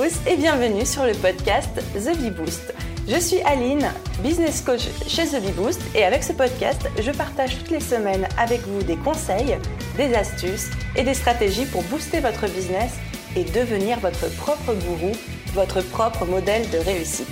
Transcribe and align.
Et 0.00 0.36
bienvenue 0.36 0.86
sur 0.86 1.04
le 1.04 1.12
podcast 1.12 1.70
The 1.94 2.16
Bee 2.18 2.30
Boost. 2.30 2.72
Je 3.08 3.18
suis 3.18 3.40
Aline, 3.40 3.90
business 4.22 4.60
coach 4.60 4.86
chez 5.08 5.26
The 5.26 5.42
Bee 5.42 5.50
Boost 5.50 5.80
et 5.92 6.04
avec 6.04 6.22
ce 6.22 6.32
podcast, 6.32 6.88
je 7.00 7.10
partage 7.10 7.58
toutes 7.58 7.70
les 7.70 7.80
semaines 7.80 8.28
avec 8.38 8.60
vous 8.60 8.80
des 8.84 8.94
conseils, 8.96 9.56
des 9.96 10.14
astuces 10.14 10.70
et 10.94 11.02
des 11.02 11.14
stratégies 11.14 11.66
pour 11.66 11.82
booster 11.84 12.20
votre 12.20 12.46
business 12.46 12.92
et 13.34 13.42
devenir 13.42 13.98
votre 13.98 14.32
propre 14.36 14.72
gourou, 14.72 15.10
votre 15.54 15.80
propre 15.80 16.24
modèle 16.26 16.70
de 16.70 16.78
réussite. 16.78 17.26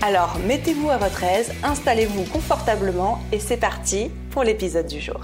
Alors, 0.00 0.38
mettez-vous 0.46 0.88
à 0.88 0.96
votre 0.96 1.22
aise, 1.22 1.52
installez-vous 1.62 2.24
confortablement 2.32 3.20
et 3.30 3.38
c'est 3.38 3.58
parti 3.58 4.10
pour 4.30 4.42
l'épisode 4.42 4.86
du 4.86 5.02
jour. 5.02 5.20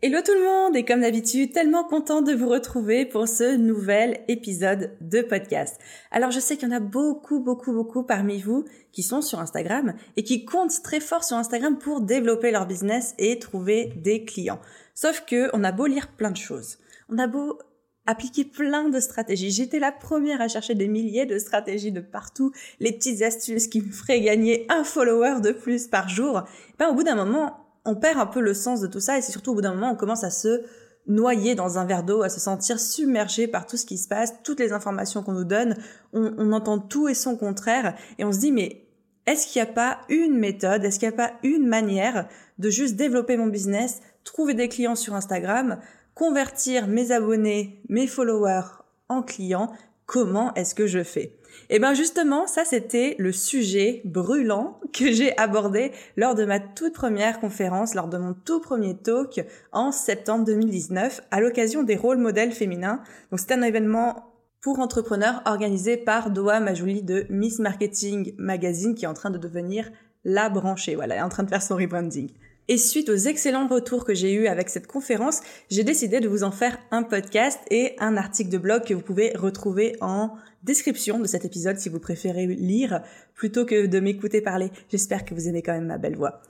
Hello 0.00 0.20
tout 0.24 0.32
le 0.32 0.44
monde 0.44 0.76
et 0.76 0.84
comme 0.84 1.00
d'habitude, 1.00 1.52
tellement 1.52 1.82
content 1.82 2.22
de 2.22 2.32
vous 2.32 2.48
retrouver 2.48 3.04
pour 3.04 3.26
ce 3.26 3.56
nouvel 3.56 4.20
épisode 4.28 4.92
de 5.00 5.22
podcast. 5.22 5.76
Alors 6.12 6.30
je 6.30 6.38
sais 6.38 6.56
qu'il 6.56 6.68
y 6.68 6.72
en 6.72 6.76
a 6.76 6.78
beaucoup, 6.78 7.40
beaucoup, 7.40 7.72
beaucoup 7.72 8.04
parmi 8.04 8.40
vous 8.40 8.64
qui 8.92 9.02
sont 9.02 9.22
sur 9.22 9.40
Instagram 9.40 9.94
et 10.16 10.22
qui 10.22 10.44
comptent 10.44 10.84
très 10.84 11.00
fort 11.00 11.24
sur 11.24 11.36
Instagram 11.36 11.78
pour 11.78 12.00
développer 12.00 12.52
leur 12.52 12.68
business 12.68 13.16
et 13.18 13.40
trouver 13.40 13.92
des 13.96 14.24
clients. 14.24 14.60
Sauf 14.94 15.24
que 15.26 15.50
on 15.52 15.64
a 15.64 15.72
beau 15.72 15.86
lire 15.86 16.12
plein 16.12 16.30
de 16.30 16.36
choses, 16.36 16.78
on 17.08 17.18
a 17.18 17.26
beau 17.26 17.58
appliquer 18.06 18.44
plein 18.44 18.88
de 18.90 19.00
stratégies. 19.00 19.50
J'étais 19.50 19.80
la 19.80 19.90
première 19.90 20.40
à 20.40 20.46
chercher 20.46 20.76
des 20.76 20.86
milliers 20.86 21.26
de 21.26 21.40
stratégies 21.40 21.90
de 21.90 22.00
partout, 22.00 22.52
les 22.78 22.92
petites 22.92 23.22
astuces 23.22 23.66
qui 23.66 23.82
me 23.82 23.90
feraient 23.90 24.20
gagner 24.20 24.64
un 24.68 24.84
follower 24.84 25.40
de 25.42 25.50
plus 25.50 25.88
par 25.88 26.08
jour. 26.08 26.44
ben, 26.78 26.88
au 26.88 26.94
bout 26.94 27.02
d'un 27.02 27.16
moment, 27.16 27.67
on 27.84 27.94
perd 27.94 28.18
un 28.18 28.26
peu 28.26 28.40
le 28.40 28.54
sens 28.54 28.80
de 28.80 28.86
tout 28.86 29.00
ça 29.00 29.18
et 29.18 29.22
c'est 29.22 29.32
surtout 29.32 29.52
au 29.52 29.54
bout 29.54 29.60
d'un 29.60 29.74
moment, 29.74 29.92
on 29.92 29.96
commence 29.96 30.24
à 30.24 30.30
se 30.30 30.62
noyer 31.06 31.54
dans 31.54 31.78
un 31.78 31.86
verre 31.86 32.02
d'eau, 32.02 32.22
à 32.22 32.28
se 32.28 32.38
sentir 32.38 32.78
submergé 32.78 33.48
par 33.48 33.66
tout 33.66 33.76
ce 33.76 33.86
qui 33.86 33.96
se 33.96 34.08
passe, 34.08 34.34
toutes 34.42 34.60
les 34.60 34.72
informations 34.72 35.22
qu'on 35.22 35.32
nous 35.32 35.44
donne. 35.44 35.76
On, 36.12 36.34
on 36.36 36.52
entend 36.52 36.78
tout 36.78 37.08
et 37.08 37.14
son 37.14 37.36
contraire 37.36 37.94
et 38.18 38.24
on 38.24 38.32
se 38.32 38.38
dit 38.38 38.52
mais 38.52 38.84
est-ce 39.26 39.46
qu'il 39.46 39.62
n'y 39.62 39.68
a 39.68 39.72
pas 39.72 39.98
une 40.08 40.38
méthode, 40.38 40.84
est-ce 40.84 40.98
qu'il 40.98 41.08
n'y 41.08 41.14
a 41.14 41.16
pas 41.16 41.32
une 41.42 41.66
manière 41.66 42.28
de 42.58 42.70
juste 42.70 42.96
développer 42.96 43.36
mon 43.36 43.46
business, 43.46 44.00
trouver 44.24 44.54
des 44.54 44.68
clients 44.68 44.94
sur 44.94 45.14
Instagram, 45.14 45.78
convertir 46.14 46.86
mes 46.86 47.12
abonnés, 47.12 47.82
mes 47.88 48.06
followers 48.06 48.62
en 49.08 49.22
clients, 49.22 49.70
comment 50.08 50.54
est-ce 50.54 50.74
que 50.74 50.86
je 50.86 51.04
fais? 51.04 51.36
Eh 51.68 51.78
bien 51.78 51.92
justement, 51.92 52.46
ça 52.46 52.64
c'était 52.64 53.14
le 53.18 53.30
sujet 53.30 54.00
brûlant 54.04 54.80
que 54.92 55.12
j'ai 55.12 55.36
abordé 55.36 55.92
lors 56.16 56.34
de 56.34 56.46
ma 56.46 56.60
toute 56.60 56.94
première 56.94 57.40
conférence, 57.40 57.94
lors 57.94 58.08
de 58.08 58.16
mon 58.16 58.32
tout 58.32 58.58
premier 58.60 58.96
talk 58.96 59.44
en 59.70 59.92
septembre 59.92 60.46
2019 60.46 61.20
à 61.30 61.40
l'occasion 61.40 61.82
des 61.82 61.96
rôles 61.96 62.16
modèles 62.16 62.52
féminins. 62.52 63.02
Donc 63.30 63.38
c'était 63.38 63.54
un 63.54 63.62
événement 63.62 64.32
pour 64.62 64.80
entrepreneurs 64.80 65.42
organisé 65.44 65.98
par 65.98 66.30
Doa 66.30 66.58
Majouli 66.58 67.02
de 67.02 67.26
Miss 67.28 67.58
Marketing 67.58 68.34
Magazine 68.38 68.94
qui 68.94 69.04
est 69.04 69.08
en 69.08 69.14
train 69.14 69.30
de 69.30 69.38
devenir 69.38 69.90
la 70.24 70.48
branchée. 70.48 70.94
Voilà, 70.94 71.16
elle 71.16 71.20
est 71.20 71.24
en 71.24 71.28
train 71.28 71.42
de 71.42 71.50
faire 71.50 71.62
son 71.62 71.76
rebranding. 71.76 72.30
Et 72.70 72.76
suite 72.76 73.08
aux 73.08 73.16
excellents 73.16 73.66
retours 73.66 74.04
que 74.04 74.12
j'ai 74.12 74.34
eus 74.34 74.46
avec 74.46 74.68
cette 74.68 74.86
conférence, 74.86 75.40
j'ai 75.70 75.84
décidé 75.84 76.20
de 76.20 76.28
vous 76.28 76.44
en 76.44 76.50
faire 76.50 76.78
un 76.90 77.02
podcast 77.02 77.58
et 77.70 77.94
un 77.98 78.18
article 78.18 78.50
de 78.50 78.58
blog 78.58 78.84
que 78.84 78.92
vous 78.92 79.00
pouvez 79.00 79.32
retrouver 79.34 79.96
en 80.02 80.32
description 80.64 81.18
de 81.18 81.26
cet 81.26 81.46
épisode 81.46 81.78
si 81.78 81.88
vous 81.88 81.98
préférez 81.98 82.46
lire 82.46 83.00
plutôt 83.34 83.64
que 83.64 83.86
de 83.86 84.00
m'écouter 84.00 84.42
parler. 84.42 84.70
J'espère 84.90 85.24
que 85.24 85.32
vous 85.32 85.48
aimez 85.48 85.62
quand 85.62 85.72
même 85.72 85.86
ma 85.86 85.96
belle 85.96 86.16
voix. 86.16 86.42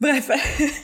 Bref, 0.00 0.30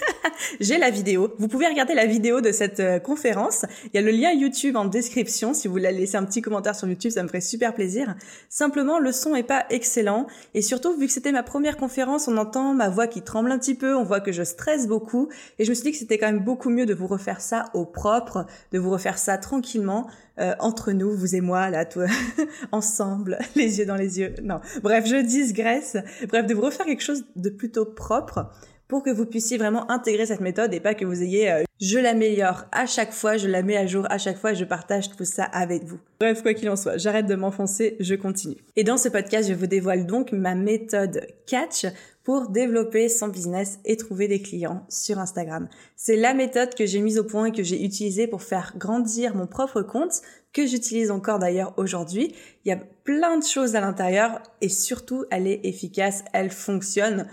j'ai 0.61 0.77
la 0.77 0.91
vidéo. 0.91 1.33
Vous 1.39 1.47
pouvez 1.47 1.69
regarder 1.69 1.95
la 1.95 2.05
vidéo 2.05 2.41
de 2.41 2.51
cette 2.51 2.81
euh, 2.81 2.99
conférence. 2.99 3.65
Il 3.85 3.91
y 3.95 3.99
a 3.99 4.03
le 4.03 4.11
lien 4.11 4.33
YouTube 4.33 4.75
en 4.75 4.87
description. 4.87 5.55
Si 5.55 5.69
vous 5.69 5.75
voulez 5.75 5.93
laisser 5.93 6.17
un 6.17 6.25
petit 6.25 6.43
commentaire 6.43 6.75
sur 6.75 6.89
YouTube, 6.89 7.13
ça 7.13 7.23
me 7.23 7.29
ferait 7.29 7.41
super 7.41 7.75
plaisir. 7.75 8.17
Simplement, 8.49 8.99
le 8.99 9.13
son 9.13 9.37
est 9.37 9.45
pas 9.45 9.67
excellent. 9.71 10.27
Et 10.55 10.63
surtout, 10.63 10.99
vu 10.99 11.07
que 11.07 11.13
c'était 11.13 11.31
ma 11.31 11.45
première 11.45 11.77
conférence, 11.77 12.27
on 12.27 12.37
entend 12.37 12.75
ma 12.75 12.89
voix 12.89 13.07
qui 13.07 13.23
tremble 13.23 13.53
un 13.53 13.59
petit 13.61 13.77
peu. 13.77 13.95
On 13.95 14.03
voit 14.03 14.19
que 14.19 14.33
je 14.33 14.43
stresse 14.43 14.89
beaucoup. 14.89 15.29
Et 15.61 15.65
je 15.65 15.71
me 15.71 15.75
suis 15.77 15.85
dit 15.85 15.93
que 15.93 15.99
c'était 15.99 16.19
quand 16.19 16.33
même 16.33 16.43
beaucoup 16.43 16.71
mieux 16.71 16.87
de 16.87 16.95
vous 16.95 17.07
refaire 17.07 17.41
ça 17.41 17.67
au 17.73 17.85
propre, 17.85 18.47
de 18.73 18.81
vous 18.81 18.91
refaire 18.91 19.19
ça 19.19 19.39
tranquillement. 19.39 20.09
Euh, 20.41 20.57
entre 20.59 20.91
nous, 20.91 21.17
vous 21.17 21.37
et 21.37 21.41
moi, 21.41 21.71
là, 21.71 21.85
tout, 21.85 22.01
ensemble, 22.73 23.39
les 23.55 23.79
yeux 23.79 23.87
dans 23.87 23.95
les 23.95 24.19
yeux. 24.19 24.35
Non, 24.43 24.59
bref, 24.83 25.07
je 25.07 25.23
digresse. 25.23 25.97
Bref, 26.27 26.47
de 26.47 26.55
vous 26.55 26.63
refaire 26.63 26.87
quelque 26.87 27.05
chose 27.05 27.25
de 27.37 27.51
plutôt 27.51 27.85
propre 27.85 28.51
pour 28.89 29.03
que 29.03 29.11
vous 29.11 29.27
puissiez 29.27 29.59
vraiment 29.59 29.91
intégrer 29.91 30.27
cette 30.27 30.41
méthode 30.41 30.73
et 30.75 30.81
pas 30.81 30.95
que 30.95 31.05
vous 31.05 31.23
ayez 31.23 31.51
euh, 31.51 31.65
je 31.81 31.99
l'améliore 31.99 32.65
à 32.71 32.87
chaque 32.87 33.13
fois, 33.13 33.37
je 33.37 33.49
la 33.49 33.63
mets 33.63 33.77
à 33.77 33.87
jour 33.87 34.07
à 34.09 34.17
chaque 34.17 34.39
fois 34.39 34.53
et 34.53 34.55
je 34.55 34.65
partage 34.65 35.11
tout 35.11 35.25
ça 35.25 35.45
avec 35.45 35.85
vous. 35.85 35.99
Bref, 36.21 36.43
quoi 36.43 36.55
qu'il 36.55 36.71
en 36.71 36.77
soit, 36.77 36.99
j'arrête 36.99 37.27
de 37.27 37.35
m'enfoncer, 37.35 37.97
je 37.99 38.15
continue. 38.15 38.57
Et 38.77 38.85
dans 38.85 38.97
ce 38.97 39.09
podcast, 39.09 39.49
je 39.49 39.55
vous 39.55 39.67
dévoile 39.67 40.07
donc 40.07 40.33
ma 40.33 40.55
méthode 40.55 41.27
catch 41.47 41.87
pour 42.23 42.49
développer 42.49 43.09
son 43.09 43.29
business 43.29 43.81
et 43.85 43.97
trouver 43.97 44.29
des 44.29 44.41
clients 44.41 44.87
sur 44.89 45.19
Instagram. 45.19 45.69
C'est 45.97 46.17
la 46.17 46.33
méthode 46.33 46.75
que 46.75 46.87
j'ai 46.87 47.01
mise 47.01 47.19
au 47.19 47.25
point 47.25 47.47
et 47.47 47.53
que 47.53 47.63
j'ai 47.63 47.85
utilisée 47.85 48.29
pour 48.29 48.43
faire 48.43 48.73
grandir 48.79 49.37
mon 49.37 49.47
propre 49.47 49.83
compte, 49.83 50.23
que 50.53 50.67
j'utilise 50.67 51.11
encore 51.11 51.39
d'ailleurs 51.39 51.75
aujourd'hui. 51.77 52.35
Il 52.65 52.69
y 52.69 52.73
a 52.73 52.81
plein 53.05 53.37
de 53.37 53.45
choses 53.45 53.77
à 53.77 53.81
l'intérieur 53.81 54.41
et 54.63 54.69
surtout, 54.69 55.27
elle 55.31 55.47
est 55.47 55.61
efficace, 55.65 56.25
elle 56.33 56.51
fonctionne 56.51 57.27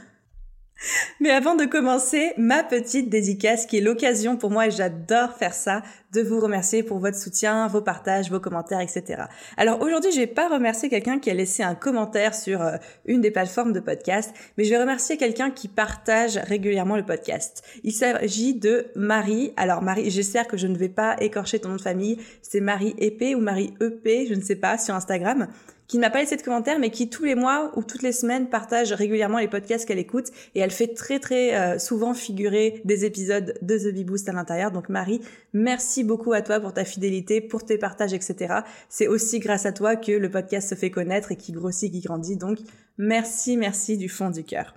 mais 1.20 1.32
avant 1.32 1.56
de 1.56 1.66
commencer, 1.66 2.34
ma 2.38 2.64
petite 2.64 3.10
dédicace 3.10 3.66
qui 3.66 3.78
est 3.78 3.82
l'occasion 3.82 4.38
pour 4.38 4.52
moi, 4.52 4.68
et 4.68 4.72
j'adore 4.72 5.34
faire 5.34 5.54
ça, 5.54 5.82
de 6.14 6.22
vous 6.22 6.40
remercier 6.40 6.84
pour 6.84 7.00
votre 7.00 7.18
soutien, 7.18 7.68
vos 7.68 7.82
partages, 7.82 8.30
vos 8.30 8.40
commentaires, 8.40 8.82
etc. 8.82 9.24
Alors 9.58 9.82
aujourd'hui, 9.82 10.12
je 10.12 10.20
vais 10.20 10.28
pas 10.28 10.50
remercier 10.50 10.90
quelqu'un 10.90 11.20
qui 11.20 11.30
a 11.30 11.34
laissé 11.34 11.64
un 11.64 11.76
commentaire 11.76 12.36
sur 12.36 12.62
euh, 12.62 12.76
une 13.06 13.22
des 13.22 13.32
plateformes 13.32 13.72
de 13.72 13.80
podcast, 13.80 14.34
mais 14.58 14.66
je 14.66 14.72
vais 14.72 14.80
remercier 14.80 15.18
quelqu'un 15.18 15.52
qui 15.52 15.68
partage 15.68 16.38
régulièrement 16.38 16.98
le 16.98 17.06
podcast. 17.06 17.64
Il 17.84 17.94
s'agit 17.94 18.56
de 18.56 18.88
Marie. 18.96 19.54
Alors 19.56 19.82
Marie, 19.82 20.10
j'espère 20.12 20.48
que 20.48 20.58
je 20.58 20.68
ne 20.68 20.78
vais 20.78 20.90
pas 20.90 21.16
écorcher 21.20 21.60
ton 21.60 21.70
nom 21.70 21.76
de 21.76 21.82
famille. 21.82 22.18
C'est 22.42 22.62
Marie 22.62 22.94
EP 22.98 23.36
ou 23.36 23.40
Marie 23.40 23.74
EP, 23.80 24.28
je 24.28 24.34
ne 24.34 24.42
sais 24.42 24.56
pas, 24.56 24.78
sur 24.78 24.96
Instagram 24.96 25.48
qui 25.92 25.98
ne 25.98 26.04
m'a 26.04 26.10
pas 26.10 26.22
laissé 26.22 26.38
de 26.38 26.42
commentaire, 26.42 26.80
mais 26.80 26.90
qui 26.90 27.10
tous 27.10 27.26
les 27.26 27.36
mois 27.36 27.70
ou 27.76 27.84
toutes 27.84 28.02
les 28.02 28.14
semaines 28.14 28.48
partage 28.48 28.94
régulièrement 28.94 29.40
les 29.40 29.50
podcasts 29.50 29.86
qu'elle 29.86 30.00
écoute. 30.00 30.28
Et 30.56 30.62
elle 30.62 30.72
fait 30.72 30.94
très 30.94 31.20
très 31.20 31.54
euh, 31.54 31.80
souvent 31.80 32.14
figurer 32.14 32.82
des 32.86 33.04
épisodes 33.04 33.56
de 33.62 33.78
The 33.78 33.94
Bee 33.94 34.06
Boost 34.06 34.30
à 34.30 34.32
l'intérieur. 34.32 34.72
Donc 34.72 34.88
Marie, 34.88 35.20
merci 35.52 36.06
beaucoup 36.06 36.32
à 36.32 36.42
toi 36.42 36.62
pour 36.62 36.72
ta 36.72 36.86
fidélité, 36.86 37.42
pour 37.42 37.66
tes 37.66 37.78
partages, 37.78 38.14
etc. 38.14 38.62
C'est 38.88 39.10
aussi 39.10 39.40
grâce 39.40 39.66
à 39.66 39.74
toi 39.74 39.98
que 39.98 40.14
le 40.14 40.32
podcast 40.32 40.70
se 40.70 40.76
fait 40.76 40.92
connaître 40.92 41.34
et 41.34 41.36
qui 41.36 41.52
grossit, 41.52 41.92
qui 41.92 42.00
grandit. 42.00 42.38
Donc 42.38 42.60
merci, 42.98 43.58
merci 43.58 43.98
du 43.98 44.08
fond 44.08 44.30
du 44.30 44.46
cœur. 44.46 44.74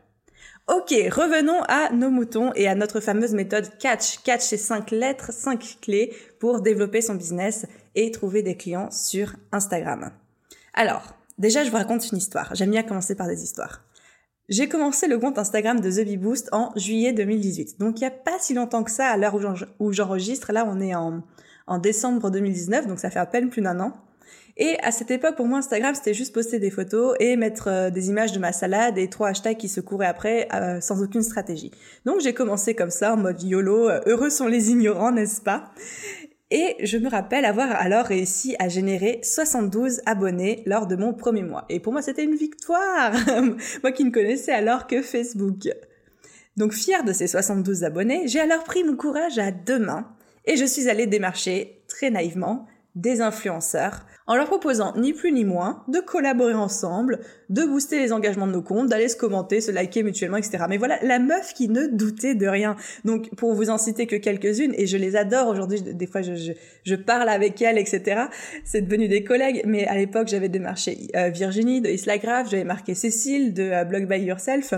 Ok, 0.67 0.91
revenons 1.13 1.63
à 1.69 1.93
nos 1.93 2.11
moutons 2.11 2.51
et 2.57 2.67
à 2.67 2.75
notre 2.75 2.99
fameuse 2.99 3.35
méthode 3.35 3.71
catch. 3.79 4.19
Catch, 4.25 4.43
c'est 4.43 4.57
cinq 4.57 4.91
lettres, 4.91 5.33
cinq 5.33 5.79
clés 5.81 6.13
pour 6.41 6.61
développer 6.61 7.03
son 7.03 7.15
business 7.15 7.67
et 7.95 8.11
trouver 8.11 8.43
des 8.43 8.57
clients 8.57 8.91
sur 8.91 9.37
Instagram. 9.53 10.11
Alors, 10.75 11.17
déjà, 11.39 11.65
je 11.65 11.71
vous 11.71 11.77
raconte 11.77 12.11
une 12.11 12.19
histoire. 12.19 12.55
J'aime 12.55 12.71
bien 12.71 12.83
commencer 12.83 13.15
par 13.15 13.29
des 13.29 13.43
histoires. 13.43 13.83
J'ai 14.49 14.69
commencé 14.69 15.07
le 15.07 15.19
compte 15.19 15.39
Instagram 15.39 15.81
de 15.81 15.91
The 15.91 16.05
Bee 16.05 16.19
Boost 16.19 16.51
en 16.53 16.71
juillet 16.77 17.13
2018. 17.13 17.81
Donc, 17.81 17.99
il 17.99 18.03
n'y 18.03 18.09
a 18.09 18.11
pas 18.11 18.39
si 18.39 18.53
longtemps 18.53 18.85
que 18.85 18.91
ça 18.91 19.07
à 19.07 19.17
l'heure 19.17 19.39
où 19.79 19.93
j'enregistre. 19.93 20.53
Là, 20.53 20.67
on 20.69 20.81
est 20.81 20.95
en, 20.95 21.23
en 21.67 21.79
décembre 21.79 22.31
2019, 22.31 22.87
donc 22.87 22.99
ça 22.99 23.09
fait 23.09 23.21
à 23.21 23.27
peine 23.27 23.49
plus 23.49 23.63
d'un 23.63 23.81
an. 23.81 23.93
Et 24.57 24.79
à 24.83 24.93
cette 24.93 25.11
époque, 25.11 25.35
pour 25.35 25.47
moi, 25.47 25.59
Instagram, 25.59 25.95
c'était 25.95 26.15
juste 26.15 26.33
poster 26.33 26.61
des 26.61 26.71
photos 26.71 27.17
et 27.19 27.37
mettre 27.37 27.69
euh, 27.69 27.91
des 27.91 28.09
images 28.09 28.33
de 28.33 28.39
ma 28.39 28.53
salade 28.53 28.99
et 28.99 29.11
trois 29.11 29.29
hashtags 29.29 29.57
qui 29.57 29.69
se 29.69 29.81
couraient 29.81 30.07
après 30.07 30.49
euh, 30.55 30.81
sans 30.81 31.03
aucune 31.03 31.23
stratégie. 31.23 31.73
Donc 32.05 32.21
j'ai 32.21 32.35
commencé 32.35 32.75
comme 32.75 32.91
ça, 32.91 33.15
en 33.15 33.17
mode 33.17 33.43
YOLO, 33.43 33.89
euh, 33.89 34.01
heureux 34.07 34.31
sont 34.31 34.47
les 34.47 34.71
ignorants, 34.71 35.11
n'est-ce 35.11 35.41
pas? 35.41 35.73
Et 36.55 36.77
je 36.87 36.99
me 36.99 37.11
rappelle 37.11 37.45
avoir 37.45 37.73
alors 37.73 38.07
réussi 38.07 38.55
à 38.61 38.69
générer 38.69 39.19
72 39.25 40.03
abonnés 40.07 40.63
lors 40.67 40.87
de 40.87 40.95
mon 40.95 41.13
premier 41.13 41.43
mois. 41.43 41.65
Et 41.69 41.81
pour 41.81 41.93
moi, 41.93 42.01
c'était 42.01 42.23
une 42.23 42.37
victoire 42.37 43.13
Moi 43.83 43.91
qui 43.91 44.05
ne 44.05 44.11
connaissais 44.11 44.53
alors 44.53 44.87
que 44.87 45.03
Facebook. 45.03 45.69
Donc 46.57 46.73
fière 46.73 47.03
de 47.03 47.13
ces 47.13 47.27
72 47.27 47.83
abonnés, 47.83 48.29
j'ai 48.29 48.39
alors 48.39 48.63
pris 48.63 48.85
mon 48.85 48.95
courage 48.95 49.37
à 49.37 49.51
deux 49.51 49.81
mains 49.81 50.07
et 50.45 50.57
je 50.57 50.65
suis 50.65 50.89
allée 50.89 51.09
démarcher 51.09 51.83
très 51.89 52.11
naïvement 52.11 52.69
des 52.95 53.21
influenceurs 53.21 54.07
en 54.27 54.37
leur 54.37 54.47
proposant 54.47 54.95
ni 54.97 55.13
plus 55.13 55.33
ni 55.33 55.45
moins 55.45 55.85
de 55.89 55.99
collaborer 55.99 56.55
ensemble, 56.55 57.21
de 57.51 57.63
booster 57.65 57.99
les 57.99 58.13
engagements 58.13 58.47
de 58.47 58.53
nos 58.53 58.63
comptes, 58.63 58.89
d'aller 58.89 59.09
se 59.09 59.17
commenter, 59.17 59.61
se 59.61 59.71
liker 59.71 60.03
mutuellement, 60.03 60.39
etc. 60.39 60.65
Mais 60.69 60.79
voilà, 60.79 60.99
la 61.03 61.19
meuf 61.19 61.53
qui 61.53 61.69
ne 61.69 61.87
doutait 61.87 62.35
de 62.35 62.47
rien. 62.47 62.77
Donc, 63.05 63.35
pour 63.37 63.53
vous 63.53 63.69
en 63.69 63.77
citer 63.77 64.07
que 64.07 64.17
quelques-unes, 64.17 64.75
et 64.79 64.87
je 64.87 64.97
les 64.97 65.15
adore 65.15 65.49
aujourd'hui, 65.49 65.83
des 65.83 66.07
fois 66.07 66.23
je, 66.23 66.35
je, 66.37 66.53
je, 66.85 66.95
parle 66.95 67.29
avec 67.29 67.61
elles, 67.61 67.77
etc. 67.77 68.23
C'est 68.65 68.83
devenu 68.83 69.09
des 69.09 69.25
collègues, 69.25 69.63
mais 69.67 69.87
à 69.87 69.95
l'époque 69.95 70.29
j'avais 70.29 70.49
démarché 70.49 71.09
euh, 71.17 71.29
Virginie 71.29 71.83
de 71.83 71.91
Isla 71.91 72.15
j'avais 72.45 72.65
marqué 72.65 72.95
Cécile 72.95 73.53
de 73.53 73.63
euh, 73.63 73.85
Blog 73.85 74.09
by 74.09 74.21
Yourself, 74.23 74.73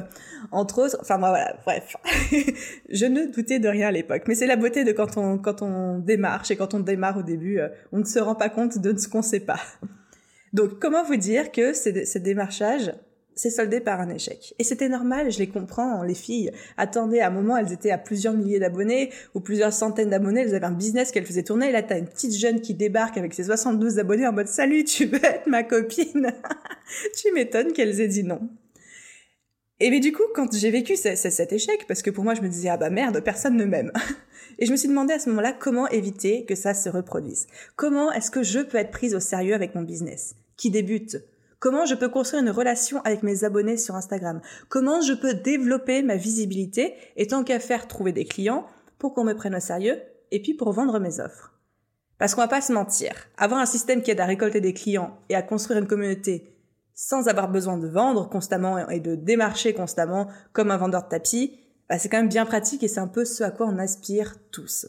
entre 0.51 0.87
autres. 0.87 0.99
Enfin 1.01 1.19
voilà, 1.19 1.57
bref. 1.65 1.97
je 2.89 3.07
ne 3.07 3.27
doutais 3.27 3.61
de 3.61 3.69
rien 3.69 3.89
à 3.89 3.93
l'époque. 3.93 4.23
Mais 4.27 4.35
c'est 4.35 4.47
la 4.47 4.57
beauté 4.57 4.83
de 4.83 4.91
quand 4.91 5.17
on, 5.17 5.39
quand 5.39 5.63
on 5.63 5.99
démarche 5.99 6.51
et 6.51 6.57
quand 6.57 6.75
on 6.75 6.81
démarre 6.81 7.19
au 7.19 7.23
début, 7.23 7.61
euh, 7.61 7.69
on 7.93 7.99
ne 7.99 8.05
se 8.05 8.19
rend 8.19 8.35
pas 8.35 8.49
compte 8.49 8.79
de 8.79 8.97
ce 8.99 9.09
qu'on 9.09 9.23
sait 9.23 9.36
pas. 9.41 9.61
Donc, 10.53 10.79
comment 10.79 11.05
vous 11.05 11.17
dire 11.17 11.53
que 11.53 11.73
ce 11.73 12.19
démarchage 12.19 12.93
s'est 13.35 13.51
soldé 13.51 13.81
par 13.81 14.01
un 14.01 14.09
échec? 14.09 14.55
Et 14.59 14.65
c'était 14.65 14.89
normal, 14.89 15.31
je 15.31 15.39
les 15.39 15.49
comprends, 15.49 16.03
les 16.03 16.15
filles 16.15 16.51
attendaient 16.79 17.21
à 17.21 17.29
un 17.29 17.31
moment, 17.31 17.57
elles 17.57 17.73
étaient 17.73 17.91
à 17.91 17.99
plusieurs 17.99 18.33
milliers 18.33 18.59
d'abonnés 18.59 19.11
ou 19.35 19.41
plusieurs 19.41 19.73
centaines 19.73 20.11
d'abonnés, 20.11 20.43
elles 20.43 20.55
avaient 20.55 20.67
un 20.67 20.73
business 20.73 21.11
qu'elles 21.13 21.27
faisaient 21.27 21.43
tourner, 21.43 21.69
et 21.69 21.73
là 21.73 21.83
t'as 21.83 21.99
une 21.99 22.09
petite 22.09 22.35
jeune 22.35 22.61
qui 22.61 22.73
débarque 22.73 23.19
avec 23.19 23.35
ses 23.35 23.45
72 23.45 23.99
abonnés 23.99 24.27
en 24.27 24.33
mode 24.33 24.49
salut, 24.49 24.85
tu 24.85 25.05
veux 25.07 25.21
ma 25.47 25.63
copine 25.63 26.33
Tu 27.17 27.33
m'étonnes 27.33 27.73
qu'elles 27.73 28.01
aient 28.01 28.09
dit 28.09 28.25
non. 28.25 28.49
Et 29.79 29.91
mais 29.91 30.01
du 30.01 30.13
coup, 30.13 30.23
quand 30.35 30.55
j'ai 30.55 30.71
vécu 30.71 30.97
cet 30.97 31.53
échec, 31.53 31.85
parce 31.87 32.01
que 32.01 32.11
pour 32.11 32.25
moi 32.25 32.35
je 32.35 32.41
me 32.41 32.49
disais 32.49 32.71
ah 32.71 32.79
bah 32.79 32.89
merde, 32.89 33.21
personne 33.21 33.57
ne 33.57 33.65
m'aime. 33.65 33.93
Et 34.59 34.65
je 34.65 34.73
me 34.73 34.77
suis 34.77 34.89
demandé 34.89 35.13
à 35.13 35.19
ce 35.19 35.29
moment-là 35.29 35.53
comment 35.53 35.87
éviter 35.89 36.47
que 36.47 36.55
ça 36.55 36.73
se 36.73 36.89
reproduise? 36.89 37.47
Comment 37.77 38.11
est-ce 38.11 38.31
que 38.31 38.43
je 38.43 38.61
peux 38.61 38.79
être 38.79 38.91
prise 38.91 39.15
au 39.15 39.21
sérieux 39.21 39.55
avec 39.55 39.75
mon 39.75 39.83
business 39.83 40.35
qui 40.57 40.71
débute? 40.71 41.19
Comment 41.59 41.85
je 41.85 41.95
peux 41.95 42.09
construire 42.09 42.43
une 42.43 42.51
relation 42.51 43.03
avec 43.03 43.23
mes 43.23 43.45
abonnés 43.45 43.77
sur 43.77 43.97
Instagram? 43.97 44.41
Comment 44.71 45.03
je 45.03 45.13
peux 45.13 45.35
développer 45.35 46.03
ma 46.03 46.17
visibilité 46.17 46.95
et 47.17 47.27
tant 47.27 47.45
qu'à 47.45 47.61
faire 47.61 47.87
trouver 47.87 48.13
des 48.13 48.25
clients 48.25 48.67
pour 48.99 49.13
qu'on 49.13 49.25
me 49.25 49.35
prenne 49.35 49.55
au 49.55 49.61
sérieux 49.61 50.01
et 50.31 50.41
puis 50.41 50.55
pour 50.55 50.73
vendre 50.73 50.99
mes 51.01 51.21
offres? 51.21 51.53
Parce 52.19 52.35
qu'on 52.35 52.41
va 52.41 52.49
pas 52.49 52.63
se 52.63 52.73
mentir, 52.73 53.13
avoir 53.37 53.61
un 53.61 53.67
système 53.67 54.01
qui 54.01 54.11
aide 54.11 54.21
à 54.21 54.27
récolter 54.27 54.63
des 54.63 54.73
clients 54.73 55.19
et 55.29 55.35
à 55.35 55.43
construire 55.43 55.79
une 55.79 55.87
communauté 55.87 56.56
sans 56.97 57.29
avoir 57.29 57.49
besoin 57.49 57.77
de 57.77 57.87
vendre 57.87 58.29
constamment 58.29 58.89
et 58.89 59.01
de 59.01 59.15
démarcher 59.15 59.75
constamment 59.75 60.29
comme 60.53 60.73
un 60.73 60.79
vendeur 60.79 61.05
de 61.05 61.09
tapis, 61.11 61.61
bah 61.89 61.99
c'est 61.99 62.09
quand 62.09 62.17
même 62.17 62.29
bien 62.29 62.47
pratique 62.47 62.83
et 62.83 62.89
c'est 62.89 63.01
un 63.01 63.07
peu 63.07 63.25
ce 63.25 63.45
à 63.45 63.51
quoi 63.53 63.67
on 63.67 63.79
aspire 63.79 64.37
tous. 64.51 64.89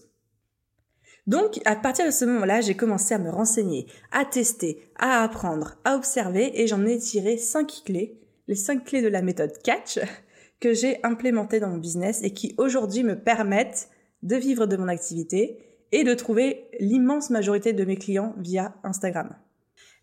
Donc, 1.27 1.59
à 1.65 1.75
partir 1.75 2.05
de 2.05 2.11
ce 2.11 2.23
moment-là, 2.23 2.61
j'ai 2.61 2.75
commencé 2.75 3.13
à 3.13 3.19
me 3.19 3.29
renseigner, 3.29 3.87
à 4.13 4.23
tester, 4.23 4.89
à 4.97 5.21
apprendre, 5.21 5.77
à 5.83 5.95
observer 5.95 6.61
et 6.61 6.67
j'en 6.67 6.85
ai 6.85 6.97
tiré 6.97 7.37
cinq 7.37 7.83
clés, 7.85 8.21
les 8.47 8.55
cinq 8.55 8.85
clés 8.85 9.01
de 9.01 9.09
la 9.09 9.21
méthode 9.21 9.51
Catch 9.61 9.99
que 10.61 10.73
j'ai 10.73 11.03
implémentées 11.03 11.59
dans 11.59 11.67
mon 11.67 11.77
business 11.77 12.21
et 12.23 12.31
qui 12.31 12.55
aujourd'hui 12.57 13.03
me 13.03 13.19
permettent 13.19 13.89
de 14.23 14.37
vivre 14.37 14.65
de 14.65 14.77
mon 14.77 14.87
activité 14.87 15.59
et 15.91 16.05
de 16.05 16.13
trouver 16.13 16.69
l'immense 16.79 17.29
majorité 17.29 17.73
de 17.73 17.83
mes 17.83 17.97
clients 17.97 18.33
via 18.37 18.73
Instagram. 18.83 19.35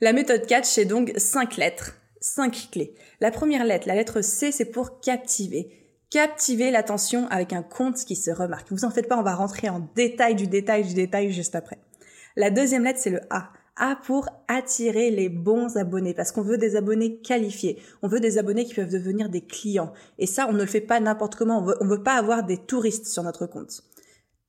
La 0.05 0.13
méthode 0.13 0.45
Catch, 0.45 0.67
c'est 0.67 0.85
donc 0.85 1.15
cinq 1.17 1.57
lettres, 1.57 1.93
cinq 2.21 2.69
clés. 2.71 2.95
La 3.23 3.31
première 3.31 3.65
lettre, 3.65 3.89
la 3.89 3.95
lettre 3.95 4.21
C, 4.21 4.53
c'est 4.53 4.67
pour 4.67 5.01
captiver 5.01 5.71
captiver 6.11 6.71
l'attention 6.71 7.27
avec 7.29 7.55
un 7.55 7.63
compte 7.63 7.97
qui 8.05 8.15
se 8.15 8.31
remarque. 8.31 8.71
Vous 8.71 8.85
en 8.85 8.91
faites 8.91 9.09
pas, 9.09 9.17
on 9.17 9.23
va 9.23 9.35
rentrer 9.35 9.71
en 9.71 9.89
détail 9.97 10.35
du 10.35 10.47
détail 10.47 10.85
du 10.85 10.93
détail 10.93 11.33
juste 11.33 11.55
après. 11.55 11.79
La 12.37 12.51
deuxième 12.51 12.85
lettre, 12.85 12.99
c'est 13.03 13.09
le 13.09 13.21
A. 13.31 13.49
A 13.77 13.97
pour 14.05 14.29
attirer 14.47 15.11
les 15.11 15.31
bons 15.31 15.79
abonnés, 15.79 16.13
parce 16.13 16.33
qu'on 16.33 16.43
veut 16.43 16.59
des 16.59 16.77
abonnés 16.77 17.23
qualifiés. 17.23 17.81
On 18.03 18.09
veut 18.09 18.21
des 18.21 18.37
abonnés 18.37 18.67
qui 18.67 18.75
peuvent 18.75 18.93
devenir 18.93 19.31
des 19.31 19.41
clients. 19.41 19.95
Et 20.19 20.27
ça, 20.27 20.47
on 20.51 20.53
ne 20.53 20.59
le 20.59 20.67
fait 20.67 20.83
pas 20.83 21.01
n'importe 21.01 21.35
comment. 21.35 21.61
On 21.61 21.65
veut, 21.65 21.97
veut 21.97 22.03
pas 22.03 22.19
avoir 22.19 22.45
des 22.45 22.59
touristes 22.59 23.07
sur 23.07 23.23
notre 23.23 23.47
compte. 23.47 23.85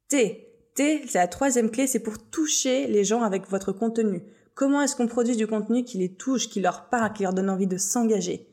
T. 0.10 0.50
T, 0.76 1.04
c'est 1.08 1.18
la 1.18 1.30
troisième 1.30 1.72
clé, 1.72 1.88
c'est 1.88 2.04
pour 2.04 2.18
toucher 2.30 2.88
les 2.88 3.06
gens 3.06 3.22
avec 3.22 3.50
votre 3.50 3.72
contenu. 3.72 4.22
Comment 4.56 4.82
est-ce 4.82 4.96
qu'on 4.96 5.08
produit 5.08 5.36
du 5.36 5.48
contenu 5.48 5.84
qui 5.84 5.98
les 5.98 6.14
touche, 6.14 6.48
qui 6.48 6.62
leur 6.62 6.88
parle, 6.88 7.12
qui 7.12 7.24
leur 7.24 7.34
donne 7.34 7.50
envie 7.50 7.68
de 7.68 7.78
s'engager? 7.78 8.48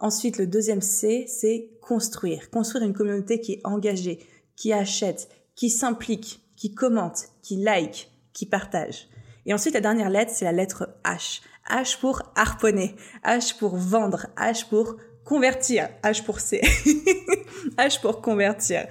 Ensuite, 0.00 0.38
le 0.38 0.46
deuxième 0.48 0.80
C, 0.80 1.24
c'est 1.28 1.70
construire. 1.80 2.50
Construire 2.50 2.84
une 2.84 2.94
communauté 2.94 3.40
qui 3.40 3.52
est 3.52 3.60
engagée, 3.62 4.18
qui 4.56 4.72
achète, 4.72 5.28
qui 5.54 5.70
s'implique, 5.70 6.42
qui 6.56 6.74
commente, 6.74 7.28
qui 7.42 7.56
like, 7.56 8.10
qui 8.32 8.44
partage. 8.44 9.08
Et 9.46 9.54
ensuite, 9.54 9.74
la 9.74 9.80
dernière 9.80 10.10
lettre, 10.10 10.32
c'est 10.34 10.44
la 10.44 10.52
lettre 10.52 10.88
H. 11.04 11.42
H 11.70 12.00
pour 12.00 12.22
harponner, 12.34 12.96
H 13.24 13.56
pour 13.56 13.76
vendre, 13.76 14.26
H 14.36 14.68
pour 14.68 14.96
convertir, 15.24 15.90
H 16.02 16.24
pour 16.24 16.40
C, 16.40 16.60
H 17.78 18.00
pour 18.00 18.20
convertir. 18.20 18.88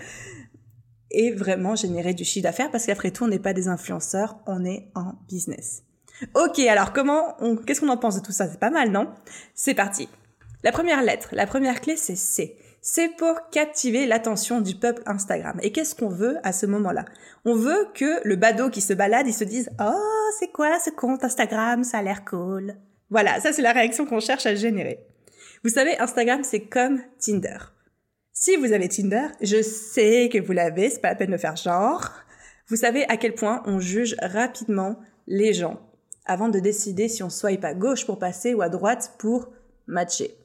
Et 1.12 1.32
vraiment 1.32 1.76
générer 1.76 2.14
du 2.14 2.24
chiffre 2.24 2.44
d'affaires 2.44 2.72
parce 2.72 2.86
qu'après 2.86 3.12
tout, 3.12 3.26
on 3.26 3.28
n'est 3.28 3.40
pas 3.40 3.54
des 3.54 3.68
influenceurs, 3.68 4.38
on 4.48 4.64
est 4.64 4.90
en 4.96 5.16
business. 5.28 5.84
Ok, 6.36 6.60
alors 6.60 6.94
comment, 6.94 7.38
qu'est-ce 7.66 7.82
qu'on 7.82 7.90
en 7.90 7.98
pense 7.98 8.20
de 8.20 8.26
tout 8.26 8.32
ça? 8.32 8.48
C'est 8.50 8.60
pas 8.60 8.70
mal, 8.70 8.92
non? 8.92 9.10
C'est 9.54 9.74
parti. 9.74 10.10
La 10.64 10.72
première 10.72 11.02
lettre, 11.02 11.30
la 11.32 11.48
première 11.48 11.82
clé, 11.82 11.96
c'est 11.96 12.16
C. 12.16 12.58
C'est 12.82 13.10
pour 13.10 13.50
captiver 13.52 14.06
l'attention 14.06 14.62
du 14.62 14.76
peuple 14.76 15.02
Instagram. 15.06 15.60
Et 15.62 15.72
qu'est-ce 15.72 15.96
qu'on 15.96 16.10
veut 16.10 16.38
à 16.44 16.54
ce 16.54 16.66
moment-là? 16.66 17.06
On 17.46 17.54
veut 17.54 17.88
que 17.94 18.26
le 18.26 18.36
badaud 18.36 18.70
qui 18.70 18.82
se 18.82 18.94
balade, 18.94 19.28
il 19.28 19.34
se 19.34 19.44
dise 19.44 19.70
«Oh, 19.82 20.30
c'est 20.40 20.52
quoi 20.52 20.80
ce 20.80 20.90
compte 20.90 21.24
Instagram? 21.24 21.84
Ça 21.84 22.00
a 22.00 22.02
l'air 22.02 22.24
cool.» 22.24 22.76
Voilà, 23.10 23.40
ça 23.42 23.52
c'est 23.52 23.62
la 23.62 23.74
réaction 23.74 24.06
qu'on 24.06 24.20
cherche 24.20 24.46
à 24.46 24.56
générer. 24.56 25.06
Vous 25.64 25.70
savez, 25.70 25.98
Instagram, 26.00 26.44
c'est 26.44 26.62
comme 26.62 27.02
Tinder. 27.20 27.58
Si 28.32 28.56
vous 28.56 28.72
avez 28.72 28.88
Tinder, 28.88 29.28
je 29.42 29.62
sais 29.62 30.30
que 30.32 30.38
vous 30.38 30.54
l'avez, 30.54 30.90
c'est 30.90 31.02
pas 31.02 31.10
la 31.10 31.16
peine 31.16 31.32
de 31.32 31.38
faire 31.38 31.58
genre. 31.58 32.12
Vous 32.68 32.78
savez 32.78 33.04
à 33.10 33.18
quel 33.18 33.34
point 33.34 33.62
on 33.66 33.80
juge 33.80 34.16
rapidement 34.22 35.00
les 35.28 35.54
gens 35.54 35.82
avant 36.30 36.48
de 36.48 36.60
décider 36.60 37.10
si 37.10 37.24
on 37.24 37.30
swipe 37.30 37.66
à 37.66 37.74
gauche 37.74 38.06
pour 38.06 38.20
passer 38.20 38.54
ou 38.54 38.62
à 38.62 38.70
droite 38.70 39.16
pour 39.18 39.50
matcher. 39.88 40.36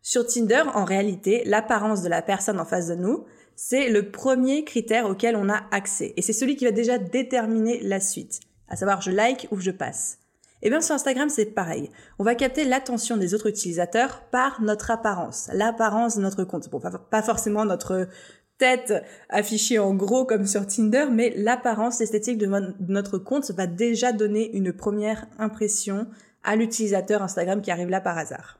Sur 0.00 0.26
Tinder, 0.26 0.62
en 0.74 0.84
réalité, 0.84 1.42
l'apparence 1.44 2.02
de 2.02 2.08
la 2.08 2.22
personne 2.22 2.60
en 2.60 2.64
face 2.64 2.86
de 2.86 2.94
nous, 2.94 3.24
c'est 3.56 3.90
le 3.90 4.10
premier 4.10 4.64
critère 4.64 5.06
auquel 5.06 5.34
on 5.34 5.48
a 5.48 5.64
accès. 5.72 6.14
Et 6.16 6.22
c'est 6.22 6.32
celui 6.32 6.56
qui 6.56 6.64
va 6.64 6.70
déjà 6.70 6.96
déterminer 6.96 7.80
la 7.82 7.98
suite. 7.98 8.40
À 8.68 8.76
savoir, 8.76 9.02
je 9.02 9.10
like 9.10 9.48
ou 9.50 9.58
je 9.58 9.72
passe. 9.72 10.18
Et 10.60 10.66
eh 10.66 10.70
bien 10.70 10.80
sur 10.80 10.94
Instagram, 10.94 11.28
c'est 11.28 11.46
pareil. 11.46 11.88
On 12.18 12.24
va 12.24 12.34
capter 12.34 12.64
l'attention 12.64 13.16
des 13.16 13.32
autres 13.32 13.48
utilisateurs 13.48 14.22
par 14.32 14.60
notre 14.60 14.90
apparence, 14.90 15.48
l'apparence 15.52 16.16
de 16.16 16.22
notre 16.22 16.42
compte. 16.42 16.68
Bon, 16.68 16.80
pas 16.80 17.22
forcément 17.22 17.64
notre 17.64 18.08
tête 18.58 18.92
affichée 19.28 19.78
en 19.78 19.94
gros 19.94 20.24
comme 20.24 20.46
sur 20.46 20.66
Tinder, 20.66 21.06
mais 21.10 21.32
l'apparence 21.36 22.00
esthétique 22.00 22.38
de 22.38 22.46
notre 22.88 23.18
compte 23.18 23.50
va 23.52 23.66
déjà 23.66 24.12
donner 24.12 24.54
une 24.56 24.72
première 24.72 25.26
impression 25.38 26.06
à 26.42 26.56
l'utilisateur 26.56 27.22
Instagram 27.22 27.62
qui 27.62 27.70
arrive 27.70 27.88
là 27.88 28.00
par 28.00 28.18
hasard. 28.18 28.58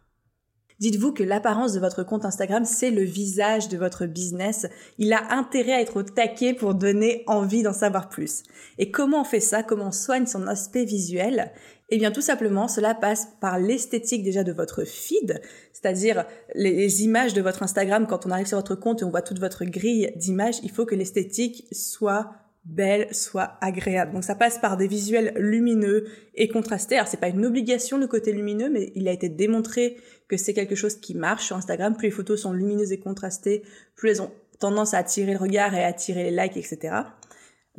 Dites-vous 0.79 1.13
que 1.13 1.25
l'apparence 1.25 1.73
de 1.73 1.81
votre 1.81 2.05
compte 2.05 2.25
Instagram, 2.25 2.65
c'est 2.65 2.93
le 2.93 3.03
visage 3.03 3.69
de 3.69 3.77
votre 3.77 4.07
business. 4.07 4.67
Il 4.99 5.13
a 5.13 5.33
intérêt 5.33 5.73
à 5.73 5.81
être 5.81 5.97
au 5.97 6.03
taquet 6.05 6.55
pour 6.55 6.75
donner 6.75 7.25
envie 7.27 7.65
d'en 7.65 7.73
savoir 7.73 8.09
plus. 8.09 8.45
Et 8.79 8.93
comment 8.93 9.23
on 9.23 9.25
fait 9.25 9.41
ça? 9.41 9.65
Comment 9.65 9.89
on 9.89 9.93
soigne 9.93 10.27
son 10.27 10.47
aspect 10.47 10.85
visuel? 10.85 11.51
Eh 11.91 11.97
bien, 11.97 12.11
tout 12.11 12.21
simplement, 12.21 12.69
cela 12.69 12.95
passe 12.95 13.29
par 13.41 13.59
l'esthétique 13.59 14.23
déjà 14.23 14.45
de 14.45 14.53
votre 14.53 14.85
feed, 14.85 15.41
c'est-à-dire 15.73 16.27
les, 16.55 17.03
images 17.03 17.33
de 17.33 17.41
votre 17.41 17.63
Instagram. 17.63 18.07
Quand 18.07 18.27
on 18.27 18.31
arrive 18.31 18.47
sur 18.47 18.59
votre 18.59 18.75
compte 18.75 19.01
et 19.01 19.05
on 19.05 19.11
voit 19.11 19.23
toute 19.23 19.39
votre 19.39 19.65
grille 19.65 20.13
d'images, 20.17 20.61
il 20.63 20.71
faut 20.71 20.85
que 20.85 20.95
l'esthétique 20.95 21.67
soit 21.73 22.31
belle, 22.67 23.09
soit 23.15 23.57
agréable. 23.63 24.13
Donc 24.13 24.25
ça 24.25 24.35
passe 24.35 24.59
par 24.59 24.77
des 24.77 24.87
visuels 24.87 25.33
lumineux 25.37 26.07
et 26.35 26.49
contrastés. 26.49 26.97
Alors 26.97 27.09
c'est 27.09 27.21
pas 27.21 27.29
une 27.29 27.47
obligation 27.47 27.97
le 27.97 28.07
côté 28.07 28.33
lumineux, 28.33 28.69
mais 28.69 28.93
il 28.95 29.09
a 29.09 29.13
été 29.13 29.31
démontré 29.31 29.97
que 30.29 30.37
c'est 30.37 30.53
quelque 30.53 30.75
chose 30.75 30.97
qui 30.97 31.15
marche 31.15 31.47
sur 31.47 31.57
Instagram. 31.57 31.97
Plus 31.97 32.09
les 32.09 32.13
photos 32.13 32.43
sont 32.43 32.53
lumineuses 32.53 32.93
et 32.93 33.01
contrastées, 33.01 33.63
plus 33.97 34.11
elles 34.11 34.23
ont 34.23 34.31
tendance 34.59 34.93
à 34.93 34.99
attirer 34.99 35.33
le 35.33 35.39
regard 35.39 35.75
et 35.75 35.83
à 35.83 35.87
attirer 35.87 36.31
les 36.31 36.43
likes, 36.43 36.59
etc. 36.59 36.95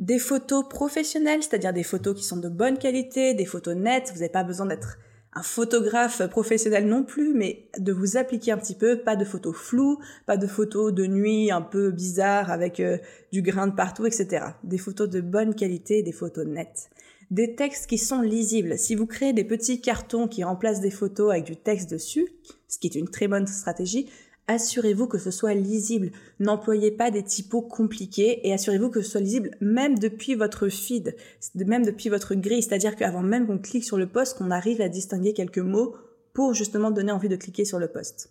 Des 0.00 0.18
photos 0.18 0.66
professionnelles, 0.66 1.42
c'est-à-dire 1.42 1.74
des 1.74 1.82
photos 1.82 2.16
qui 2.16 2.24
sont 2.24 2.38
de 2.38 2.48
bonne 2.48 2.78
qualité, 2.78 3.34
des 3.34 3.44
photos 3.44 3.76
nettes. 3.76 4.10
Vous 4.14 4.20
n'avez 4.20 4.32
pas 4.32 4.44
besoin 4.44 4.64
d'être 4.64 4.98
un 5.34 5.42
photographe 5.42 6.26
professionnel 6.28 6.88
non 6.88 7.04
plus, 7.04 7.34
mais 7.34 7.68
de 7.78 7.92
vous 7.92 8.16
appliquer 8.16 8.52
un 8.52 8.56
petit 8.56 8.74
peu, 8.74 9.00
pas 9.00 9.14
de 9.14 9.26
photos 9.26 9.54
floues, 9.54 9.98
pas 10.24 10.38
de 10.38 10.46
photos 10.46 10.92
de 10.92 11.06
nuit 11.06 11.50
un 11.50 11.60
peu 11.60 11.90
bizarres 11.90 12.50
avec 12.50 12.80
euh, 12.80 12.96
du 13.30 13.42
grain 13.42 13.66
de 13.66 13.74
partout, 13.74 14.06
etc. 14.06 14.46
Des 14.64 14.78
photos 14.78 15.08
de 15.08 15.20
bonne 15.20 15.54
qualité, 15.54 16.02
des 16.02 16.12
photos 16.12 16.46
nettes. 16.46 16.88
Des 17.30 17.54
textes 17.54 17.86
qui 17.86 17.98
sont 17.98 18.22
lisibles. 18.22 18.76
Si 18.78 18.94
vous 18.94 19.06
créez 19.06 19.34
des 19.34 19.44
petits 19.44 19.80
cartons 19.80 20.26
qui 20.26 20.42
remplacent 20.42 20.80
des 20.80 20.90
photos 20.90 21.30
avec 21.30 21.44
du 21.44 21.56
texte 21.56 21.90
dessus, 21.90 22.26
ce 22.66 22.78
qui 22.78 22.88
est 22.88 22.96
une 22.96 23.08
très 23.08 23.28
bonne 23.28 23.46
stratégie, 23.46 24.10
assurez-vous 24.50 25.06
que 25.06 25.18
ce 25.18 25.30
soit 25.30 25.54
lisible. 25.54 26.10
N'employez 26.40 26.90
pas 26.90 27.10
des 27.10 27.22
typos 27.22 27.62
compliqués 27.62 28.46
et 28.46 28.52
assurez-vous 28.52 28.90
que 28.90 29.00
ce 29.00 29.12
soit 29.12 29.20
lisible 29.20 29.52
même 29.60 29.98
depuis 29.98 30.34
votre 30.34 30.68
feed, 30.68 31.16
même 31.54 31.84
depuis 31.84 32.08
votre 32.08 32.34
grille. 32.34 32.62
C'est-à-dire 32.62 32.96
qu'avant 32.96 33.22
même 33.22 33.46
qu'on 33.46 33.58
clique 33.58 33.84
sur 33.84 33.96
le 33.96 34.08
post, 34.08 34.36
qu'on 34.36 34.50
arrive 34.50 34.80
à 34.80 34.88
distinguer 34.88 35.32
quelques 35.32 35.58
mots 35.58 35.94
pour 36.32 36.54
justement 36.54 36.90
donner 36.90 37.12
envie 37.12 37.28
de 37.28 37.36
cliquer 37.36 37.64
sur 37.64 37.78
le 37.78 37.88
post. 37.88 38.30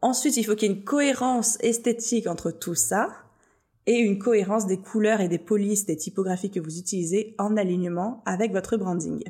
Ensuite, 0.00 0.36
il 0.38 0.44
faut 0.44 0.54
qu'il 0.54 0.70
y 0.70 0.72
ait 0.72 0.76
une 0.76 0.84
cohérence 0.84 1.58
esthétique 1.60 2.26
entre 2.26 2.50
tout 2.50 2.74
ça 2.74 3.10
et 3.86 3.98
une 3.98 4.18
cohérence 4.18 4.66
des 4.66 4.78
couleurs 4.78 5.20
et 5.20 5.28
des 5.28 5.38
polices, 5.38 5.84
des 5.84 5.96
typographies 5.96 6.50
que 6.50 6.60
vous 6.60 6.78
utilisez 6.78 7.34
en 7.38 7.56
alignement 7.58 8.22
avec 8.24 8.52
votre 8.52 8.78
branding. 8.78 9.22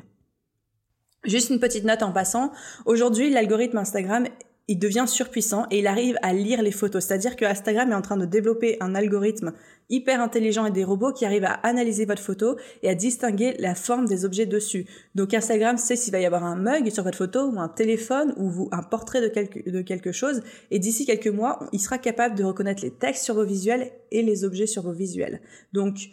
Juste 1.25 1.49
une 1.49 1.59
petite 1.59 1.83
note 1.83 2.03
en 2.03 2.11
passant. 2.11 2.51
Aujourd'hui, 2.85 3.29
l'algorithme 3.29 3.77
Instagram 3.77 4.27
il 4.67 4.79
devient 4.79 5.05
surpuissant 5.07 5.67
et 5.69 5.79
il 5.79 5.87
arrive 5.87 6.17
à 6.21 6.33
lire 6.33 6.61
les 6.61 6.71
photos. 6.71 7.05
C'est-à-dire 7.05 7.35
que 7.35 7.45
Instagram 7.45 7.91
est 7.91 7.95
en 7.95 8.01
train 8.01 8.17
de 8.17 8.25
développer 8.25 8.77
un 8.81 8.95
algorithme 8.95 9.53
hyper 9.89 10.19
intelligent 10.19 10.65
et 10.65 10.71
des 10.71 10.83
robots 10.83 11.13
qui 11.13 11.25
arrivent 11.25 11.45
à 11.45 11.53
analyser 11.63 12.05
votre 12.05 12.21
photo 12.21 12.57
et 12.81 12.89
à 12.89 12.95
distinguer 12.95 13.55
la 13.59 13.75
forme 13.75 14.07
des 14.07 14.25
objets 14.25 14.47
dessus. 14.47 14.87
Donc 15.13 15.33
Instagram 15.33 15.77
sait 15.77 15.95
s'il 15.95 16.11
va 16.11 16.19
y 16.19 16.25
avoir 16.25 16.43
un 16.43 16.55
mug 16.55 16.89
sur 16.89 17.03
votre 17.03 17.17
photo 17.17 17.47
ou 17.47 17.59
un 17.59 17.69
téléphone 17.69 18.33
ou 18.37 18.67
un 18.71 18.81
portrait 18.81 19.21
de 19.21 19.81
quelque, 19.81 20.11
chose 20.11 20.41
et 20.71 20.79
d'ici 20.79 21.05
quelques 21.05 21.27
mois, 21.27 21.59
il 21.71 21.79
sera 21.79 21.97
capable 21.97 22.35
de 22.35 22.43
reconnaître 22.43 22.81
les 22.83 22.91
textes 22.91 23.23
sur 23.23 23.35
vos 23.35 23.45
visuels 23.45 23.91
et 24.11 24.23
les 24.23 24.43
objets 24.43 24.67
sur 24.67 24.81
vos 24.81 24.93
visuels. 24.93 25.41
Donc 25.73 26.09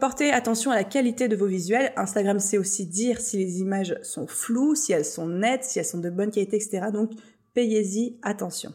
Portez 0.00 0.30
attention 0.30 0.70
à 0.70 0.74
la 0.74 0.84
qualité 0.84 1.28
de 1.28 1.36
vos 1.36 1.46
visuels. 1.46 1.92
Instagram 1.96 2.40
sait 2.40 2.56
aussi 2.56 2.86
dire 2.86 3.20
si 3.20 3.36
les 3.36 3.60
images 3.60 3.94
sont 4.02 4.26
floues, 4.26 4.74
si 4.74 4.92
elles 4.92 5.04
sont 5.04 5.26
nettes, 5.26 5.64
si 5.64 5.78
elles 5.78 5.84
sont 5.84 5.98
de 5.98 6.08
bonne 6.08 6.30
qualité, 6.30 6.56
etc. 6.56 6.86
Donc 6.90 7.10
payez-y 7.56 8.18
attention. 8.22 8.74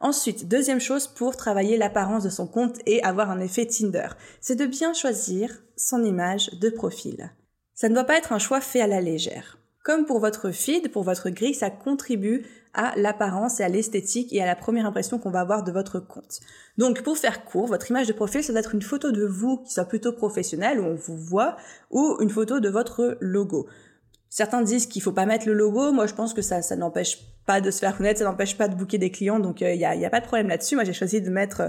Ensuite, 0.00 0.48
deuxième 0.48 0.80
chose 0.80 1.06
pour 1.06 1.34
travailler 1.34 1.78
l'apparence 1.78 2.24
de 2.24 2.28
son 2.28 2.46
compte 2.46 2.78
et 2.84 3.02
avoir 3.02 3.30
un 3.30 3.40
effet 3.40 3.66
Tinder, 3.66 4.08
c'est 4.42 4.54
de 4.54 4.66
bien 4.66 4.92
choisir 4.92 5.50
son 5.78 6.04
image 6.04 6.50
de 6.60 6.68
profil. 6.68 7.32
Ça 7.74 7.88
ne 7.88 7.94
doit 7.94 8.04
pas 8.04 8.18
être 8.18 8.34
un 8.34 8.38
choix 8.38 8.60
fait 8.60 8.82
à 8.82 8.86
la 8.86 9.00
légère. 9.00 9.58
Comme 9.82 10.04
pour 10.04 10.20
votre 10.20 10.50
feed, 10.50 10.92
pour 10.92 11.04
votre 11.04 11.30
grille, 11.30 11.54
ça 11.54 11.70
contribue 11.70 12.44
à 12.74 12.92
l'apparence 12.96 13.60
et 13.60 13.64
à 13.64 13.68
l'esthétique 13.70 14.30
et 14.34 14.42
à 14.42 14.46
la 14.46 14.56
première 14.56 14.84
impression 14.84 15.18
qu'on 15.18 15.30
va 15.30 15.40
avoir 15.40 15.64
de 15.64 15.72
votre 15.72 15.98
compte. 15.98 16.40
Donc 16.76 17.02
pour 17.02 17.16
faire 17.16 17.46
court, 17.46 17.66
votre 17.66 17.90
image 17.90 18.08
de 18.08 18.12
profil, 18.12 18.44
ça 18.44 18.52
doit 18.52 18.60
être 18.60 18.74
une 18.74 18.82
photo 18.82 19.10
de 19.10 19.24
vous 19.24 19.58
qui 19.58 19.72
soit 19.72 19.86
plutôt 19.86 20.12
professionnelle, 20.12 20.80
où 20.80 20.84
on 20.84 20.96
vous 20.96 21.16
voit, 21.16 21.56
ou 21.90 22.18
une 22.20 22.28
photo 22.28 22.60
de 22.60 22.68
votre 22.68 23.16
logo. 23.20 23.66
Certains 24.36 24.60
disent 24.60 24.84
qu'il 24.84 25.00
faut 25.00 25.12
pas 25.12 25.24
mettre 25.24 25.46
le 25.46 25.54
logo. 25.54 25.92
Moi, 25.92 26.06
je 26.06 26.12
pense 26.12 26.34
que 26.34 26.42
ça, 26.42 26.60
ça 26.60 26.76
n'empêche 26.76 27.20
pas 27.46 27.62
de 27.62 27.70
se 27.70 27.78
faire 27.78 27.96
connaître, 27.96 28.18
ça 28.18 28.26
n'empêche 28.26 28.58
pas 28.58 28.68
de 28.68 28.74
booker 28.74 28.98
des 28.98 29.10
clients. 29.10 29.40
Donc, 29.40 29.62
il 29.62 29.66
euh, 29.66 29.76
n'y 29.76 29.84
a, 29.86 29.96
y 29.96 30.04
a, 30.04 30.10
pas 30.10 30.20
de 30.20 30.26
problème 30.26 30.48
là-dessus. 30.48 30.74
Moi, 30.74 30.84
j'ai 30.84 30.92
choisi 30.92 31.22
de 31.22 31.30
mettre 31.30 31.60
euh, 31.62 31.68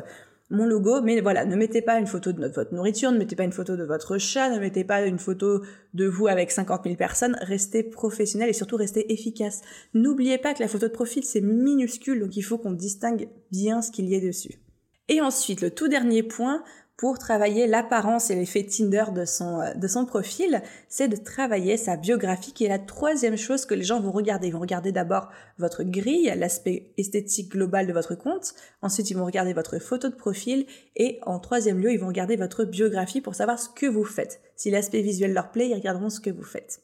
mon 0.50 0.66
logo. 0.66 1.00
Mais 1.02 1.22
voilà, 1.22 1.46
ne 1.46 1.56
mettez 1.56 1.82
pas 1.82 1.98
une 1.98 2.08
photo 2.08 2.34
de 2.34 2.46
votre 2.46 2.74
nourriture, 2.74 3.10
ne 3.14 3.20
mettez 3.20 3.38
pas 3.38 3.46
une 3.46 3.54
photo 3.54 3.78
de 3.78 3.86
votre 3.86 4.18
chat, 4.18 4.50
ne 4.50 4.60
mettez 4.60 4.84
pas 4.84 5.06
une 5.06 5.18
photo 5.18 5.62
de 5.94 6.08
vous 6.08 6.28
avec 6.28 6.52
50 6.52 6.84
000 6.84 6.98
personnes. 6.98 7.38
Restez 7.40 7.84
professionnel 7.84 8.50
et 8.50 8.54
surtout 8.54 8.76
restez 8.76 9.14
efficace. 9.14 9.62
N'oubliez 9.94 10.38
pas 10.38 10.54
que 10.54 10.62
la 10.62 10.68
photo 10.68 10.90
de 10.90 10.92
profil, 10.92 11.24
c'est 11.24 11.40
minuscule. 11.40 12.20
Donc, 12.20 12.36
il 12.36 12.42
faut 12.42 12.58
qu'on 12.58 12.74
distingue 12.74 13.30
bien 13.50 13.82
ce 13.82 13.92
qu'il 13.92 14.10
y 14.10 14.14
ait 14.14 14.20
dessus. 14.20 14.60
Et 15.08 15.22
ensuite, 15.22 15.62
le 15.62 15.72
tout 15.72 15.88
dernier 15.88 16.22
point, 16.22 16.66
pour 16.98 17.20
travailler 17.20 17.68
l'apparence 17.68 18.32
et 18.32 18.36
l'effet 18.36 18.66
Tinder 18.66 19.06
de 19.14 19.24
son, 19.24 19.62
euh, 19.62 19.74
de 19.76 19.88
son 19.88 20.06
profil, 20.06 20.64
c'est 20.90 21.08
de 21.08 21.16
travailler 21.16 21.78
sa 21.78 21.96
biographie 21.96 22.54
qui 22.54 22.66
est 22.66 22.70
la 22.70 22.80
troisième 22.80 23.38
chose 23.38 23.66
que 23.66 23.76
les 23.76 23.84
gens 23.84 24.02
vont 24.02 24.12
regarder. 24.12 24.48
Ils 24.48 24.54
vont 24.54 24.60
regarder 24.60 24.92
d'abord 24.92 25.30
votre 25.60 25.84
grille, 25.84 26.34
l'aspect 26.36 26.92
esthétique 26.98 27.52
global 27.52 27.86
de 27.86 27.94
votre 27.94 28.16
compte. 28.16 28.56
Ensuite, 28.82 29.12
ils 29.12 29.16
vont 29.16 29.26
regarder 29.26 29.54
votre 29.54 29.78
photo 29.78 30.10
de 30.10 30.16
profil. 30.16 30.66
Et 30.96 31.20
en 31.22 31.40
troisième 31.40 31.80
lieu, 31.80 31.92
ils 31.92 32.00
vont 32.00 32.08
regarder 32.08 32.36
votre 32.36 32.66
biographie 32.66 33.22
pour 33.22 33.36
savoir 33.36 33.60
ce 33.60 33.70
que 33.70 33.86
vous 33.86 34.04
faites. 34.04 34.42
Si 34.56 34.72
l'aspect 34.72 35.02
visuel 35.02 35.34
leur 35.34 35.52
plaît, 35.52 35.70
ils 35.70 35.76
regarderont 35.76 36.10
ce 36.10 36.20
que 36.20 36.32
vous 36.32 36.44
faites. 36.44 36.82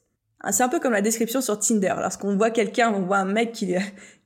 C'est 0.52 0.64
un 0.64 0.70
peu 0.70 0.82
comme 0.82 0.92
la 0.92 1.02
description 1.02 1.40
sur 1.40 1.58
Tinder. 1.58 1.96
Lorsqu'on 2.00 2.36
voit 2.36 2.52
quelqu'un, 2.52 2.94
on 2.94 3.04
voit 3.04 3.18
un 3.18 3.26
mec 3.26 3.54
qui, 3.54 3.74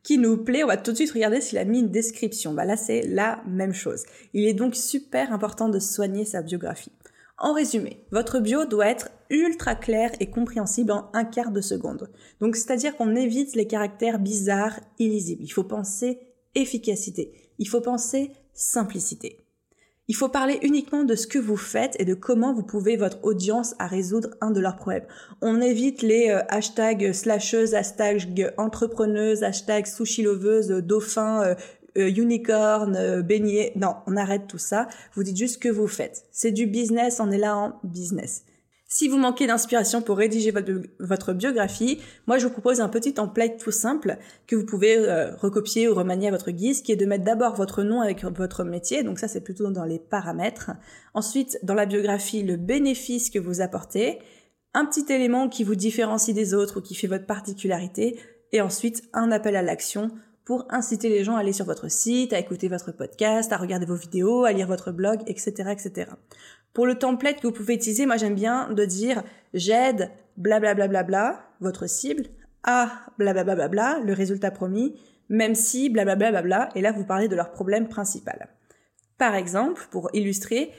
qui 0.08 0.18
nous 0.18 0.38
plaît, 0.38 0.64
on 0.64 0.68
va 0.68 0.78
tout 0.78 0.92
de 0.92 0.96
suite 0.96 1.12
regarder 1.12 1.42
s'il 1.42 1.58
a 1.58 1.66
mis 1.66 1.80
une 1.80 1.92
description. 1.92 2.54
Bah 2.54 2.64
là, 2.64 2.78
c'est 2.78 3.02
la 3.02 3.44
même 3.46 3.74
chose. 3.74 4.06
Il 4.34 4.48
est 4.48 4.54
donc 4.54 4.74
super 4.74 5.34
important 5.34 5.68
de 5.68 5.80
soigner 5.80 6.24
sa 6.24 6.42
biographie. 6.42 6.94
En 7.38 7.52
résumé, 7.52 8.06
votre 8.12 8.40
bio 8.40 8.64
doit 8.64 8.88
être 8.88 9.10
ultra 9.30 9.76
clair 9.76 10.12
et 10.22 10.30
compréhensible 10.30 10.94
en 10.94 11.10
un 11.14 11.26
quart 11.26 11.52
de 11.52 11.60
seconde. 11.60 12.10
Donc, 12.40 12.56
c'est-à-dire 12.56 12.96
qu'on 12.96 13.18
évite 13.18 13.54
les 13.54 13.68
caractères 13.68 14.18
bizarres, 14.18 14.80
illisibles. 14.98 15.44
Il 15.44 15.52
faut 15.52 15.66
penser 15.66 16.20
efficacité. 16.56 17.34
Il 17.60 17.68
faut 17.68 17.82
penser 17.82 18.32
simplicité. 18.54 19.46
Il 20.10 20.16
faut 20.16 20.30
parler 20.30 20.58
uniquement 20.62 21.04
de 21.04 21.16
ce 21.16 21.28
que 21.28 21.38
vous 21.38 21.58
faites 21.58 21.96
et 22.00 22.06
de 22.06 22.14
comment 22.14 22.54
vous 22.54 22.64
pouvez 22.64 22.96
votre 22.96 23.24
audience 23.24 23.76
à 23.78 23.88
résoudre 23.88 24.30
un 24.40 24.52
de 24.52 24.62
leurs 24.62 24.78
problèmes. 24.78 25.06
On 25.42 25.60
évite 25.60 26.02
les 26.02 26.30
euh, 26.30 26.42
hashtags 26.48 27.12
slasheuses, 27.12 27.74
hashtags 27.74 28.54
entrepreneuses, 28.58 29.44
hashtags 29.44 29.86
sushi 29.86 30.24
loveuse, 30.24 30.70
dauphin, 30.70 31.44
euh, 31.44 31.56
euh, 31.98 32.10
unicorn, 32.10 33.22
beignet. 33.22 33.74
Non, 33.76 33.96
on 34.06 34.16
arrête 34.16 34.48
tout 34.48 34.58
ça. 34.58 34.88
Vous 35.14 35.24
dites 35.24 35.36
juste 35.36 35.56
ce 35.56 35.60
que 35.60 35.70
vous 35.70 35.88
faites. 35.88 36.24
C'est 36.32 36.52
du 36.52 36.68
business, 36.68 37.20
on 37.20 37.30
est 37.30 37.38
là 37.38 37.58
en 37.58 37.80
business. 37.84 38.46
Si 38.90 39.10
vous 39.10 39.18
manquez 39.18 39.48
d'inspiration 39.48 40.02
pour 40.02 40.18
rédiger 40.18 40.54
votre, 41.00 41.34
biographie, 41.34 42.00
moi 42.26 42.38
je 42.38 42.46
vous 42.48 42.54
propose 42.54 42.80
un 42.80 42.88
petit 42.88 43.14
template 43.14 43.58
tout 43.58 43.72
simple 43.72 44.18
que 44.48 44.56
vous 44.56 44.66
pouvez 44.66 44.98
euh, 44.98 45.36
recopier 45.36 45.90
ou 45.90 45.94
remanier 45.94 46.30
à 46.30 46.32
votre 46.32 46.52
guise, 46.52 46.82
qui 46.82 46.94
est 46.94 46.96
de 46.96 47.06
mettre 47.06 47.26
d'abord 47.26 47.54
votre 47.54 47.84
nom 47.84 48.00
avec 48.00 48.24
votre 48.24 48.64
métier, 48.64 49.04
donc 49.04 49.20
ça 49.20 49.28
c'est 49.28 49.42
plutôt 49.42 49.70
dans 49.72 49.84
les 49.84 50.00
paramètres. 50.00 50.72
Ensuite, 51.14 51.60
dans 51.64 51.74
la 51.74 51.86
biographie, 51.86 52.44
le 52.44 52.56
bénéfice 52.56 53.30
que 53.30 53.40
vous 53.40 53.60
apportez, 53.60 54.20
un 54.74 54.86
petit 54.86 55.12
élément 55.12 55.50
qui 55.50 55.66
vous 55.66 55.76
différencie 55.76 56.34
des 56.34 56.54
autres 56.54 56.80
ou 56.80 56.82
qui 56.82 56.96
fait 56.96 57.08
votre 57.08 57.26
particularité, 57.26 58.18
et 58.54 58.62
ensuite 58.62 59.04
un 59.12 59.34
appel 59.34 59.58
à 59.58 59.62
l'action 59.62 60.12
pour 60.48 60.66
inciter 60.70 61.10
les 61.10 61.26
gens 61.26 61.36
à 61.36 61.42
aller 61.42 61.52
sur 61.52 61.66
votre 61.66 61.92
site, 61.92 62.32
à 62.32 62.40
écouter 62.40 62.70
votre 62.70 62.94
podcast, 62.94 63.52
à 63.52 63.58
regarder 63.58 63.86
vos 63.86 63.98
vidéos, 63.98 64.46
à 64.46 64.54
lire 64.54 64.66
votre 64.66 64.94
blog, 64.94 65.20
etc., 65.28 65.74
etc. 65.74 66.12
Pour 66.78 66.86
le 66.86 66.94
template 66.94 67.42
que 67.42 67.48
vous 67.48 67.54
pouvez 67.54 67.74
utiliser, 67.74 68.06
moi 68.06 68.18
j'aime 68.18 68.36
bien 68.36 68.72
de 68.72 68.86
dire 68.86 69.24
j'aide 69.56 70.12
blablabla 70.38 71.02
bla, 71.02 71.42
votre 71.60 71.90
cible 71.90 72.28
à 72.62 72.92
blablabla 73.18 73.68
bla, 73.68 74.00
le 74.06 74.14
résultat 74.14 74.52
promis, 74.52 74.94
même 75.28 75.56
si 75.56 75.90
blablabla 75.90 76.44
bla, 76.44 76.70
et 76.76 76.82
là 76.82 76.92
vous 76.92 77.04
parlez 77.04 77.28
de 77.28 77.36
leur 77.36 77.52
problème 77.52 77.88
principal. 77.88 78.48
Par 79.18 79.34
exemple, 79.34 79.88
pour 79.90 80.12
illustrer, 80.14 80.72